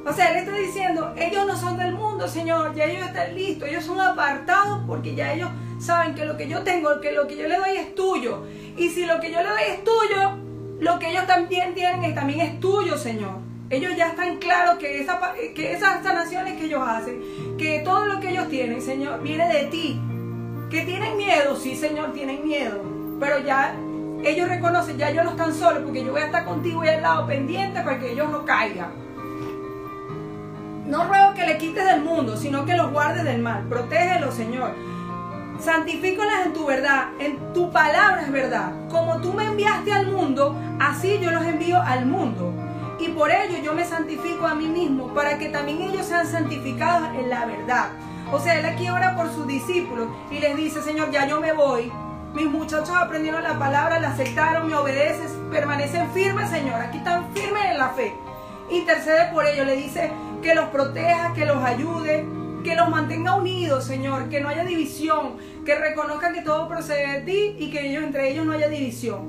O 0.06 0.12
sea, 0.12 0.30
le 0.32 0.38
está 0.38 0.52
diciendo, 0.52 1.12
ellos 1.16 1.46
no 1.46 1.56
son 1.56 1.76
del 1.76 1.92
mundo, 1.92 2.28
Señor, 2.28 2.72
ya 2.76 2.84
ellos 2.84 3.06
están 3.06 3.34
listos, 3.34 3.68
ellos 3.68 3.84
son 3.84 4.00
apartados 4.00 4.82
porque 4.86 5.16
ya 5.16 5.32
ellos 5.32 5.50
saben 5.80 6.14
que 6.14 6.24
lo 6.24 6.36
que 6.36 6.48
yo 6.48 6.62
tengo, 6.62 7.00
que 7.00 7.10
lo 7.10 7.26
que 7.26 7.36
yo 7.36 7.48
le 7.48 7.56
doy 7.56 7.76
es 7.76 7.94
tuyo. 7.96 8.44
Y 8.76 8.88
si 8.88 9.04
lo 9.04 9.18
que 9.18 9.32
yo 9.32 9.42
le 9.42 9.48
doy 9.48 9.62
es 9.68 9.82
tuyo, 9.82 10.36
lo 10.78 10.98
que 11.00 11.10
ellos 11.10 11.26
también 11.26 11.74
tienen 11.74 12.14
también 12.14 12.40
es 12.40 12.60
tuyo, 12.60 12.96
Señor. 12.96 13.38
Ellos 13.68 13.96
ya 13.96 14.10
están 14.10 14.36
claros 14.36 14.78
que, 14.78 15.00
esa, 15.00 15.20
que 15.56 15.72
esas 15.72 16.04
sanaciones 16.04 16.56
que 16.56 16.66
ellos 16.66 16.82
hacen, 16.86 17.20
que 17.58 17.80
todo 17.80 18.06
lo 18.06 18.20
que 18.20 18.30
ellos 18.30 18.48
tienen, 18.48 18.80
Señor, 18.80 19.20
viene 19.22 19.48
de 19.52 19.64
ti. 19.64 20.00
Que 20.70 20.82
tienen 20.82 21.16
miedo, 21.16 21.56
sí, 21.56 21.74
Señor, 21.74 22.12
tienen 22.12 22.46
miedo. 22.46 22.80
Pero 23.18 23.40
ya 23.40 23.74
ellos 24.22 24.48
reconocen, 24.48 24.98
ya 24.98 25.10
ellos 25.10 25.24
no 25.24 25.30
están 25.32 25.52
solos, 25.52 25.82
porque 25.82 26.04
yo 26.04 26.12
voy 26.12 26.20
a 26.20 26.26
estar 26.26 26.44
contigo 26.44 26.84
y 26.84 26.88
al 26.88 27.02
lado 27.02 27.26
pendiente 27.26 27.80
para 27.80 27.98
que 27.98 28.12
ellos 28.12 28.30
no 28.30 28.44
caigan. 28.44 29.05
No 30.86 31.04
ruego 31.04 31.34
que 31.34 31.46
le 31.46 31.58
quites 31.58 31.84
del 31.84 32.02
mundo, 32.02 32.36
sino 32.36 32.64
que 32.64 32.76
los 32.76 32.92
guardes 32.92 33.24
del 33.24 33.42
mal. 33.42 33.64
Protégelos, 33.68 34.34
Señor. 34.34 34.72
Santifícolas 35.58 36.46
en 36.46 36.52
tu 36.52 36.66
verdad, 36.66 37.08
en 37.18 37.52
tu 37.52 37.72
palabra 37.72 38.22
es 38.22 38.30
verdad. 38.30 38.72
Como 38.90 39.20
tú 39.20 39.32
me 39.32 39.44
enviaste 39.44 39.92
al 39.92 40.06
mundo, 40.06 40.54
así 40.78 41.18
yo 41.20 41.30
los 41.30 41.44
envío 41.44 41.80
al 41.80 42.06
mundo. 42.06 42.52
Y 43.00 43.08
por 43.08 43.30
ello 43.30 43.58
yo 43.62 43.74
me 43.74 43.84
santifico 43.84 44.46
a 44.46 44.54
mí 44.54 44.68
mismo, 44.68 45.08
para 45.14 45.38
que 45.38 45.48
también 45.48 45.82
ellos 45.82 46.06
sean 46.06 46.26
santificados 46.26 47.08
en 47.18 47.30
la 47.30 47.46
verdad. 47.46 47.88
O 48.32 48.38
sea, 48.38 48.58
él 48.58 48.66
aquí 48.66 48.88
ora 48.88 49.16
por 49.16 49.30
sus 49.32 49.46
discípulos 49.46 50.08
y 50.30 50.38
les 50.38 50.56
dice, 50.56 50.82
Señor, 50.82 51.10
ya 51.10 51.26
yo 51.26 51.40
me 51.40 51.52
voy. 51.52 51.92
Mis 52.34 52.46
muchachos 52.46 52.90
aprendieron 52.90 53.42
la 53.42 53.58
palabra, 53.58 53.98
la 53.98 54.10
aceptaron, 54.10 54.68
me 54.68 54.74
obedecen, 54.74 55.50
permanecen 55.50 56.10
firmes, 56.12 56.50
Señor. 56.50 56.80
Aquí 56.80 56.98
están 56.98 57.32
firmes 57.32 57.64
en 57.64 57.78
la 57.78 57.90
fe. 57.90 58.14
Intercede 58.68 59.30
por 59.32 59.46
ellos, 59.46 59.64
le 59.64 59.76
dice, 59.76 60.12
que 60.46 60.54
los 60.54 60.68
proteja, 60.68 61.32
que 61.34 61.44
los 61.44 61.56
ayude, 61.56 62.24
que 62.62 62.76
los 62.76 62.88
mantenga 62.88 63.34
unidos, 63.34 63.84
Señor, 63.84 64.28
que 64.28 64.40
no 64.40 64.48
haya 64.48 64.62
división, 64.62 65.38
que 65.64 65.74
reconozcan 65.74 66.34
que 66.34 66.42
todo 66.42 66.68
procede 66.68 67.14
de 67.14 67.20
ti 67.22 67.56
y 67.58 67.72
que 67.72 67.90
ellos 67.90 68.04
entre 68.04 68.30
ellos 68.30 68.46
no 68.46 68.52
haya 68.52 68.68
división. 68.68 69.26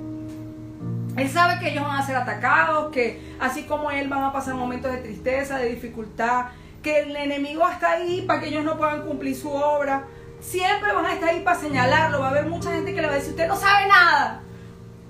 Él 1.18 1.28
sabe 1.28 1.58
que 1.60 1.72
ellos 1.72 1.84
van 1.84 1.98
a 1.98 2.06
ser 2.06 2.18
atacados, 2.18 2.92
que 2.92 3.20
así 3.40 3.64
como 3.64 3.90
él 3.90 4.08
van 4.08 4.26
a 4.26 4.32
pasar 4.32 4.54
momentos 4.54 4.92
de 4.92 5.00
tristeza, 5.00 5.58
de 5.58 5.70
dificultad, 5.70 6.50
que 6.84 7.00
el 7.00 7.16
enemigo 7.16 7.68
está 7.68 7.94
ahí 7.94 8.22
para 8.22 8.40
que 8.40 8.50
ellos 8.50 8.64
no 8.64 8.78
puedan 8.78 9.02
cumplir 9.02 9.36
su 9.36 9.50
obra. 9.50 10.04
Siempre 10.40 10.94
van 10.94 11.08
a 11.08 11.14
estar 11.14 11.30
ahí 11.30 11.40
para 11.40 11.60
señalarlo. 11.60 12.20
Va 12.20 12.28
a 12.28 12.30
haber 12.30 12.46
mucha 12.46 12.72
gente 12.72 12.94
que 12.94 13.02
le 13.02 13.08
va 13.08 13.14
a 13.14 13.16
decir, 13.16 13.32
usted 13.32 13.48
no 13.48 13.56
sabe 13.56 13.88
nada. 13.88 14.44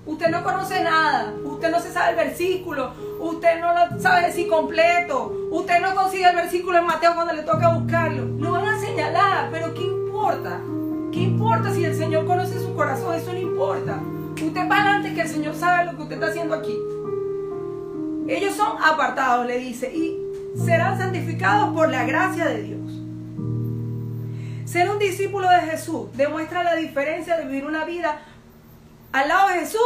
Usted 0.07 0.29
no 0.29 0.41
conoce 0.41 0.81
nada, 0.83 1.33
usted 1.43 1.69
no 1.69 1.81
se 1.81 1.91
sabe 1.91 2.11
el 2.11 2.15
versículo, 2.15 2.93
usted 3.19 3.59
no 3.59 3.73
lo 3.73 3.99
sabe 3.99 4.27
decir 4.27 4.47
completo, 4.47 5.49
usted 5.51 5.81
no 5.81 5.93
consigue 5.93 6.29
el 6.29 6.35
versículo 6.35 6.77
en 6.77 6.85
Mateo 6.85 7.13
cuando 7.13 7.33
le 7.33 7.43
toca 7.43 7.73
buscarlo. 7.73 8.25
Lo 8.39 8.51
van 8.51 8.69
a 8.69 8.79
señalar, 8.79 9.49
pero 9.51 9.73
¿qué 9.73 9.83
importa? 9.83 10.61
¿Qué 11.11 11.19
importa 11.19 11.73
si 11.73 11.83
el 11.83 11.93
Señor 11.93 12.25
conoce 12.25 12.57
su 12.57 12.73
corazón? 12.73 13.15
Eso 13.15 13.33
no 13.33 13.39
importa. 13.39 13.99
Usted 14.41 14.69
va 14.69 14.75
adelante 14.75 15.13
que 15.13 15.21
el 15.21 15.27
Señor 15.27 15.55
sabe 15.55 15.85
lo 15.85 15.97
que 15.97 16.03
usted 16.03 16.15
está 16.15 16.27
haciendo 16.27 16.55
aquí. 16.55 16.77
Ellos 18.29 18.55
son 18.55 18.81
apartados, 18.81 19.45
le 19.45 19.59
dice, 19.59 19.93
y 19.93 20.17
serán 20.63 20.97
santificados 20.97 21.73
por 21.73 21.89
la 21.89 22.05
gracia 22.05 22.45
de 22.45 22.61
Dios. 22.61 22.77
Ser 24.65 24.89
un 24.89 24.99
discípulo 24.99 25.49
de 25.49 25.71
Jesús 25.71 26.07
demuestra 26.13 26.63
la 26.63 26.75
diferencia 26.75 27.37
de 27.37 27.45
vivir 27.45 27.65
una 27.65 27.83
vida 27.85 28.19
al 29.17 29.27
lado 29.29 29.47
de 29.47 29.55
Jesús 29.61 29.81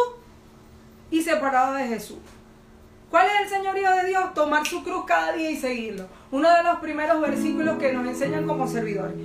y 1.10 1.22
separado 1.22 1.76
de 1.76 1.88
Jesús. 1.88 2.18
¿Cuál 3.10 3.28
es 3.28 3.44
el 3.44 3.58
señorío 3.58 3.90
de 3.92 4.08
Dios? 4.08 4.34
Tomar 4.34 4.66
su 4.66 4.84
cruz 4.84 5.06
cada 5.06 5.32
día 5.32 5.50
y 5.50 5.56
seguirlo. 5.56 6.08
Uno 6.32 6.50
de 6.50 6.64
los 6.64 6.80
primeros 6.80 7.22
versículos 7.22 7.78
que 7.78 7.94
nos 7.94 8.06
enseñan 8.06 8.46
como 8.46 8.68
servidores. 8.68 9.16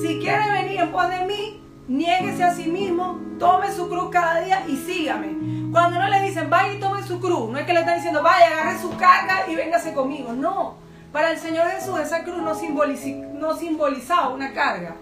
Si 0.00 0.20
quiere 0.20 0.50
venir 0.52 0.80
en 0.80 0.90
pos 0.90 1.10
de 1.10 1.26
mí, 1.26 1.62
niéguese 1.86 2.44
a 2.44 2.54
sí 2.54 2.70
mismo, 2.70 3.20
tome 3.38 3.70
su 3.72 3.90
cruz 3.90 4.08
cada 4.10 4.40
día 4.40 4.64
y 4.66 4.76
sígame. 4.76 5.70
Cuando 5.70 5.98
no 5.98 6.08
le 6.08 6.22
dicen, 6.22 6.48
vaya 6.48 6.72
y 6.72 6.80
tome 6.80 7.02
su 7.02 7.20
cruz, 7.20 7.50
no 7.50 7.58
es 7.58 7.66
que 7.66 7.74
le 7.74 7.80
están 7.80 7.96
diciendo, 7.96 8.22
vaya, 8.22 8.46
agarre 8.46 8.78
su 8.78 8.96
carga 8.96 9.44
y 9.48 9.54
véngase 9.54 9.92
conmigo. 9.92 10.32
No, 10.32 10.76
para 11.12 11.32
el 11.32 11.38
Señor 11.38 11.66
Jesús 11.68 12.00
esa 12.00 12.24
cruz 12.24 12.38
no, 12.38 12.54
no 13.34 13.54
simbolizaba 13.54 14.28
una 14.30 14.54
carga. 14.54 14.96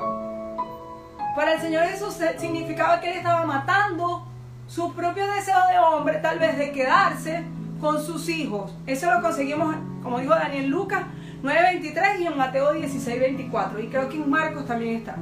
Para 1.36 1.52
el 1.52 1.60
Señor 1.60 1.84
Jesús 1.84 2.16
significaba 2.38 2.98
que 2.98 3.10
Él 3.10 3.18
estaba 3.18 3.44
matando 3.44 4.26
su 4.66 4.94
propio 4.94 5.26
deseo 5.26 5.58
de 5.70 5.78
hombre, 5.78 6.14
tal 6.22 6.38
vez 6.38 6.56
de 6.56 6.72
quedarse 6.72 7.44
con 7.78 8.02
sus 8.02 8.30
hijos. 8.30 8.74
Eso 8.86 9.12
lo 9.12 9.20
conseguimos, 9.20 9.76
como 10.02 10.18
dijo 10.18 10.34
Daniel 10.34 10.68
Lucas, 10.68 11.02
9.23 11.42 12.20
y 12.20 12.26
en 12.26 12.38
Mateo 12.38 12.72
16.24. 12.74 13.84
Y 13.84 13.88
creo 13.88 14.08
que 14.08 14.16
en 14.16 14.30
Marcos 14.30 14.64
también 14.64 14.96
está. 14.96 15.16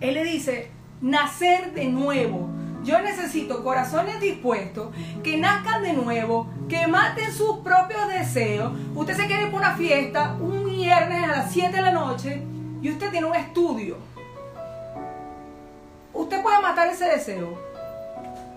Él 0.00 0.14
le 0.14 0.24
dice, 0.24 0.72
nacer 1.00 1.72
de 1.72 1.84
nuevo. 1.84 2.50
Yo 2.82 3.00
necesito 3.02 3.62
corazones 3.62 4.20
dispuestos, 4.20 4.88
que 5.22 5.38
nazcan 5.38 5.84
de 5.84 5.92
nuevo, 5.92 6.50
que 6.68 6.88
maten 6.88 7.32
sus 7.32 7.58
propios 7.58 8.08
deseos. 8.08 8.72
Usted 8.96 9.14
se 9.14 9.26
quiere 9.28 9.44
ir 9.44 9.50
por 9.52 9.60
una 9.60 9.76
fiesta 9.76 10.36
un 10.40 10.64
viernes 10.64 11.22
a 11.22 11.28
las 11.28 11.52
7 11.52 11.76
de 11.76 11.82
la 11.82 11.92
noche 11.92 12.42
y 12.82 12.90
usted 12.90 13.12
tiene 13.12 13.28
un 13.28 13.36
estudio. 13.36 14.13
Usted 16.14 16.42
puede 16.42 16.60
matar 16.60 16.88
ese 16.88 17.06
deseo. 17.06 17.58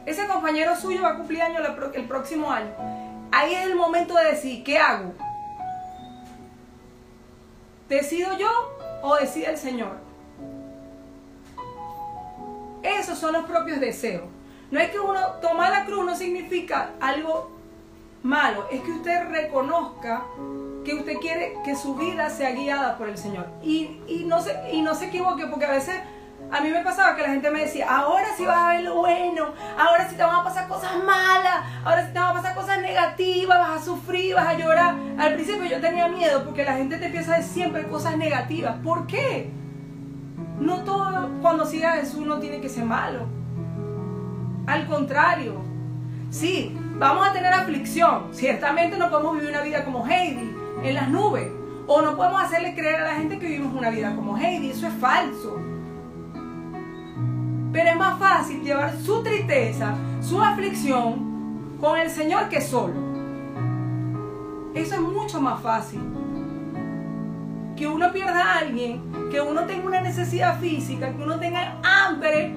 Ese 0.05 0.25
compañero 0.27 0.75
suyo 0.75 1.01
va 1.01 1.09
a 1.09 1.17
cumplir 1.17 1.41
año 1.41 1.59
el 1.93 2.07
próximo 2.07 2.51
año. 2.51 2.71
Ahí 3.31 3.53
es 3.53 3.65
el 3.65 3.75
momento 3.75 4.15
de 4.15 4.25
decir, 4.31 4.63
¿qué 4.63 4.77
hago? 4.77 5.13
¿Decido 7.89 8.37
yo 8.37 8.49
o 9.01 9.15
decide 9.15 9.51
el 9.51 9.57
Señor? 9.57 9.97
Esos 12.83 13.17
son 13.17 13.33
los 13.33 13.45
propios 13.45 13.79
deseos. 13.79 14.23
No 14.71 14.79
es 14.79 14.89
que 14.91 14.99
uno 14.99 15.19
tomar 15.41 15.71
la 15.71 15.85
cruz 15.85 16.05
no 16.05 16.15
significa 16.15 16.91
algo 16.99 17.51
malo, 18.23 18.67
es 18.71 18.81
que 18.81 18.91
usted 18.91 19.29
reconozca 19.29 20.25
que 20.83 20.93
usted 20.93 21.17
quiere 21.17 21.57
que 21.63 21.75
su 21.75 21.95
vida 21.95 22.29
sea 22.29 22.51
guiada 22.51 22.97
por 22.97 23.09
el 23.09 23.17
Señor. 23.17 23.47
Y, 23.61 23.99
no, 24.25 24.41
se, 24.41 24.53
y 24.71 24.81
no 24.81 24.95
se 24.95 25.05
equivoque, 25.05 25.47
porque 25.47 25.65
a 25.65 25.71
veces 25.71 25.95
a 26.51 26.61
mí 26.61 26.69
me 26.69 26.81
pasaba 26.81 27.15
que 27.15 27.23
la 27.23 27.29
gente 27.29 27.51
me 27.51 27.61
decía, 27.61 27.89
ahora 27.89 28.27
sí 28.37 28.45
vas 28.45 28.57
a 28.57 28.67
ver 28.69 28.83
lo 28.83 28.95
bueno, 28.95 29.47
ahora 29.77 30.07
sí 30.09 30.15
te 30.15 30.23
van 30.23 30.35
a 30.35 30.43
pasar 30.43 30.67
cosas 30.67 30.91
malas, 31.03 31.65
ahora 31.83 32.05
sí 32.05 32.13
te 32.13 32.19
van 32.19 32.29
a 32.29 32.33
pasar 32.33 32.55
cosas 32.55 32.79
negativas, 32.79 33.59
vas 33.59 33.81
a 33.81 33.85
sufrir, 33.85 34.35
vas 34.35 34.47
a 34.47 34.53
llorar. 34.53 34.95
Al 35.17 35.33
principio 35.33 35.65
yo 35.65 35.81
tenía 35.81 36.07
miedo 36.07 36.43
porque 36.45 36.63
la 36.63 36.73
gente 36.73 36.97
te 36.97 37.07
empieza 37.07 37.33
a 37.33 37.37
decir 37.37 37.53
siempre 37.53 37.87
cosas 37.87 38.17
negativas. 38.17 38.75
¿Por 38.83 39.07
qué? 39.07 39.49
No 40.59 40.83
todo 40.83 41.29
cuando 41.41 41.65
siga 41.65 41.93
a 41.93 41.95
Jesús 41.97 42.25
no 42.25 42.39
tiene 42.39 42.61
que 42.61 42.69
ser 42.69 42.85
malo. 42.85 43.27
Al 44.67 44.87
contrario, 44.87 45.61
sí, 46.29 46.77
vamos 46.95 47.27
a 47.27 47.33
tener 47.33 47.53
aflicción. 47.53 48.29
Ciertamente 48.31 48.97
no 48.97 49.09
podemos 49.09 49.35
vivir 49.35 49.49
una 49.49 49.61
vida 49.61 49.83
como 49.83 50.07
Heidi, 50.07 50.55
en 50.83 50.95
las 50.95 51.09
nubes. 51.09 51.51
O 51.87 52.01
no 52.01 52.17
podemos 52.17 52.41
hacerle 52.41 52.73
creer 52.73 53.01
a 53.01 53.05
la 53.05 53.15
gente 53.15 53.39
que 53.39 53.47
vivimos 53.47 53.73
una 53.73 53.89
vida 53.89 54.15
como 54.15 54.37
Heidi. 54.37 54.71
Eso 54.71 54.87
es 54.87 54.93
falso. 54.95 55.66
Pero 57.71 57.89
es 57.89 57.95
más 57.97 58.19
fácil 58.19 58.63
llevar 58.63 58.95
su 58.97 59.23
tristeza, 59.23 59.95
su 60.21 60.41
aflicción 60.41 61.77
con 61.79 61.97
el 61.99 62.09
Señor 62.09 62.49
que 62.49 62.61
solo. 62.61 63.07
Eso 64.73 64.95
es 64.95 65.01
mucho 65.01 65.41
más 65.41 65.61
fácil 65.61 66.01
que 67.75 67.87
uno 67.87 68.11
pierda 68.11 68.43
a 68.43 68.57
alguien, 68.59 69.01
que 69.31 69.39
uno 69.39 69.61
tenga 69.65 69.85
una 69.85 70.01
necesidad 70.01 70.59
física, 70.59 71.11
que 71.13 71.21
uno 71.21 71.39
tenga 71.39 71.75
hambre, 71.83 72.53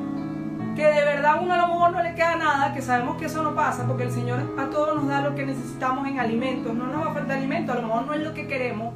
que 0.74 0.82
de 0.82 1.04
verdad 1.04 1.40
uno 1.42 1.52
a 1.52 1.58
lo 1.58 1.68
mejor 1.68 1.92
no 1.92 2.02
le 2.02 2.14
queda 2.14 2.36
nada, 2.36 2.72
que 2.72 2.80
sabemos 2.80 3.16
que 3.18 3.26
eso 3.26 3.42
no 3.42 3.54
pasa, 3.54 3.86
porque 3.86 4.04
el 4.04 4.10
Señor 4.10 4.40
a 4.58 4.70
todos 4.70 4.96
nos 4.96 5.08
da 5.08 5.20
lo 5.20 5.34
que 5.34 5.44
necesitamos 5.44 6.08
en 6.08 6.18
alimentos, 6.18 6.74
no 6.74 6.86
nos 6.86 7.06
va 7.06 7.10
a 7.10 7.14
faltar 7.14 7.36
alimento, 7.36 7.72
a 7.72 7.76
lo 7.76 7.82
mejor 7.82 8.06
no 8.06 8.14
es 8.14 8.22
lo 8.22 8.32
que 8.32 8.48
queremos. 8.48 8.94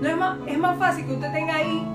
No 0.00 0.08
es 0.08 0.16
más, 0.16 0.38
es 0.46 0.58
más 0.58 0.78
fácil 0.78 1.06
que 1.06 1.12
usted 1.12 1.32
tenga 1.32 1.54
ahí 1.56 1.86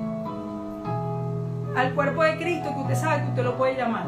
al 1.77 1.93
cuerpo 1.93 2.23
de 2.23 2.37
Cristo, 2.37 2.73
que 2.73 2.81
usted 2.81 2.95
sabe 2.95 3.21
que 3.21 3.29
usted 3.29 3.43
lo 3.43 3.55
puede 3.55 3.75
llamar. 3.75 4.07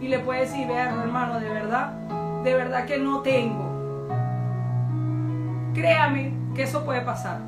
Y 0.00 0.08
le 0.08 0.18
puede 0.18 0.40
decir, 0.40 0.66
vea 0.66 0.90
hermano, 0.90 1.38
de 1.38 1.48
verdad, 1.48 1.92
de 2.42 2.54
verdad 2.54 2.86
que 2.86 2.98
no 2.98 3.20
tengo 3.20 3.74
créame 5.74 6.32
que 6.54 6.62
eso 6.62 6.84
puede 6.84 7.02
pasar. 7.02 7.40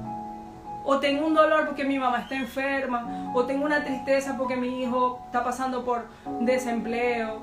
O 0.85 0.99
tengo 0.99 1.27
un 1.27 1.35
dolor 1.35 1.67
porque 1.67 1.85
mi 1.85 1.99
mamá 1.99 2.21
está 2.21 2.37
enferma, 2.37 3.33
o 3.35 3.45
tengo 3.45 3.65
una 3.65 3.83
tristeza 3.83 4.37
porque 4.37 4.57
mi 4.57 4.83
hijo 4.83 5.23
está 5.27 5.43
pasando 5.43 5.85
por 5.85 6.07
desempleo. 6.41 7.41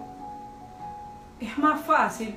Es 1.39 1.57
más 1.57 1.81
fácil 1.81 2.35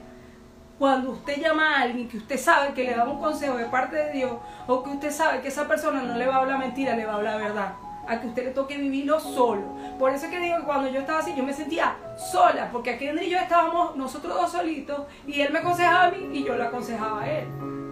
cuando 0.79 1.13
usted 1.13 1.41
llama 1.41 1.77
a 1.77 1.83
alguien 1.83 2.09
que 2.09 2.19
usted 2.19 2.39
sabe 2.39 2.75
que 2.75 2.85
le 2.85 2.95
da 2.95 3.05
un 3.05 3.19
consejo 3.19 3.57
de 3.57 3.65
parte 3.67 3.97
de 3.97 4.13
Dios, 4.13 4.33
o 4.67 4.83
que 4.83 4.91
usted 4.91 5.11
sabe 5.11 5.41
que 5.41 5.49
esa 5.49 5.67
persona 5.67 6.03
no 6.03 6.17
le 6.17 6.27
va 6.27 6.37
a 6.37 6.39
hablar 6.39 6.59
mentira, 6.59 6.95
le 6.95 7.07
va 7.07 7.13
a 7.13 7.17
hablar 7.17 7.41
verdad 7.41 7.73
a 8.09 8.21
que 8.21 8.29
usted 8.29 8.45
le 8.45 8.51
toque 8.51 8.77
vivirlo 8.77 9.21
solo. 9.21 9.63
Por 9.99 10.13
eso 10.13 10.27
es 10.27 10.31
que 10.31 10.41
digo 10.41 10.59
que 10.59 10.65
cuando 10.65 10.89
yo 10.89 11.01
estaba 11.01 11.19
así, 11.21 11.35
yo 11.37 11.43
me 11.43 11.53
sentía 11.53 11.97
sola, 12.33 12.71
porque 12.73 12.91
aquí 12.91 13.07
y 13.07 13.31
yo 13.31 13.39
estábamos 13.39 13.97
nosotros 13.97 14.35
dos 14.35 14.53
solitos, 14.53 15.07
y 15.27 15.41
él 15.41 15.53
me 15.53 15.61
aconsejaba 15.61 16.05
a 16.05 16.11
mí 16.11 16.29
y 16.33 16.45
yo 16.45 16.57
le 16.57 16.65
aconsejaba 16.65 17.23
a 17.23 17.31
él 17.31 17.47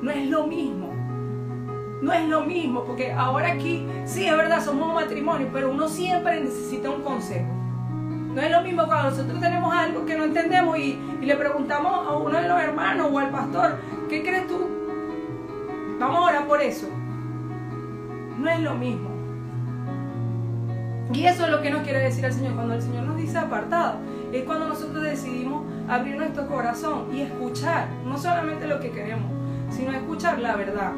no 0.05 0.11
es 0.11 0.29
lo 0.29 0.47
mismo. 0.47 0.93
No 2.03 2.13
es 2.13 2.29
lo 2.29 2.43
mismo, 2.43 2.85
porque 2.85 3.11
ahora 3.11 3.53
aquí, 3.53 3.87
sí, 4.05 4.27
es 4.27 4.37
verdad, 4.37 4.63
somos 4.63 4.89
un 4.89 4.95
matrimonio, 4.95 5.49
pero 5.51 5.71
uno 5.71 5.89
siempre 5.89 6.43
necesita 6.43 6.91
un 6.91 7.03
consejo. 7.03 7.51
No 8.35 8.41
es 8.43 8.51
lo 8.51 8.61
mismo 8.61 8.85
cuando 8.87 9.11
nosotros 9.11 9.41
tenemos 9.41 9.75
algo 9.75 10.05
que 10.05 10.15
no 10.17 10.25
entendemos 10.25 10.79
y, 10.79 11.01
le 11.23 11.37
preguntamos 11.37 12.07
a 12.07 12.13
uno 12.19 12.39
de 12.39 12.47
los 12.47 12.61
hermanos 12.61 13.09
o 13.11 13.19
al 13.19 13.31
pastor, 13.31 13.77
¿qué 14.11 14.23
crees 14.23 14.47
tú? 14.47 14.59
Vamos 15.99 16.19
a 16.19 16.25
orar 16.25 16.47
por 16.47 16.61
eso. 16.61 16.87
No 18.39 18.51
es 18.51 18.61
lo 18.61 18.75
mismo. 18.75 19.14
Y 21.13 21.27
eso 21.27 21.45
es 21.45 21.51
lo 21.51 21.61
que 21.61 21.71
nos 21.71 21.83
quiere 21.83 22.01
decir 22.01 22.25
el 22.25 22.33
Señor. 22.33 22.55
Cuando 22.55 22.75
el 22.75 22.83
Señor 22.83 23.05
nos 23.05 23.17
dice 23.17 23.39
apartado, 23.39 23.99
es 24.33 24.45
cuando 24.45 24.69
nosotros 24.69 25.03
decidimos 25.03 25.65
abrir 25.89 26.17
nuestro 26.17 26.47
corazón 26.47 27.15
y 27.15 27.21
escuchar, 27.23 27.89
no 28.05 28.17
solamente 28.17 28.67
lo 28.67 28.81
que 28.81 28.91
queremos, 28.91 29.31
sino 29.71 29.93
escuchar 29.93 30.39
la 30.39 30.57
verdad. 30.57 30.93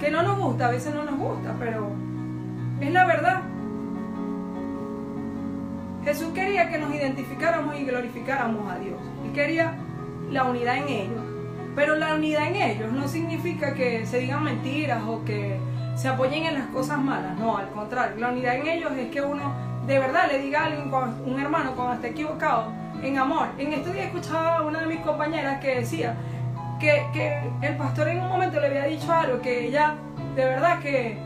Que 0.00 0.10
no 0.10 0.22
nos 0.22 0.38
gusta, 0.38 0.66
a 0.66 0.70
veces 0.70 0.94
no 0.94 1.04
nos 1.04 1.16
gusta, 1.16 1.54
pero 1.58 1.90
es 2.80 2.92
la 2.92 3.06
verdad. 3.06 3.42
Jesús 6.04 6.32
quería 6.34 6.68
que 6.68 6.78
nos 6.78 6.94
identificáramos 6.94 7.78
y 7.78 7.84
glorificáramos 7.84 8.70
a 8.70 8.78
Dios. 8.78 8.98
Y 9.26 9.32
quería 9.32 9.76
la 10.30 10.44
unidad 10.44 10.78
en 10.78 10.88
ellos. 10.88 11.22
Pero 11.74 11.96
la 11.96 12.14
unidad 12.14 12.48
en 12.48 12.56
ellos 12.56 12.92
no 12.92 13.08
significa 13.08 13.74
que 13.74 14.04
se 14.06 14.18
digan 14.18 14.44
mentiras 14.44 15.02
o 15.06 15.24
que 15.24 15.58
se 15.94 16.08
apoyen 16.08 16.44
en 16.44 16.54
las 16.54 16.66
cosas 16.68 16.98
malas. 16.98 17.36
No, 17.38 17.56
al 17.56 17.70
contrario. 17.70 18.16
La 18.18 18.28
unidad 18.28 18.56
en 18.56 18.66
ellos 18.66 18.92
es 18.92 19.10
que 19.10 19.20
uno 19.20 19.52
de 19.86 19.98
verdad 19.98 20.28
le 20.30 20.38
diga 20.38 20.62
a 20.62 20.64
alguien, 20.66 20.92
un 21.26 21.40
hermano, 21.40 21.72
cuando 21.74 21.94
esté 21.94 22.08
equivocado, 22.08 22.72
en 23.02 23.18
amor. 23.18 23.48
En 23.58 23.72
este 23.72 23.92
día 23.92 24.04
escuchaba 24.04 24.58
a 24.58 24.62
una 24.62 24.80
de 24.80 24.86
mis 24.86 25.00
compañeras 25.00 25.60
que 25.60 25.80
decía, 25.80 26.16
que, 26.80 27.52
el 27.62 27.76
pastor 27.76 28.08
en 28.08 28.20
un 28.20 28.28
momento 28.28 28.60
le 28.60 28.66
había 28.66 28.84
dicho 28.84 29.12
algo, 29.12 29.40
que 29.40 29.68
ella, 29.68 29.94
de 30.34 30.44
verdad 30.44 30.80
que 30.80 31.18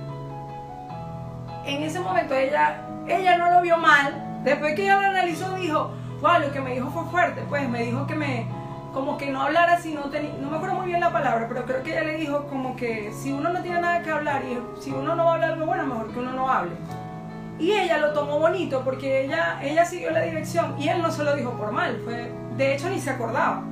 en 1.64 1.82
ese 1.82 2.00
momento 2.00 2.34
ella, 2.34 2.82
ella 3.06 3.38
no 3.38 3.50
lo 3.50 3.62
vio 3.62 3.76
mal. 3.78 4.40
Después 4.44 4.74
que 4.74 4.84
ella 4.84 5.00
lo 5.00 5.08
analizó, 5.08 5.54
dijo, 5.56 5.90
wow, 6.20 6.40
lo 6.40 6.52
que 6.52 6.60
me 6.60 6.74
dijo 6.74 6.90
fue 6.90 7.04
fuerte. 7.06 7.42
Pues 7.48 7.68
me 7.68 7.84
dijo 7.84 8.06
que 8.06 8.14
me, 8.14 8.46
como 8.92 9.18
que 9.18 9.30
no 9.30 9.42
hablara 9.42 9.78
si 9.78 9.94
no 9.94 10.04
tenía, 10.04 10.32
no 10.40 10.50
me 10.50 10.56
acuerdo 10.56 10.76
muy 10.76 10.86
bien 10.86 11.00
la 11.00 11.12
palabra, 11.12 11.46
pero 11.48 11.64
creo 11.64 11.82
que 11.82 11.92
ella 11.92 12.04
le 12.04 12.16
dijo 12.16 12.46
como 12.46 12.76
que 12.76 13.12
si 13.12 13.32
uno 13.32 13.50
no 13.50 13.62
tiene 13.62 13.80
nada 13.80 14.02
que 14.02 14.10
hablar 14.10 14.42
y 14.44 14.58
si 14.80 14.90
uno 14.90 15.14
no 15.14 15.24
va 15.24 15.32
a 15.32 15.34
hablar 15.34 15.52
algo 15.52 15.66
bueno, 15.66 15.86
mejor 15.86 16.10
que 16.12 16.18
uno 16.18 16.32
no 16.32 16.50
hable. 16.50 16.72
Y 17.58 17.72
ella 17.72 17.98
lo 17.98 18.12
tomó 18.12 18.38
bonito 18.38 18.82
porque 18.84 19.24
ella, 19.24 19.58
ella 19.62 19.84
siguió 19.84 20.10
la 20.10 20.22
dirección 20.22 20.80
y 20.80 20.88
él 20.88 21.02
no 21.02 21.10
se 21.10 21.24
lo 21.24 21.34
dijo 21.34 21.52
por 21.52 21.72
mal, 21.72 22.00
fue, 22.04 22.32
de 22.56 22.74
hecho 22.74 22.88
ni 22.88 23.00
se 23.00 23.10
acordaba. 23.10 23.62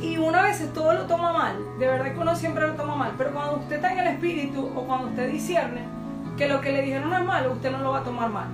Y 0.00 0.16
una 0.16 0.42
vez 0.42 0.72
todo 0.72 0.92
lo 0.92 1.06
toma 1.06 1.32
mal, 1.32 1.56
de 1.78 1.86
verdad 1.86 2.12
que 2.12 2.18
uno 2.18 2.36
siempre 2.36 2.66
lo 2.66 2.74
toma 2.74 2.94
mal, 2.94 3.12
pero 3.16 3.32
cuando 3.32 3.56
usted 3.56 3.76
está 3.76 3.92
en 3.92 3.98
el 3.98 4.06
espíritu 4.08 4.70
o 4.74 4.82
cuando 4.82 5.08
usted 5.08 5.30
discierne 5.30 5.82
que 6.36 6.48
lo 6.48 6.60
que 6.60 6.72
le 6.72 6.82
dijeron 6.82 7.12
es 7.12 7.24
malo, 7.24 7.52
usted 7.52 7.70
no 7.70 7.78
lo 7.78 7.92
va 7.92 8.00
a 8.00 8.04
tomar 8.04 8.28
mal. 8.30 8.48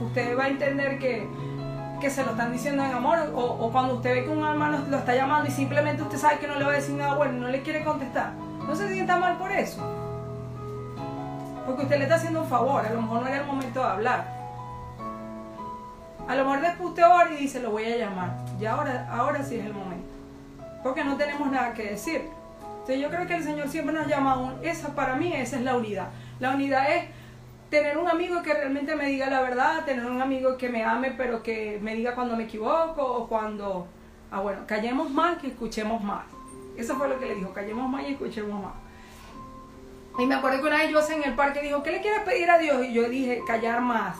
Usted 0.00 0.38
va 0.38 0.44
a 0.44 0.48
entender 0.48 0.98
que, 0.98 1.26
se 2.10 2.24
lo 2.24 2.30
están 2.30 2.52
diciendo 2.52 2.84
en 2.84 2.92
amor 2.92 3.18
o, 3.34 3.70
cuando 3.70 3.94
usted 3.94 4.14
ve 4.14 4.24
que 4.24 4.30
un 4.30 4.44
hermano 4.44 4.78
lo 4.88 4.98
está 4.98 5.14
llamando 5.14 5.48
y 5.48 5.52
simplemente 5.52 6.02
usted 6.02 6.18
sabe 6.18 6.38
que 6.38 6.46
no 6.46 6.54
le 6.54 6.64
va 6.64 6.72
a 6.72 6.76
decir 6.76 6.94
nada 6.94 7.14
bueno 7.14 7.32
no 7.34 7.48
le 7.48 7.62
quiere 7.62 7.84
contestar. 7.84 8.32
No 8.66 8.74
se 8.74 8.92
sienta 8.92 9.16
mal 9.16 9.36
por 9.36 9.50
eso. 9.50 9.82
Porque 11.66 11.82
usted 11.82 11.98
le 11.98 12.04
está 12.04 12.16
haciendo 12.16 12.42
un 12.42 12.48
favor, 12.48 12.86
a 12.86 12.90
lo 12.90 13.02
mejor 13.02 13.22
no 13.22 13.26
era 13.26 13.40
el 13.40 13.46
momento 13.46 13.80
de 13.80 13.86
hablar. 13.86 14.38
A 16.26 16.34
lo 16.34 16.44
mejor 16.44 16.60
después 16.60 16.88
usted 16.90 17.04
ora 17.04 17.30
y 17.32 17.36
dice, 17.36 17.60
lo 17.60 17.70
voy 17.70 17.84
a 17.84 17.96
llamar. 17.96 18.30
Y 18.60 18.66
ahora, 18.66 19.08
ahora 19.10 19.42
sí 19.42 19.56
es 19.56 19.66
el 19.66 19.74
momento 19.74 20.18
porque 20.82 21.04
no 21.04 21.16
tenemos 21.16 21.50
nada 21.50 21.74
que 21.74 21.90
decir. 21.90 22.22
Entonces 22.80 23.00
yo 23.00 23.10
creo 23.10 23.26
que 23.26 23.34
el 23.34 23.44
Señor 23.44 23.68
siempre 23.68 23.94
nos 23.94 24.06
llama 24.06 24.32
a 24.32 24.38
un, 24.38 24.54
esa 24.62 24.88
para 24.94 25.14
mí, 25.16 25.32
esa 25.34 25.56
es 25.56 25.62
la 25.62 25.76
unidad. 25.76 26.08
La 26.40 26.50
unidad 26.50 26.90
es 26.90 27.04
tener 27.70 27.98
un 27.98 28.08
amigo 28.08 28.42
que 28.42 28.54
realmente 28.54 28.96
me 28.96 29.06
diga 29.06 29.28
la 29.28 29.42
verdad, 29.42 29.84
tener 29.84 30.06
un 30.06 30.20
amigo 30.20 30.56
que 30.56 30.68
me 30.68 30.84
ame, 30.84 31.12
pero 31.12 31.42
que 31.42 31.78
me 31.82 31.94
diga 31.94 32.14
cuando 32.14 32.36
me 32.36 32.44
equivoco 32.44 33.02
o 33.02 33.28
cuando, 33.28 33.86
ah 34.30 34.40
bueno, 34.40 34.62
callemos 34.66 35.10
más 35.10 35.38
que 35.38 35.48
escuchemos 35.48 36.02
más. 36.02 36.24
Eso 36.76 36.96
fue 36.96 37.08
lo 37.08 37.18
que 37.18 37.26
le 37.26 37.34
dijo, 37.34 37.52
callemos 37.52 37.88
más 37.90 38.04
y 38.04 38.12
escuchemos 38.12 38.62
más. 38.62 38.74
Y 40.18 40.26
me 40.26 40.34
acuerdo 40.34 40.60
que 40.60 40.66
una 40.66 40.78
vez 40.78 40.90
yo 40.90 41.00
en 41.14 41.22
el 41.24 41.34
parque 41.34 41.60
dijo, 41.60 41.82
¿qué 41.82 41.92
le 41.92 42.00
quieres 42.00 42.22
pedir 42.22 42.50
a 42.50 42.58
Dios? 42.58 42.84
Y 42.84 42.92
yo 42.92 43.08
dije, 43.08 43.42
callar 43.46 43.80
más. 43.80 44.16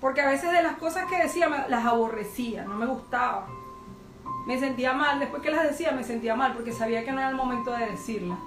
Porque 0.00 0.20
a 0.20 0.28
veces 0.28 0.52
de 0.52 0.62
las 0.62 0.76
cosas 0.76 1.06
que 1.06 1.18
decía 1.18 1.66
las 1.68 1.84
aborrecía, 1.84 2.64
no 2.64 2.74
me 2.74 2.86
gustaba. 2.86 3.46
Me 4.46 4.58
sentía 4.58 4.92
mal, 4.92 5.18
después 5.18 5.42
que 5.42 5.50
las 5.50 5.64
decía 5.64 5.90
me 5.92 6.04
sentía 6.04 6.36
mal 6.36 6.52
porque 6.54 6.72
sabía 6.72 7.04
que 7.04 7.12
no 7.12 7.18
era 7.18 7.30
el 7.30 7.34
momento 7.34 7.72
de 7.72 7.86
decirlas. 7.86 8.38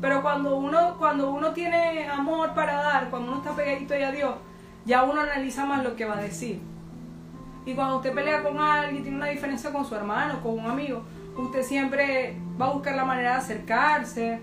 Pero 0.00 0.22
cuando 0.22 0.56
uno, 0.56 0.96
cuando 0.98 1.30
uno 1.30 1.52
tiene 1.52 2.08
amor 2.08 2.54
para 2.54 2.76
dar, 2.76 3.10
cuando 3.10 3.32
uno 3.32 3.40
está 3.40 3.54
pegadito 3.54 3.94
ahí 3.94 4.02
a 4.02 4.12
Dios, 4.12 4.34
ya 4.84 5.04
uno 5.04 5.20
analiza 5.20 5.64
más 5.64 5.82
lo 5.82 5.96
que 5.96 6.04
va 6.04 6.18
a 6.18 6.22
decir. 6.22 6.60
Y 7.64 7.74
cuando 7.74 7.96
usted 7.96 8.12
pelea 8.12 8.42
con 8.42 8.60
alguien, 8.60 9.02
tiene 9.02 9.16
una 9.16 9.26
diferencia 9.26 9.72
con 9.72 9.84
su 9.84 9.94
hermano, 9.94 10.40
con 10.42 10.58
un 10.58 10.66
amigo, 10.70 11.02
usted 11.36 11.62
siempre 11.62 12.36
va 12.60 12.66
a 12.66 12.72
buscar 12.72 12.94
la 12.94 13.04
manera 13.04 13.32
de 13.32 13.36
acercarse 13.38 14.40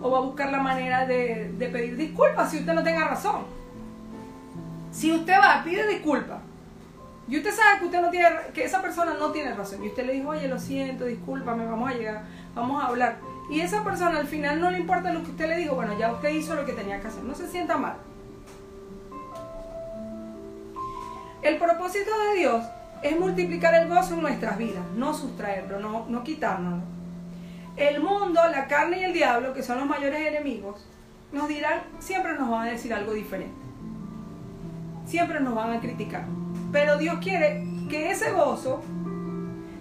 o 0.00 0.10
va 0.10 0.18
a 0.18 0.22
buscar 0.22 0.50
la 0.50 0.60
manera 0.60 1.06
de, 1.06 1.52
pedir 1.58 1.96
disculpas 1.96 2.50
si 2.50 2.58
usted 2.58 2.72
no 2.72 2.82
tenga 2.82 3.06
razón. 3.06 3.42
Si 4.90 5.12
usted 5.12 5.34
va, 5.34 5.62
pide 5.64 5.86
disculpas 5.86 6.40
y 7.28 7.36
usted 7.36 7.52
sabe 7.52 7.78
que 7.78 7.84
usted 7.86 8.00
no 8.02 8.10
tiene, 8.10 8.28
que 8.52 8.64
esa 8.64 8.82
persona 8.82 9.14
no 9.18 9.30
tiene 9.30 9.54
razón. 9.54 9.82
Y 9.84 9.88
usted 9.88 10.04
le 10.04 10.14
dijo, 10.14 10.30
oye, 10.30 10.48
lo 10.48 10.58
siento, 10.58 11.04
discúlpame, 11.04 11.64
vamos 11.66 11.90
a 11.90 11.94
llegar, 11.94 12.24
vamos 12.54 12.82
a 12.82 12.88
hablar. 12.88 13.16
Y 13.52 13.60
esa 13.60 13.84
persona 13.84 14.18
al 14.18 14.26
final 14.26 14.62
no 14.62 14.70
le 14.70 14.78
importa 14.78 15.12
lo 15.12 15.22
que 15.22 15.30
usted 15.32 15.46
le 15.46 15.58
dijo, 15.58 15.74
bueno, 15.74 15.92
ya 15.98 16.10
usted 16.10 16.30
hizo 16.30 16.54
lo 16.54 16.64
que 16.64 16.72
tenía 16.72 17.02
que 17.02 17.08
hacer. 17.08 17.22
No 17.22 17.34
se 17.34 17.46
sienta 17.46 17.76
mal. 17.76 17.96
El 21.42 21.58
propósito 21.58 22.10
de 22.18 22.38
Dios 22.38 22.64
es 23.02 23.20
multiplicar 23.20 23.74
el 23.74 23.90
gozo 23.90 24.14
en 24.14 24.22
nuestras 24.22 24.56
vidas, 24.56 24.82
no 24.96 25.12
sustraerlo, 25.12 25.80
no, 25.80 26.06
no 26.08 26.24
quitárnoslo. 26.24 26.82
El 27.76 28.00
mundo, 28.00 28.40
la 28.50 28.66
carne 28.68 29.00
y 29.00 29.04
el 29.04 29.12
diablo, 29.12 29.52
que 29.52 29.62
son 29.62 29.80
los 29.80 29.86
mayores 29.86 30.26
enemigos, 30.26 30.86
nos 31.30 31.46
dirán, 31.46 31.82
siempre 31.98 32.32
nos 32.32 32.48
van 32.48 32.68
a 32.68 32.70
decir 32.70 32.94
algo 32.94 33.12
diferente. 33.12 33.52
Siempre 35.04 35.40
nos 35.40 35.54
van 35.54 35.72
a 35.72 35.80
criticar. 35.80 36.24
Pero 36.72 36.96
Dios 36.96 37.18
quiere 37.20 37.66
que 37.90 38.12
ese 38.12 38.32
gozo 38.32 38.82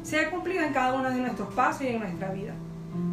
sea 0.03 0.29
cumplido 0.29 0.61
en 0.61 0.73
cada 0.73 0.93
uno 0.93 1.09
de 1.09 1.21
nuestros 1.21 1.53
pasos 1.53 1.83
y 1.83 1.87
en 1.87 2.01
nuestra 2.01 2.31
vida. 2.31 2.53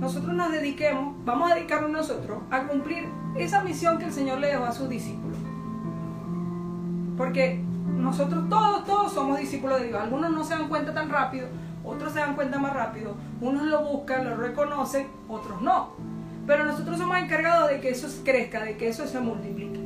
Nosotros 0.00 0.34
nos 0.34 0.52
dediquemos, 0.52 1.14
vamos 1.24 1.50
a 1.50 1.54
dedicarnos 1.54 1.90
nosotros 1.90 2.38
a 2.50 2.64
cumplir 2.64 3.08
esa 3.36 3.62
misión 3.62 3.98
que 3.98 4.06
el 4.06 4.12
Señor 4.12 4.38
le 4.38 4.48
dejó 4.48 4.64
a 4.64 4.72
sus 4.72 4.88
discípulos. 4.88 5.38
Porque 7.16 7.62
nosotros 7.96 8.48
todos, 8.48 8.84
todos 8.84 9.12
somos 9.12 9.38
discípulos 9.38 9.80
de 9.80 9.88
Dios. 9.88 10.00
Algunos 10.00 10.30
no 10.30 10.44
se 10.44 10.54
dan 10.54 10.68
cuenta 10.68 10.94
tan 10.94 11.10
rápido, 11.10 11.48
otros 11.84 12.12
se 12.12 12.20
dan 12.20 12.34
cuenta 12.34 12.58
más 12.58 12.72
rápido. 12.72 13.14
Unos 13.40 13.64
lo 13.64 13.82
buscan, 13.84 14.28
lo 14.28 14.36
reconocen, 14.36 15.08
otros 15.28 15.60
no. 15.62 15.90
Pero 16.46 16.64
nosotros 16.64 16.98
somos 16.98 17.18
encargados 17.18 17.68
de 17.68 17.80
que 17.80 17.90
eso 17.90 18.08
crezca, 18.24 18.62
de 18.62 18.76
que 18.76 18.88
eso 18.88 19.06
se 19.06 19.20
multiplique. 19.20 19.80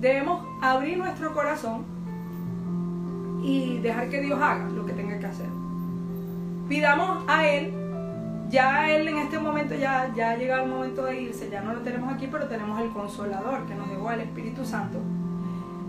Debemos 0.00 0.46
abrir 0.62 0.98
nuestro 0.98 1.32
corazón 1.32 1.84
y 3.42 3.78
dejar 3.78 4.08
que 4.08 4.20
Dios 4.20 4.40
haga 4.40 4.68
lo 4.68 4.84
que 4.84 4.92
tenga 4.92 5.18
que 5.18 5.26
hacer. 5.26 5.48
Pidamos 6.68 7.24
a 7.28 7.46
Él, 7.46 7.72
ya 8.48 8.90
Él 8.90 9.08
en 9.08 9.18
este 9.18 9.38
momento 9.38 9.74
ya, 9.74 10.12
ya 10.14 10.30
ha 10.30 10.36
llegado 10.36 10.64
el 10.64 10.70
momento 10.70 11.04
de 11.04 11.20
irse, 11.20 11.50
ya 11.50 11.60
no 11.62 11.74
lo 11.74 11.80
tenemos 11.80 12.12
aquí, 12.12 12.28
pero 12.30 12.46
tenemos 12.46 12.80
el 12.80 12.90
consolador 12.90 13.66
que 13.66 13.74
nos 13.74 13.88
dejó 13.88 14.10
el 14.10 14.20
Espíritu 14.20 14.64
Santo, 14.64 14.98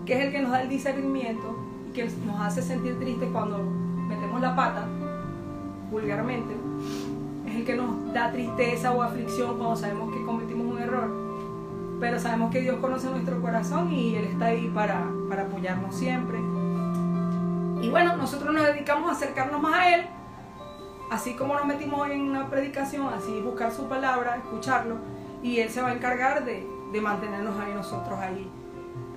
que 0.04 0.14
es 0.14 0.24
el 0.26 0.32
que 0.32 0.40
nos 0.40 0.52
da 0.52 0.62
el 0.62 0.68
discernimiento 0.68 1.56
y 1.88 1.92
que 1.92 2.04
nos 2.26 2.40
hace 2.40 2.62
sentir 2.62 2.98
tristes 2.98 3.28
cuando 3.32 3.58
metemos 3.58 4.40
la 4.40 4.56
pata, 4.56 4.86
vulgarmente. 5.90 6.54
Es 7.46 7.56
el 7.56 7.64
que 7.64 7.76
nos 7.76 8.12
da 8.12 8.30
tristeza 8.30 8.92
o 8.92 9.02
aflicción 9.02 9.56
cuando 9.56 9.76
sabemos 9.76 10.14
que 10.14 10.24
cometimos 10.24 10.66
un 10.66 10.82
error. 10.82 11.28
Pero 12.00 12.20
sabemos 12.20 12.52
que 12.52 12.60
Dios 12.60 12.76
conoce 12.76 13.08
nuestro 13.10 13.40
corazón 13.40 13.92
y 13.92 14.14
Él 14.14 14.24
está 14.24 14.46
ahí 14.46 14.70
para, 14.72 15.04
para 15.28 15.42
apoyarnos 15.42 15.96
siempre 15.96 16.38
y 17.80 17.90
bueno, 17.90 18.16
nosotros 18.16 18.52
nos 18.52 18.66
dedicamos 18.66 19.08
a 19.08 19.12
acercarnos 19.12 19.60
más 19.60 19.74
a 19.74 19.94
Él, 19.94 20.06
así 21.10 21.34
como 21.34 21.54
nos 21.54 21.66
metimos 21.66 22.08
en 22.10 22.22
una 22.22 22.48
predicación, 22.48 23.12
así 23.12 23.40
buscar 23.40 23.72
su 23.72 23.88
palabra, 23.88 24.36
escucharlo, 24.36 24.96
y 25.42 25.60
Él 25.60 25.70
se 25.70 25.80
va 25.80 25.88
a 25.88 25.94
encargar 25.94 26.44
de, 26.44 26.66
mantenernos 27.00 27.58
ahí 27.60 27.72
nosotros 27.74 28.18
ahí 28.18 28.50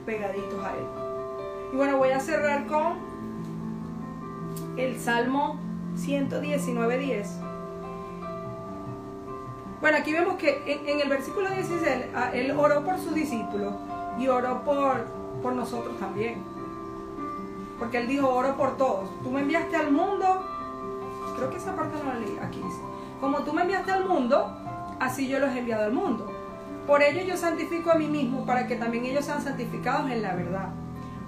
pegaditos 0.05 0.63
a 0.63 0.73
Él. 0.73 0.85
Y 1.73 1.75
bueno, 1.75 1.97
voy 1.97 2.09
a 2.09 2.19
cerrar 2.19 2.67
con 2.67 2.99
el 4.77 4.99
Salmo 4.99 5.59
119.10. 5.95 7.27
Bueno, 9.79 9.97
aquí 9.97 10.13
vemos 10.13 10.35
que 10.35 10.61
en, 10.65 10.99
el 10.99 11.09
versículo 11.09 11.49
16 11.49 12.05
Él 12.33 12.51
oró 12.51 12.83
por 12.83 12.99
sus 12.99 13.15
discípulos 13.15 13.73
y 14.19 14.27
oró 14.27 14.63
por, 14.63 15.05
por 15.41 15.53
nosotros 15.53 15.97
también. 15.99 16.43
Porque 17.79 17.97
él 17.97 18.07
dijo, 18.07 18.29
oro 18.29 18.55
por 18.57 18.77
todos. 18.77 19.09
Tú 19.23 19.31
me 19.31 19.41
enviaste 19.41 19.75
al 19.75 19.91
mundo, 19.91 20.45
creo 21.41 21.49
que 21.49 21.57
esa 21.57 21.75
parte 21.75 21.97
no 21.97 22.13
la 22.13 22.19
leí, 22.19 22.37
aquí 22.39 22.61
dice. 22.63 22.81
Como 23.19 23.39
tú 23.39 23.51
me 23.51 23.63
enviaste 23.63 23.91
al 23.91 24.07
mundo, 24.07 24.55
así 24.99 25.27
yo 25.27 25.39
los 25.39 25.49
he 25.49 25.59
enviado 25.59 25.85
al 25.85 25.91
mundo. 25.91 26.27
Por 26.85 27.01
ello 27.01 27.23
yo 27.23 27.35
santifico 27.35 27.89
a 27.91 27.95
mí 27.95 28.07
mismo, 28.07 28.45
para 28.45 28.67
que 28.67 28.75
también 28.75 29.05
ellos 29.05 29.25
sean 29.25 29.41
santificados 29.41 30.11
en 30.11 30.21
la 30.21 30.35
verdad. 30.35 30.69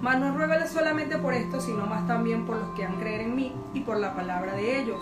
Mas 0.00 0.20
no 0.20 0.32
ruego 0.32 0.54
solamente 0.68 1.18
por 1.18 1.34
esto, 1.34 1.60
sino 1.60 1.86
más 1.86 2.06
también 2.06 2.46
por 2.46 2.58
los 2.58 2.68
que 2.76 2.84
han 2.84 3.00
creer 3.00 3.22
en 3.22 3.34
mí 3.34 3.56
y 3.72 3.80
por 3.80 3.98
la 3.98 4.14
palabra 4.14 4.54
de 4.54 4.80
ellos. 4.80 5.00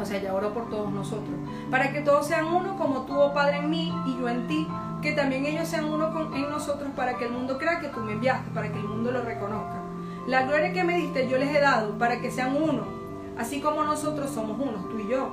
O 0.00 0.04
sea, 0.06 0.22
ya 0.22 0.32
oro 0.32 0.54
por 0.54 0.70
todos 0.70 0.90
nosotros. 0.90 1.36
Para 1.70 1.92
que 1.92 2.00
todos 2.00 2.26
sean 2.26 2.46
uno 2.46 2.78
como 2.78 3.02
tú, 3.02 3.18
oh 3.18 3.34
Padre, 3.34 3.58
en 3.58 3.68
mí 3.68 3.92
y 4.06 4.18
yo 4.18 4.28
en 4.28 4.46
ti. 4.46 4.66
Que 5.02 5.12
también 5.12 5.44
ellos 5.44 5.68
sean 5.68 5.84
uno 5.84 6.10
en 6.34 6.48
nosotros 6.48 6.88
para 6.96 7.18
que 7.18 7.26
el 7.26 7.32
mundo 7.32 7.58
crea 7.58 7.80
que 7.80 7.88
tú 7.88 8.00
me 8.00 8.12
enviaste, 8.12 8.50
para 8.52 8.72
que 8.72 8.78
el 8.78 8.88
mundo 8.88 9.10
lo 9.10 9.20
reconozca. 9.22 9.82
La 10.26 10.44
gloria 10.44 10.72
que 10.72 10.84
me 10.84 10.96
diste 10.96 11.28
yo 11.28 11.36
les 11.36 11.54
he 11.54 11.60
dado 11.60 11.98
para 11.98 12.20
que 12.20 12.30
sean 12.30 12.54
uno, 12.54 12.99
así 13.40 13.60
como 13.60 13.82
nosotros 13.84 14.30
somos 14.30 14.60
unos, 14.60 14.86
tú 14.90 14.98
y 14.98 15.08
yo. 15.08 15.30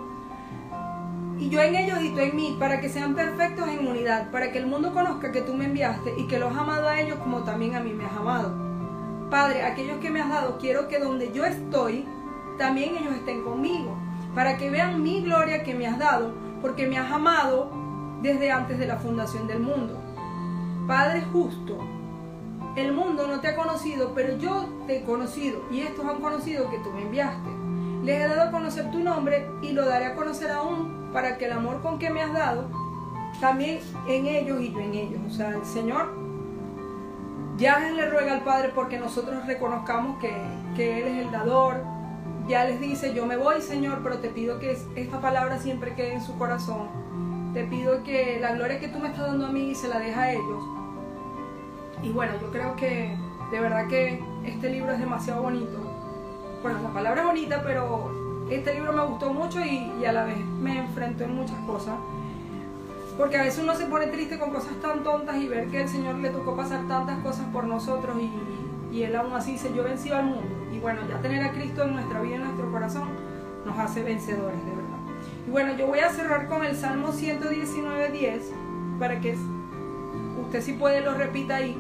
Y 1.38 1.50
yo 1.50 1.62
en 1.62 1.76
ellos 1.76 2.02
y 2.02 2.10
tú 2.12 2.20
en 2.20 2.36
mí, 2.36 2.56
para 2.58 2.80
que 2.80 2.88
sean 2.88 3.16
perfectos 3.16 3.68
en 3.68 3.86
unidad, 3.86 4.32
para 4.32 4.52
que 4.52 4.60
el 4.60 4.66
mundo 4.66 4.94
conozca 4.94 5.34
que 5.34 5.42
tú 5.42 5.54
me 5.54 5.66
enviaste 5.66 6.14
y 6.18 6.26
que 6.26 6.40
los 6.40 6.54
has 6.54 6.58
amado 6.58 6.88
a 6.88 7.00
ellos 7.02 7.20
como 7.20 7.44
también 7.44 7.76
a 7.76 7.82
mí 7.82 7.94
me 7.94 8.06
has 8.06 8.16
amado. 8.16 8.56
Padre, 9.30 9.64
aquellos 9.64 9.98
que 9.98 10.10
me 10.10 10.22
has 10.22 10.30
dado, 10.30 10.58
quiero 10.58 10.88
que 10.88 11.00
donde 11.00 11.34
yo 11.34 11.46
estoy, 11.46 12.06
también 12.58 12.96
ellos 12.96 13.14
estén 13.14 13.44
conmigo, 13.44 13.98
para 14.34 14.58
que 14.58 14.70
vean 14.70 15.04
mi 15.04 15.22
gloria 15.22 15.64
que 15.64 15.76
me 15.76 15.86
has 15.86 16.00
dado, 16.00 16.32
porque 16.62 16.88
me 16.88 16.98
has 16.98 17.12
amado 17.12 17.70
desde 18.22 18.52
antes 18.52 18.80
de 18.80 18.88
la 18.88 18.98
fundación 18.98 19.48
del 19.48 19.60
mundo. 19.60 20.02
Padre 20.88 21.24
justo, 21.34 21.78
el 22.78 22.94
mundo 22.94 23.28
no 23.28 23.42
te 23.42 23.50
ha 23.50 23.56
conocido, 23.58 24.14
pero 24.16 24.38
yo 24.38 24.66
te 24.88 25.00
he 25.00 25.04
conocido 25.04 25.62
y 25.70 25.82
estos 25.82 26.06
han 26.06 26.22
conocido 26.22 26.70
que 26.72 26.80
tú 26.80 26.90
me 26.92 27.02
enviaste. 27.02 27.57
Les 28.08 28.22
he 28.22 28.28
dado 28.30 28.44
a 28.44 28.52
conocer 28.52 28.90
tu 28.90 29.00
nombre 29.00 29.46
y 29.62 29.74
lo 29.74 29.86
daré 29.86 30.06
a 30.06 30.16
conocer 30.16 30.50
aún 30.50 31.10
para 31.12 31.38
que 31.38 31.44
el 31.44 31.52
amor 31.52 31.82
con 31.82 32.00
que 32.00 32.10
me 32.10 32.22
has 32.22 32.32
dado 32.32 32.70
también 33.42 33.82
en 34.08 34.26
ellos 34.28 34.62
y 34.62 34.72
yo 34.72 34.80
en 34.80 34.94
ellos. 34.94 35.20
O 35.28 35.30
sea, 35.30 35.50
el 35.50 35.66
Señor 35.66 36.16
ya 37.58 37.80
le 37.80 38.10
ruega 38.10 38.32
al 38.32 38.44
Padre 38.46 38.72
porque 38.74 38.98
nosotros 38.98 39.46
reconozcamos 39.46 40.20
que, 40.22 40.34
que 40.78 41.02
Él 41.02 41.08
es 41.10 41.26
el 41.26 41.32
dador. 41.34 41.84
Ya 42.48 42.64
les 42.64 42.80
dice, 42.80 43.14
yo 43.14 43.26
me 43.26 43.36
voy 43.36 43.62
Señor, 43.62 44.00
pero 44.04 44.20
te 44.20 44.30
pido 44.30 44.58
que 44.58 44.78
esta 44.96 45.20
palabra 45.20 45.60
siempre 45.60 45.94
quede 45.94 46.14
en 46.14 46.22
su 46.22 46.38
corazón. 46.38 46.88
Te 47.54 47.66
pido 47.66 48.04
que 48.04 48.40
la 48.40 48.54
gloria 48.54 48.80
que 48.80 48.88
tú 48.88 49.00
me 49.00 49.10
estás 49.10 49.28
dando 49.28 49.48
a 49.48 49.52
mí 49.52 49.76
se 49.76 49.90
la 49.90 50.00
deja 50.00 50.22
a 50.22 50.32
ellos 50.32 50.64
y 52.04 52.12
bueno, 52.12 52.34
yo 52.40 52.52
creo 52.52 52.76
que 52.76 53.18
de 53.52 53.60
verdad 53.60 53.88
que 53.88 54.24
este 54.46 54.70
libro 54.70 54.94
es 54.94 55.00
demasiado 55.00 55.42
bonito. 55.42 55.87
Bueno, 56.62 56.80
la 56.82 56.90
palabra 56.90 57.22
es 57.22 57.28
bonita, 57.28 57.62
pero 57.64 58.12
este 58.50 58.74
libro 58.74 58.94
me 58.94 59.04
gustó 59.04 59.32
mucho 59.32 59.60
y, 59.64 60.04
a 60.06 60.12
la 60.12 60.26
vez 60.26 60.38
me 60.60 60.80
enfrentó 60.80 61.24
en 61.24 61.36
muchas 61.36 61.58
cosas. 61.66 61.96
Porque 63.18 63.38
a 63.38 63.44
veces 63.44 63.64
uno 63.64 63.76
se 63.76 63.86
pone 63.86 64.08
triste 64.08 64.38
con 64.38 64.52
cosas 64.52 64.74
tan 64.82 65.04
tontas 65.04 65.38
y 65.38 65.48
ver 65.48 65.68
que 65.68 65.82
el 65.82 65.90
Señor 65.90 66.16
le 66.16 66.30
tocó 66.30 66.56
pasar 66.56 66.88
tantas 66.88 67.20
cosas 67.20 67.46
por 67.52 67.66
nosotros 67.66 68.16
y, 68.92 69.04
Él 69.04 69.16
aún 69.16 69.34
así 69.34 69.54
dice, 69.54 69.72
yo 69.76 69.84
vencí 69.84 70.12
al 70.12 70.26
mundo. 70.26 70.56
Y 70.72 70.80
bueno, 70.80 71.02
ya 71.08 71.22
tener 71.22 71.44
a 71.44 71.52
Cristo 71.52 71.84
en 71.84 71.94
nuestra 71.94 72.22
vida, 72.22 72.36
en 72.36 72.44
nuestro 72.44 72.72
corazón, 72.72 73.10
nos 73.66 73.78
hace 73.78 74.02
vencedores, 74.04 74.64
de 74.66 74.72
verdad. 74.72 74.98
Y 75.48 75.52
bueno, 75.52 75.76
yo 75.78 75.88
voy 75.88 76.00
a 76.00 76.10
cerrar 76.10 76.48
con 76.48 76.66
el 76.66 76.76
Salmo 76.76 77.10
119.10 77.10 78.42
para 79.00 79.20
que 79.20 79.38
usted 80.42 80.62
si 80.62 80.74
puede 80.74 81.02
lo 81.02 81.14
repita 81.14 81.58
ahí. 81.58 81.78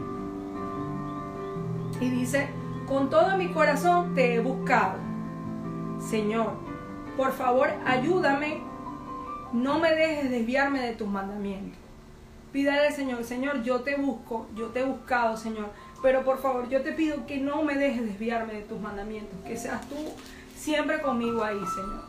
Y 2.00 2.10
dice, 2.10 2.50
con 2.88 3.10
todo 3.10 3.38
mi 3.38 3.52
corazón 3.52 4.16
te 4.16 4.36
he 4.36 4.40
buscado. 4.40 4.98
Señor, 6.00 6.54
por 7.18 7.34
favor 7.34 7.70
ayúdame, 7.86 8.62
no 9.52 9.80
me 9.80 9.92
dejes 9.94 10.30
desviarme 10.30 10.82
de 10.82 10.94
tus 10.94 11.08
mandamientos. 11.08 11.80
Pídale 12.54 12.88
al 12.88 12.94
Señor, 12.94 13.24
Señor, 13.24 13.62
yo 13.64 13.82
te 13.82 13.98
busco, 13.98 14.48
yo 14.56 14.68
te 14.68 14.80
he 14.80 14.84
buscado, 14.84 15.36
Señor, 15.36 15.70
pero 16.02 16.24
por 16.24 16.40
favor 16.40 16.70
yo 16.70 16.82
te 16.82 16.94
pido 16.94 17.26
que 17.26 17.38
no 17.38 17.62
me 17.62 17.76
dejes 17.76 18.06
desviarme 18.06 18.54
de 18.54 18.62
tus 18.62 18.80
mandamientos, 18.80 19.38
que 19.46 19.58
seas 19.58 19.82
tú 19.90 19.96
siempre 20.56 21.02
conmigo 21.02 21.44
ahí, 21.44 21.60
Señor. 21.76 22.07